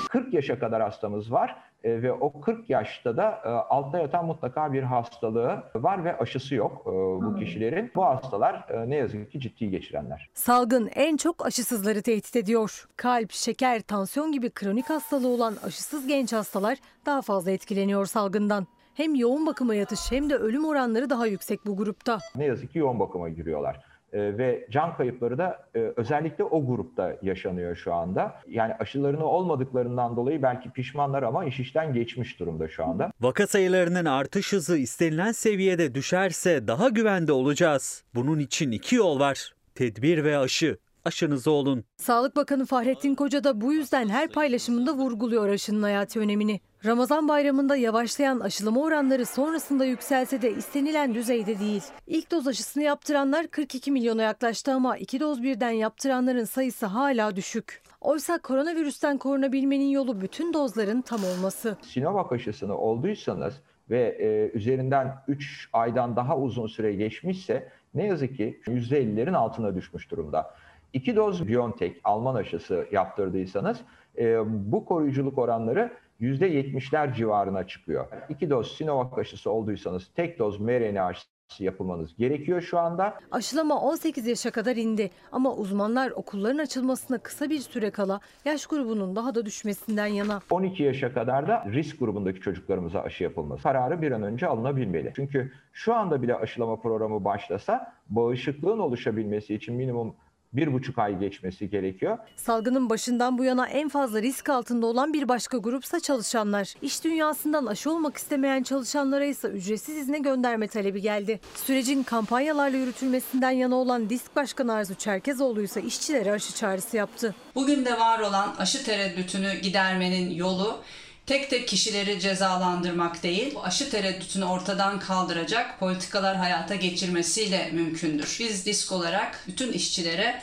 40 0.09 0.33
yaşa 0.33 0.59
kadar 0.59 0.81
hastamız 0.81 1.31
var 1.31 1.55
e, 1.85 2.01
ve 2.01 2.13
o 2.13 2.41
40 2.41 2.69
yaşta 2.69 3.17
da 3.17 3.41
e, 3.45 3.49
altta 3.49 3.99
yatan 3.99 4.25
mutlaka 4.25 4.73
bir 4.73 4.83
hastalığı 4.83 5.63
var 5.75 6.05
ve 6.05 6.17
aşısı 6.17 6.55
yok 6.55 6.81
e, 6.85 6.89
bu 6.91 7.35
kişilerin. 7.39 7.91
Bu 7.95 8.05
hastalar 8.05 8.65
e, 8.69 8.89
ne 8.89 8.95
yazık 8.95 9.31
ki 9.31 9.39
ciddi 9.39 9.69
geçirenler. 9.69 10.29
Salgın 10.33 10.89
en 10.95 11.17
çok 11.17 11.45
aşısızları 11.45 12.01
tehdit 12.01 12.35
ediyor. 12.35 12.87
Kalp, 12.97 13.31
şeker, 13.31 13.81
tansiyon 13.81 14.31
gibi 14.31 14.49
kronik 14.49 14.89
hastalığı 14.89 15.27
olan 15.27 15.55
aşısız 15.65 16.07
genç 16.07 16.33
hastalar 16.33 16.77
daha 17.05 17.21
fazla 17.21 17.51
etkileniyor 17.51 18.05
salgından. 18.05 18.67
Hem 18.93 19.15
yoğun 19.15 19.45
bakıma 19.45 19.75
yatış 19.75 20.11
hem 20.11 20.29
de 20.29 20.35
ölüm 20.35 20.65
oranları 20.65 21.09
daha 21.09 21.27
yüksek 21.27 21.65
bu 21.65 21.77
grupta. 21.77 22.17
Ne 22.35 22.45
yazık 22.45 22.71
ki 22.71 22.79
yoğun 22.79 22.99
bakıma 22.99 23.29
giriyorlar. 23.29 23.94
E, 24.13 24.37
ve 24.37 24.67
can 24.71 24.97
kayıpları 24.97 25.37
da 25.37 25.69
e, 25.75 25.79
özellikle 25.79 26.43
o 26.43 26.65
grupta 26.65 27.15
yaşanıyor 27.21 27.75
şu 27.75 27.93
anda. 27.93 28.35
Yani 28.47 28.73
aşılarını 28.73 29.25
olmadıklarından 29.25 30.15
dolayı 30.15 30.41
belki 30.41 30.69
pişmanlar 30.69 31.23
ama 31.23 31.45
iş 31.45 31.59
işten 31.59 31.93
geçmiş 31.93 32.39
durumda 32.39 32.67
şu 32.67 32.85
anda. 32.85 33.11
Vaka 33.21 33.47
sayılarının 33.47 34.05
artış 34.05 34.53
hızı 34.53 34.77
istenilen 34.77 35.31
seviyede 35.31 35.95
düşerse 35.95 36.67
daha 36.67 36.89
güvende 36.89 37.31
olacağız. 37.31 38.03
Bunun 38.15 38.39
için 38.39 38.71
iki 38.71 38.95
yol 38.95 39.19
var. 39.19 39.53
Tedbir 39.75 40.23
ve 40.23 40.37
aşı. 40.37 40.77
Aşınızı 41.05 41.51
olun. 41.51 41.83
Sağlık 41.97 42.35
Bakanı 42.35 42.65
Fahrettin 42.65 43.15
Koca 43.15 43.43
da 43.43 43.61
bu 43.61 43.73
yüzden 43.73 44.09
her 44.09 44.29
paylaşımında 44.29 44.93
vurguluyor 44.93 45.49
aşının 45.49 45.83
hayati 45.83 46.19
önemini. 46.19 46.59
Ramazan 46.85 47.27
bayramında 47.27 47.75
yavaşlayan 47.75 48.39
aşılama 48.39 48.81
oranları 48.81 49.25
sonrasında 49.25 49.85
yükselse 49.85 50.41
de 50.41 50.51
istenilen 50.51 51.13
düzeyde 51.13 51.59
değil. 51.59 51.83
İlk 52.07 52.31
doz 52.31 52.47
aşısını 52.47 52.83
yaptıranlar 52.83 53.47
42 53.47 53.91
milyona 53.91 54.21
yaklaştı 54.23 54.73
ama 54.73 54.97
iki 54.97 55.19
doz 55.19 55.43
birden 55.43 55.69
yaptıranların 55.69 56.43
sayısı 56.43 56.85
hala 56.85 57.35
düşük. 57.35 57.81
Oysa 58.01 58.37
koronavirüsten 58.37 59.17
korunabilmenin 59.17 59.89
yolu 59.89 60.21
bütün 60.21 60.53
dozların 60.53 61.01
tam 61.01 61.23
olması. 61.23 61.77
Sinovac 61.81 62.31
aşısını 62.31 62.77
olduysanız 62.77 63.61
ve 63.89 64.17
e, 64.19 64.57
üzerinden 64.57 65.15
3 65.27 65.69
aydan 65.73 66.15
daha 66.15 66.37
uzun 66.37 66.67
süre 66.67 66.93
geçmişse 66.93 67.69
ne 67.93 68.05
yazık 68.07 68.37
ki 68.37 68.61
%50'lerin 68.65 69.35
altına 69.35 69.75
düşmüş 69.75 70.11
durumda. 70.11 70.53
İki 70.95 71.15
doz 71.15 71.47
BioNTech 71.47 71.95
Alman 72.03 72.35
aşısı 72.35 72.87
yaptırdıysanız 72.91 73.81
e, 74.17 74.37
bu 74.71 74.85
koruyuculuk 74.85 75.37
oranları 75.37 75.93
%70'ler 76.21 77.15
civarına 77.15 77.67
çıkıyor. 77.67 78.05
İki 78.29 78.49
doz 78.49 78.77
Sinovac 78.77 79.17
aşısı 79.19 79.51
olduysanız 79.51 80.07
tek 80.15 80.39
doz 80.39 80.59
mRNA 80.59 81.05
aşısı 81.05 81.63
yapılmanız 81.63 82.15
gerekiyor 82.17 82.61
şu 82.61 82.79
anda. 82.79 83.13
Aşılama 83.31 83.81
18 83.81 84.27
yaşa 84.27 84.51
kadar 84.51 84.75
indi 84.75 85.09
ama 85.31 85.55
uzmanlar 85.55 86.11
okulların 86.11 86.57
açılmasına 86.57 87.17
kısa 87.17 87.49
bir 87.49 87.59
süre 87.59 87.91
kala 87.91 88.19
yaş 88.45 88.65
grubunun 88.65 89.15
daha 89.15 89.35
da 89.35 89.45
düşmesinden 89.45 90.07
yana. 90.07 90.39
12 90.51 90.83
yaşa 90.83 91.13
kadar 91.13 91.47
da 91.47 91.65
risk 91.71 91.99
grubundaki 91.99 92.39
çocuklarımıza 92.41 93.01
aşı 93.01 93.23
yapılması 93.23 93.63
kararı 93.63 94.01
bir 94.01 94.11
an 94.11 94.23
önce 94.23 94.47
alınabilmeli. 94.47 95.13
Çünkü 95.15 95.51
şu 95.73 95.93
anda 95.93 96.21
bile 96.21 96.35
aşılama 96.35 96.75
programı 96.75 97.25
başlasa 97.25 97.93
bağışıklığın 98.09 98.79
oluşabilmesi 98.79 99.55
için 99.55 99.75
minimum 99.75 100.15
bir 100.57 100.73
buçuk 100.73 100.99
ay 100.99 101.19
geçmesi 101.19 101.69
gerekiyor. 101.69 102.17
Salgının 102.35 102.89
başından 102.89 103.37
bu 103.37 103.43
yana 103.43 103.67
en 103.67 103.89
fazla 103.89 104.21
risk 104.21 104.49
altında 104.49 104.85
olan 104.85 105.13
bir 105.13 105.27
başka 105.27 105.57
grupsa 105.57 105.99
çalışanlar. 105.99 106.73
İş 106.81 107.03
dünyasından 107.03 107.65
aşı 107.65 107.91
olmak 107.91 108.17
istemeyen 108.17 108.63
çalışanlara 108.63 109.25
ise 109.25 109.47
ücretsiz 109.47 109.97
izne 109.97 110.19
gönderme 110.19 110.67
talebi 110.67 111.01
geldi. 111.01 111.39
Sürecin 111.55 112.03
kampanyalarla 112.03 112.77
yürütülmesinden 112.77 113.51
yana 113.51 113.75
olan 113.75 114.09
Disk 114.09 114.35
Başkanı 114.35 114.73
Arzu 114.73 114.95
Çerkezoğlu 114.95 115.61
ise 115.61 115.81
işçilere 115.81 116.31
aşı 116.31 116.55
çağrısı 116.55 116.97
yaptı. 116.97 117.35
Bugün 117.55 117.85
de 117.85 117.99
var 117.99 118.19
olan 118.19 118.55
aşı 118.57 118.83
tereddütünü 118.83 119.53
gidermenin 119.61 120.29
yolu 120.29 120.79
tek 121.25 121.49
tek 121.49 121.67
kişileri 121.67 122.19
cezalandırmak 122.19 123.23
değil, 123.23 123.55
aşı 123.63 123.89
tereddütünü 123.89 124.45
ortadan 124.45 124.99
kaldıracak 124.99 125.79
politikalar 125.79 126.35
hayata 126.35 126.75
geçirmesiyle 126.75 127.69
mümkündür. 127.73 128.37
Biz 128.39 128.65
disk 128.65 128.91
olarak 128.91 129.43
bütün 129.47 129.73
işçilere 129.73 130.41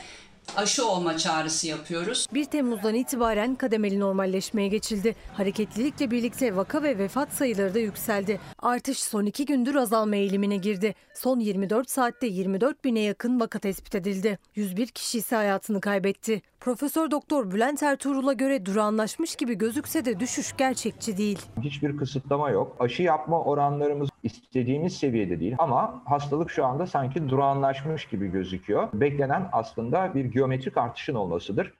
aşı 0.55 0.87
olma 0.87 1.17
çağrısı 1.17 1.67
yapıyoruz. 1.67 2.27
1 2.33 2.45
Temmuz'dan 2.45 2.95
itibaren 2.95 3.55
kademeli 3.55 3.99
normalleşmeye 3.99 4.67
geçildi. 4.67 5.15
Hareketlilikle 5.33 6.11
birlikte 6.11 6.55
vaka 6.55 6.83
ve 6.83 6.97
vefat 6.97 7.33
sayıları 7.33 7.73
da 7.73 7.79
yükseldi. 7.79 8.39
Artış 8.59 8.99
son 8.99 9.25
iki 9.25 9.45
gündür 9.45 9.75
azalma 9.75 10.15
eğilimine 10.15 10.57
girdi. 10.57 10.95
Son 11.13 11.39
24 11.39 11.89
saatte 11.89 12.27
24 12.27 12.83
bine 12.83 12.99
yakın 12.99 13.39
vaka 13.39 13.59
tespit 13.59 13.95
edildi. 13.95 14.39
101 14.55 14.87
kişi 14.87 15.17
ise 15.17 15.35
hayatını 15.35 15.81
kaybetti. 15.81 16.41
Profesör 16.63 17.11
Doktor 17.11 17.51
Bülent 17.51 17.83
Ertuğrul'a 17.83 18.33
göre 18.33 18.65
durağanlaşmış 18.65 19.35
gibi 19.35 19.57
gözükse 19.57 20.05
de 20.05 20.19
düşüş 20.19 20.57
gerçekçi 20.57 21.17
değil. 21.17 21.39
Hiçbir 21.61 21.97
kısıtlama 21.97 22.49
yok. 22.49 22.75
Aşı 22.79 23.03
yapma 23.03 23.43
oranlarımız 23.43 24.09
istediğimiz 24.23 24.97
seviyede 24.97 25.39
değil 25.39 25.55
ama 25.57 26.03
hastalık 26.05 26.51
şu 26.51 26.65
anda 26.65 26.87
sanki 26.87 27.29
durağanlaşmış 27.29 28.05
gibi 28.05 28.27
gözüküyor. 28.27 28.87
Beklenen 28.93 29.49
aslında 29.51 30.15
bir 30.15 30.25
geometrik 30.25 30.77
artışın 30.77 31.15
olmasıdır. 31.15 31.73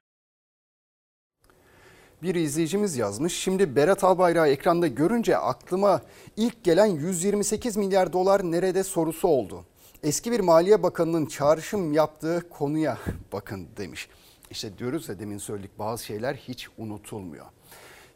Bir 2.24 2.36
izleyicimiz 2.36 2.98
yazmış. 2.98 3.34
Şimdi 3.34 3.76
Berat 3.76 4.04
Albayrak'ı 4.04 4.50
ekranda 4.50 4.88
görünce 4.88 5.38
aklıma 5.38 6.02
ilk 6.38 6.64
gelen 6.64 6.86
128 6.86 7.78
milyar 7.78 8.14
dolar 8.14 8.52
nerede 8.52 8.84
sorusu 8.84 9.28
oldu. 9.28 9.66
Eski 10.04 10.32
bir 10.32 10.40
Maliye 10.40 10.84
Bakanı'nın 10.84 11.26
çağrışım 11.26 11.94
yaptığı 11.94 12.50
konuya 12.50 12.98
bakın 13.34 13.68
demiş. 13.78 14.10
İşte 14.54 14.78
diyoruz 14.78 15.10
ya 15.10 15.20
demin 15.20 15.38
söyledik 15.38 15.80
bazı 15.80 16.06
şeyler 16.06 16.36
hiç 16.36 16.68
unutulmuyor. 16.78 17.46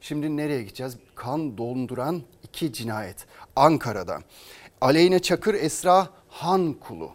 Şimdi 0.02 0.38
nereye 0.38 0.64
gideceğiz? 0.64 0.98
Kan 1.16 1.58
donduran 1.58 2.22
iki 2.44 2.74
cinayet. 2.74 3.26
Ankara'da. 3.56 4.20
Aleyne 4.82 5.20
Çakır, 5.20 5.54
Esra 5.54 6.08
Hankulu. 6.28 7.12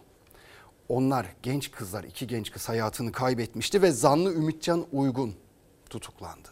Onlar 0.89 1.27
genç 1.43 1.71
kızlar, 1.71 2.05
iki 2.05 2.27
genç 2.27 2.51
kız 2.51 2.69
hayatını 2.69 3.13
kaybetmişti 3.13 3.83
ve 3.83 3.91
zanlı 3.91 4.35
Ümitcan 4.35 4.87
Uygun 4.93 5.35
tutuklandı. 5.91 6.49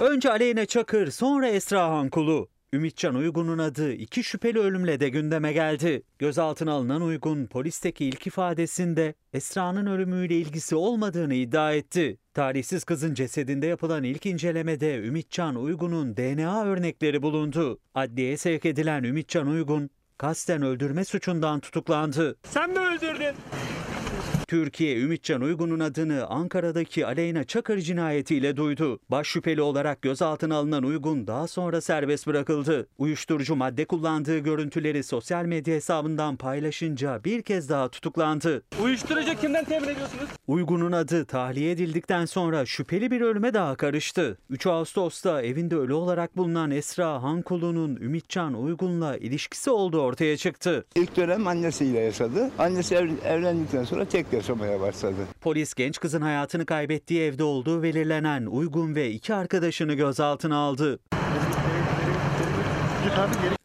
Önce 0.00 0.30
Aleyna 0.30 0.66
Çakır, 0.66 1.10
sonra 1.10 1.48
Esra 1.48 1.90
Hankulu. 1.90 2.53
Ümitcan 2.74 3.14
Uygun'un 3.14 3.58
adı 3.58 3.92
iki 3.92 4.24
şüpheli 4.24 4.58
ölümle 4.58 5.00
de 5.00 5.08
gündeme 5.08 5.52
geldi. 5.52 6.02
Gözaltına 6.18 6.72
alınan 6.72 7.02
Uygun 7.02 7.46
polisteki 7.46 8.04
ilk 8.04 8.26
ifadesinde 8.26 9.14
Esra'nın 9.32 9.86
ölümüyle 9.86 10.34
ilgisi 10.34 10.76
olmadığını 10.76 11.34
iddia 11.34 11.72
etti. 11.72 12.18
Tarihsiz 12.34 12.84
kızın 12.84 13.14
cesedinde 13.14 13.66
yapılan 13.66 14.02
ilk 14.02 14.26
incelemede 14.26 14.98
Ümitcan 14.98 15.56
Uygun'un 15.56 16.16
DNA 16.16 16.64
örnekleri 16.64 17.22
bulundu. 17.22 17.78
Adliyeye 17.94 18.36
sevk 18.36 18.64
edilen 18.66 19.02
Ümitcan 19.02 19.46
Uygun 19.46 19.90
kasten 20.18 20.62
öldürme 20.62 21.04
suçundan 21.04 21.60
tutuklandı. 21.60 22.36
Sen 22.42 22.70
mi 22.70 22.78
öldürdün? 22.78 23.34
Türkiye 24.58 25.00
Ümitcan 25.00 25.40
Uygun'un 25.40 25.80
adını 25.80 26.26
Ankara'daki 26.26 27.06
Aleyna 27.06 27.44
Çakır 27.44 27.78
cinayetiyle 27.78 28.56
duydu. 28.56 28.98
Baş 29.10 29.26
şüpheli 29.26 29.62
olarak 29.62 30.02
gözaltına 30.02 30.56
alınan 30.56 30.82
Uygun 30.82 31.26
daha 31.26 31.46
sonra 31.46 31.80
serbest 31.80 32.26
bırakıldı. 32.26 32.86
Uyuşturucu 32.98 33.56
madde 33.56 33.84
kullandığı 33.84 34.38
görüntüleri 34.38 35.02
sosyal 35.02 35.44
medya 35.44 35.74
hesabından 35.74 36.36
paylaşınca 36.36 37.20
bir 37.24 37.42
kez 37.42 37.68
daha 37.68 37.88
tutuklandı. 37.88 38.62
Uyuşturucu 38.82 39.40
kimden 39.40 39.64
temin 39.64 39.88
ediyorsunuz? 39.88 40.24
Uygun'un 40.46 40.92
adı 40.92 41.24
tahliye 41.24 41.70
edildikten 41.70 42.24
sonra 42.24 42.66
şüpheli 42.66 43.10
bir 43.10 43.20
ölüme 43.20 43.54
daha 43.54 43.76
karıştı. 43.76 44.38
3 44.50 44.66
Ağustos'ta 44.66 45.42
evinde 45.42 45.76
ölü 45.76 45.92
olarak 45.92 46.36
bulunan 46.36 46.70
Esra 46.70 47.22
Hankulu'nun 47.22 47.96
Ümitcan 47.96 48.54
Uygun'la 48.54 49.16
ilişkisi 49.16 49.70
olduğu 49.70 50.00
ortaya 50.00 50.36
çıktı. 50.36 50.84
İlk 50.96 51.16
dönem 51.16 51.46
annesiyle 51.46 52.00
yaşadı. 52.00 52.50
Annesi 52.58 52.94
ev- 52.94 53.24
evlendikten 53.24 53.84
sonra 53.84 54.04
tek 54.04 54.32
yaşamaya 54.44 54.80
başladı. 54.80 55.26
Polis 55.40 55.74
genç 55.74 56.00
kızın 56.00 56.20
hayatını 56.20 56.66
kaybettiği 56.66 57.22
evde 57.22 57.44
olduğu 57.44 57.82
belirlenen 57.82 58.46
Uygun 58.46 58.94
ve 58.94 59.10
iki 59.10 59.34
arkadaşını 59.34 59.94
gözaltına 59.94 60.56
aldı. 60.56 60.98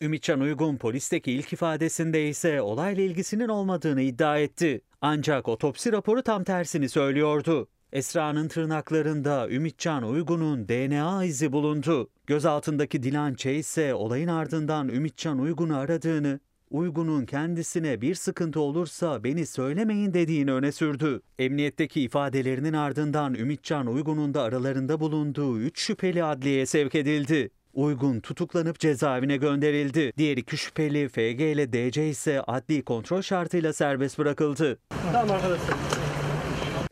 Ümitcan 0.02 0.40
Uygun 0.40 0.78
polisteki 0.78 1.32
ilk 1.32 1.54
ifadesinde 1.54 2.28
ise 2.28 2.62
olayla 2.62 3.04
ilgisinin 3.04 3.48
olmadığını 3.48 4.02
iddia 4.02 4.38
etti. 4.38 4.82
Ancak 5.02 5.48
otopsi 5.48 5.92
raporu 5.92 6.24
tam 6.24 6.44
tersini 6.44 6.90
söylüyordu. 6.90 7.68
Esra'nın 7.94 8.48
tırnaklarında 8.48 9.50
Ümitcan 9.50 10.04
Uygun'un 10.04 10.68
DNA 10.68 11.24
izi 11.24 11.52
bulundu. 11.52 12.10
Gözaltındaki 12.28 13.04
Dilan 13.04 13.34
Ç 13.34 13.46
ise 13.46 13.94
olayın 13.94 14.28
ardından 14.28 14.90
Ümitcan 14.90 15.40
Uygun'u 15.40 15.78
aradığını, 15.78 16.40
Uygun'un 16.72 17.26
kendisine 17.26 18.02
bir 18.02 18.16
sıkıntı 18.16 18.60
olursa 18.60 19.24
beni 19.24 19.46
söylemeyin 19.46 20.14
dediğini 20.14 20.54
öne 20.54 20.72
sürdü. 20.72 21.22
Emniyetteki 21.40 22.02
ifadelerinin 22.02 22.74
ardından 22.74 23.34
Ümitcan 23.34 23.88
Uygun'un 23.88 24.34
da 24.34 24.42
aralarında 24.42 25.00
bulunduğu 25.00 25.60
3 25.60 25.80
şüpheli 25.80 26.24
adliyeye 26.24 26.66
sevk 26.66 26.96
edildi. 26.96 27.50
Uygun 27.74 28.20
tutuklanıp 28.20 28.80
cezaevine 28.80 29.38
gönderildi. 29.38 30.14
Diğer 30.18 30.38
iki 30.38 30.58
şüpheli 30.58 31.10
FG 31.10 31.42
ile 31.42 31.74
DC 31.74 32.10
ise 32.10 32.42
adli 32.42 32.82
kontrol 32.82 33.22
şartıyla 33.22 33.74
serbest 33.74 34.20
bırakıldı. 34.20 34.80
Tamam 35.14 35.32
arkadaşlar. 35.32 36.09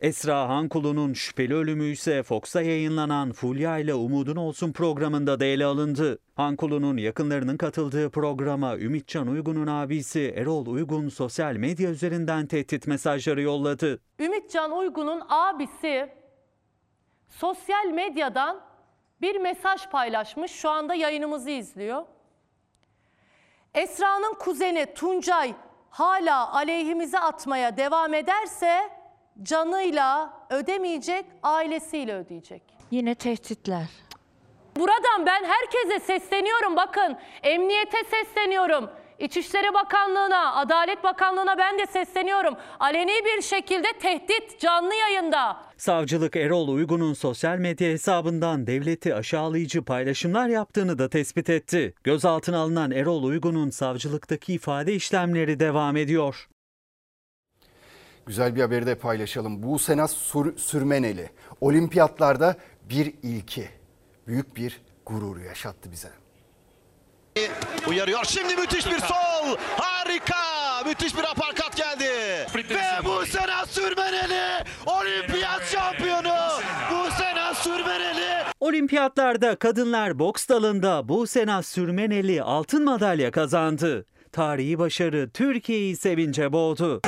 Esra 0.00 0.48
Hankulu'nun 0.48 1.12
şüpheli 1.12 1.54
ölümü 1.54 1.84
ise 1.84 2.22
Fox'ta 2.22 2.62
yayınlanan 2.62 3.32
Fulya 3.32 3.78
ile 3.78 3.94
Umudun 3.94 4.36
Olsun 4.36 4.72
programında 4.72 5.40
da 5.40 5.44
ele 5.44 5.64
alındı. 5.64 6.18
Hankulu'nun 6.34 6.96
yakınlarının 6.96 7.56
katıldığı 7.56 8.10
programa 8.10 8.76
Ümitcan 8.76 9.28
Uygun'un 9.28 9.66
abisi 9.66 10.34
Erol 10.36 10.66
Uygun 10.66 11.08
sosyal 11.08 11.54
medya 11.54 11.90
üzerinden 11.90 12.46
tehdit 12.46 12.86
mesajları 12.86 13.42
yolladı. 13.42 14.00
Ümitcan 14.18 14.72
Uygun'un 14.72 15.22
abisi 15.28 16.12
sosyal 17.28 17.86
medyadan 17.86 18.60
bir 19.20 19.36
mesaj 19.40 19.88
paylaşmış. 19.90 20.52
Şu 20.52 20.70
anda 20.70 20.94
yayınımızı 20.94 21.50
izliyor. 21.50 22.02
Esra'nın 23.74 24.34
kuzeni 24.34 24.86
Tuncay 24.94 25.54
hala 25.90 26.52
aleyhimize 26.52 27.18
atmaya 27.18 27.76
devam 27.76 28.14
ederse 28.14 28.97
canıyla 29.42 30.30
ödemeyecek, 30.50 31.24
ailesiyle 31.42 32.14
ödeyecek. 32.14 32.62
Yine 32.90 33.14
tehditler. 33.14 33.86
Buradan 34.76 35.26
ben 35.26 35.44
herkese 35.44 36.00
sesleniyorum 36.06 36.76
bakın. 36.76 37.16
Emniyete 37.42 37.98
sesleniyorum. 38.10 38.90
İçişleri 39.18 39.74
Bakanlığı'na, 39.74 40.54
Adalet 40.54 41.04
Bakanlığı'na 41.04 41.58
ben 41.58 41.78
de 41.78 41.86
sesleniyorum. 41.86 42.54
Aleni 42.80 43.12
bir 43.24 43.42
şekilde 43.42 43.92
tehdit 43.92 44.60
canlı 44.60 44.94
yayında. 44.94 45.56
Savcılık 45.76 46.36
Erol 46.36 46.68
Uygun'un 46.68 47.12
sosyal 47.12 47.58
medya 47.58 47.88
hesabından 47.88 48.66
devleti 48.66 49.14
aşağılayıcı 49.14 49.84
paylaşımlar 49.84 50.48
yaptığını 50.48 50.98
da 50.98 51.08
tespit 51.08 51.50
etti. 51.50 51.94
Gözaltına 52.04 52.58
alınan 52.58 52.90
Erol 52.90 53.22
Uygun'un 53.22 53.70
savcılıktaki 53.70 54.52
ifade 54.54 54.94
işlemleri 54.94 55.60
devam 55.60 55.96
ediyor. 55.96 56.48
Güzel 58.28 58.56
bir 58.56 58.60
haberi 58.60 58.86
de 58.86 58.94
paylaşalım. 58.94 59.62
Bu 59.62 59.78
Senat 59.78 60.10
Sur 60.10 60.56
Sürmeneli 60.56 61.30
olimpiyatlarda 61.60 62.56
bir 62.90 63.14
ilki, 63.22 63.68
büyük 64.26 64.56
bir 64.56 64.80
gurur 65.06 65.40
yaşattı 65.40 65.92
bize. 65.92 66.08
Uyarıyor. 67.88 68.24
Şimdi 68.24 68.56
müthiş 68.56 68.86
bir 68.86 68.98
sol. 68.98 69.56
Harika. 69.76 70.34
Müthiş 70.86 71.16
bir 71.16 71.24
aparkat 71.24 71.76
geldi. 71.76 72.04
Ve 72.54 73.04
bu 73.04 73.26
sene 73.26 73.66
Sürmeneli 73.66 74.64
olimpiyat 74.86 75.64
şampiyonu. 75.72 76.36
Bu 76.90 77.10
sene 77.10 77.54
Sürmeneli. 77.54 78.44
Olimpiyatlarda 78.60 79.56
kadınlar 79.56 80.18
boks 80.18 80.48
dalında 80.48 81.08
Buse 81.08 81.46
Sürmeneli 81.62 82.42
altın 82.42 82.84
madalya 82.84 83.30
kazandı. 83.30 84.06
Tarihi 84.32 84.78
başarı 84.78 85.30
Türkiye'yi 85.30 85.96
sevince 85.96 86.52
boğdu. 86.52 87.00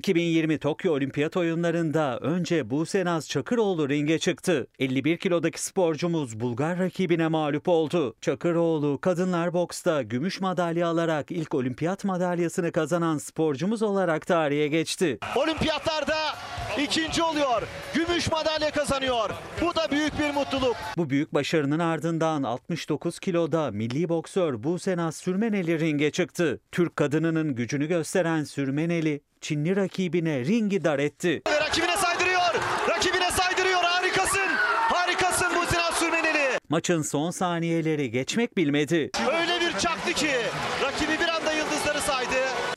2020 0.00 0.58
Tokyo 0.58 0.92
Olimpiyat 0.92 1.36
Oyunları'nda 1.36 2.18
önce 2.18 2.70
Buse 2.70 3.04
Naz 3.04 3.28
Çakıroğlu 3.28 3.88
ringe 3.88 4.18
çıktı. 4.18 4.66
51 4.78 5.16
kilodaki 5.16 5.62
sporcumuz 5.62 6.40
Bulgar 6.40 6.78
rakibine 6.78 7.28
mağlup 7.28 7.68
oldu. 7.68 8.14
Çakıroğlu 8.20 8.98
kadınlar 9.00 9.52
boksta 9.52 10.02
gümüş 10.02 10.40
madalya 10.40 10.88
alarak 10.88 11.30
ilk 11.30 11.54
olimpiyat 11.54 12.04
madalyasını 12.04 12.72
kazanan 12.72 13.18
sporcumuz 13.18 13.82
olarak 13.82 14.26
tarihe 14.26 14.68
geçti. 14.68 15.18
Olimpiyatlarda 15.36 16.16
ikinci 16.78 17.22
oluyor. 17.22 17.62
Gümüş 17.94 18.30
madalya 18.30 18.70
kazanıyor. 18.70 19.30
Bu 19.60 19.74
da 19.74 19.90
büyük 19.90 20.18
bir 20.18 20.30
mutluluk. 20.34 20.76
Bu 20.96 21.10
büyük 21.10 21.34
başarının 21.34 21.78
ardından 21.78 22.42
69 22.42 23.18
kiloda 23.18 23.70
milli 23.70 24.08
boksör 24.08 24.62
Buse 24.62 24.96
Sürmeneli 25.12 25.80
ringe 25.80 26.10
çıktı. 26.10 26.60
Türk 26.72 26.96
kadınının 26.96 27.54
gücünü 27.54 27.86
gösteren 27.86 28.44
Sürmeneli, 28.44 29.20
Çinli 29.40 29.76
rakibine 29.76 30.44
ringi 30.44 30.84
dar 30.84 30.98
etti. 30.98 31.42
Rakibine 31.60 31.96
saydırıyor. 31.96 32.54
Rakibine 32.88 33.30
saydırıyor. 33.30 33.80
Harikasın. 33.82 34.48
Harikasın 34.92 35.48
bu 35.56 35.66
Sinan 35.66 35.92
Sürmeneli. 35.92 36.58
Maçın 36.68 37.02
son 37.02 37.30
saniyeleri 37.30 38.10
geçmek 38.10 38.56
bilmedi. 38.56 39.10
Öyle 39.32 39.60
bir 39.60 39.78
çaktı 39.78 40.12
ki 40.12 40.30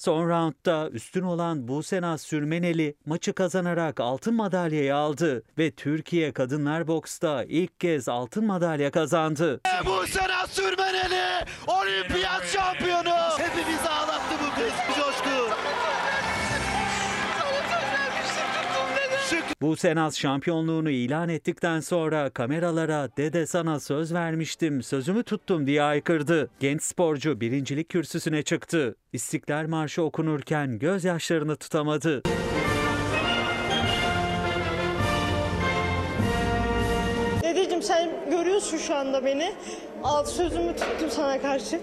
Son 0.03 0.29
roundda 0.29 0.89
üstün 0.89 1.21
olan 1.21 1.67
Buse 1.67 2.01
Naz 2.01 2.21
Sürmeneli 2.21 2.95
maçı 3.05 3.33
kazanarak 3.33 3.99
altın 3.99 4.33
madalyayı 4.33 4.95
aldı 4.95 5.43
ve 5.57 5.71
Türkiye 5.71 6.31
kadınlar 6.31 6.87
boksta 6.87 7.43
ilk 7.43 7.79
kez 7.79 8.09
altın 8.09 8.45
madalya 8.45 8.91
kazandı. 8.91 9.61
Bu 9.85 10.07
sene 10.07 10.47
Sürmeneli 10.49 11.45
olimpiyat 11.67 12.45
şampiyonu. 12.47 13.15
Hepimizi 13.37 13.89
ağlattı 13.89 14.32
Buse 19.64 19.95
Naz 19.95 20.18
şampiyonluğunu 20.18 20.89
ilan 20.89 21.30
ettikten 21.30 21.80
sonra 21.80 22.30
kameralara 22.30 23.09
dede 23.18 23.47
sana 23.47 23.80
söz 23.80 24.14
vermiştim 24.14 24.84
sözümü 24.84 25.24
tuttum 25.24 25.68
diye 25.68 25.84
aykırdı. 25.84 26.49
Genç 26.59 26.84
sporcu 26.84 27.41
birincilik 27.41 27.89
kürsüsüne 27.89 28.43
çıktı. 28.43 28.95
İstiklal 29.14 29.68
Marşı 29.68 30.03
okunurken 30.03 30.80
gözyaşlarını 30.80 31.55
tutamadı. 31.55 32.24
Görüyorsun 38.64 38.88
şu 38.88 38.95
anda 38.95 39.26
beni. 39.26 39.53
Al 40.03 40.26
sözümü 40.26 40.76
tuttum 40.76 41.09
sana 41.09 41.41
karşı. 41.41 41.80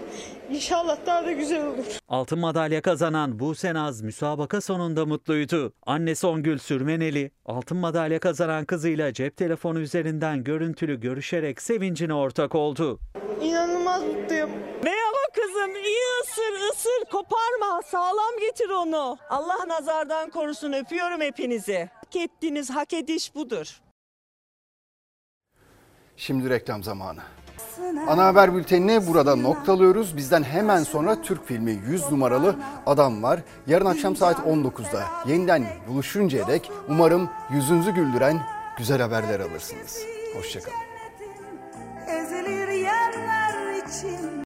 İnşallah 0.51 0.97
daha 1.05 1.25
da 1.25 1.31
güzel 1.31 1.65
olur. 1.67 1.85
Altın 2.09 2.39
madalya 2.39 2.81
kazanan 2.81 3.39
Buse 3.39 3.73
Naz 3.73 4.01
müsabaka 4.01 4.61
sonunda 4.61 5.05
mutluydu. 5.05 5.73
Anne 5.85 6.15
Songül 6.15 6.57
Sürmeneli 6.57 7.31
altın 7.45 7.77
madalya 7.77 8.19
kazanan 8.19 8.65
kızıyla 8.65 9.13
cep 9.13 9.37
telefonu 9.37 9.79
üzerinden 9.79 10.43
görüntülü 10.43 10.99
görüşerek 10.99 11.61
sevincine 11.61 12.13
ortak 12.13 12.55
oldu. 12.55 12.99
İnanılmaz 13.41 14.03
mutluyum. 14.03 14.49
Merhaba 14.83 15.23
kızım 15.35 15.75
iyi 15.75 16.05
ısır 16.23 16.69
ısır 16.73 17.05
koparma 17.11 17.81
sağlam 17.85 18.39
getir 18.39 18.69
onu. 18.69 19.17
Allah 19.29 19.67
nazardan 19.67 20.29
korusun 20.29 20.73
öpüyorum 20.73 21.21
hepinizi. 21.21 21.89
Hak 21.95 22.15
ettiğiniz 22.15 22.69
hak 22.69 22.93
ediş 22.93 23.35
budur. 23.35 23.81
Şimdi 26.17 26.49
reklam 26.49 26.83
zamanı. 26.83 27.19
Ana 28.07 28.25
haber 28.25 28.55
bültenini 28.55 29.07
burada 29.07 29.35
noktalıyoruz. 29.35 30.17
Bizden 30.17 30.43
hemen 30.43 30.83
sonra 30.83 31.21
Türk 31.21 31.47
filmi 31.47 31.71
100 31.71 32.11
numaralı 32.11 32.55
Adam 32.85 33.23
var. 33.23 33.39
Yarın 33.67 33.85
akşam 33.85 34.15
saat 34.15 34.39
19'da 34.39 35.03
yeniden 35.27 35.65
buluşuncaya 35.87 36.47
dek 36.47 36.71
umarım 36.89 37.29
yüzünüzü 37.53 37.91
güldüren 37.91 38.41
güzel 38.77 39.01
haberler 39.01 39.39
alırsınız. 39.39 39.99
Hoşçakalın. 40.37 40.77
ezilir 42.07 42.67
yerler 42.67 43.73
için 43.87 44.30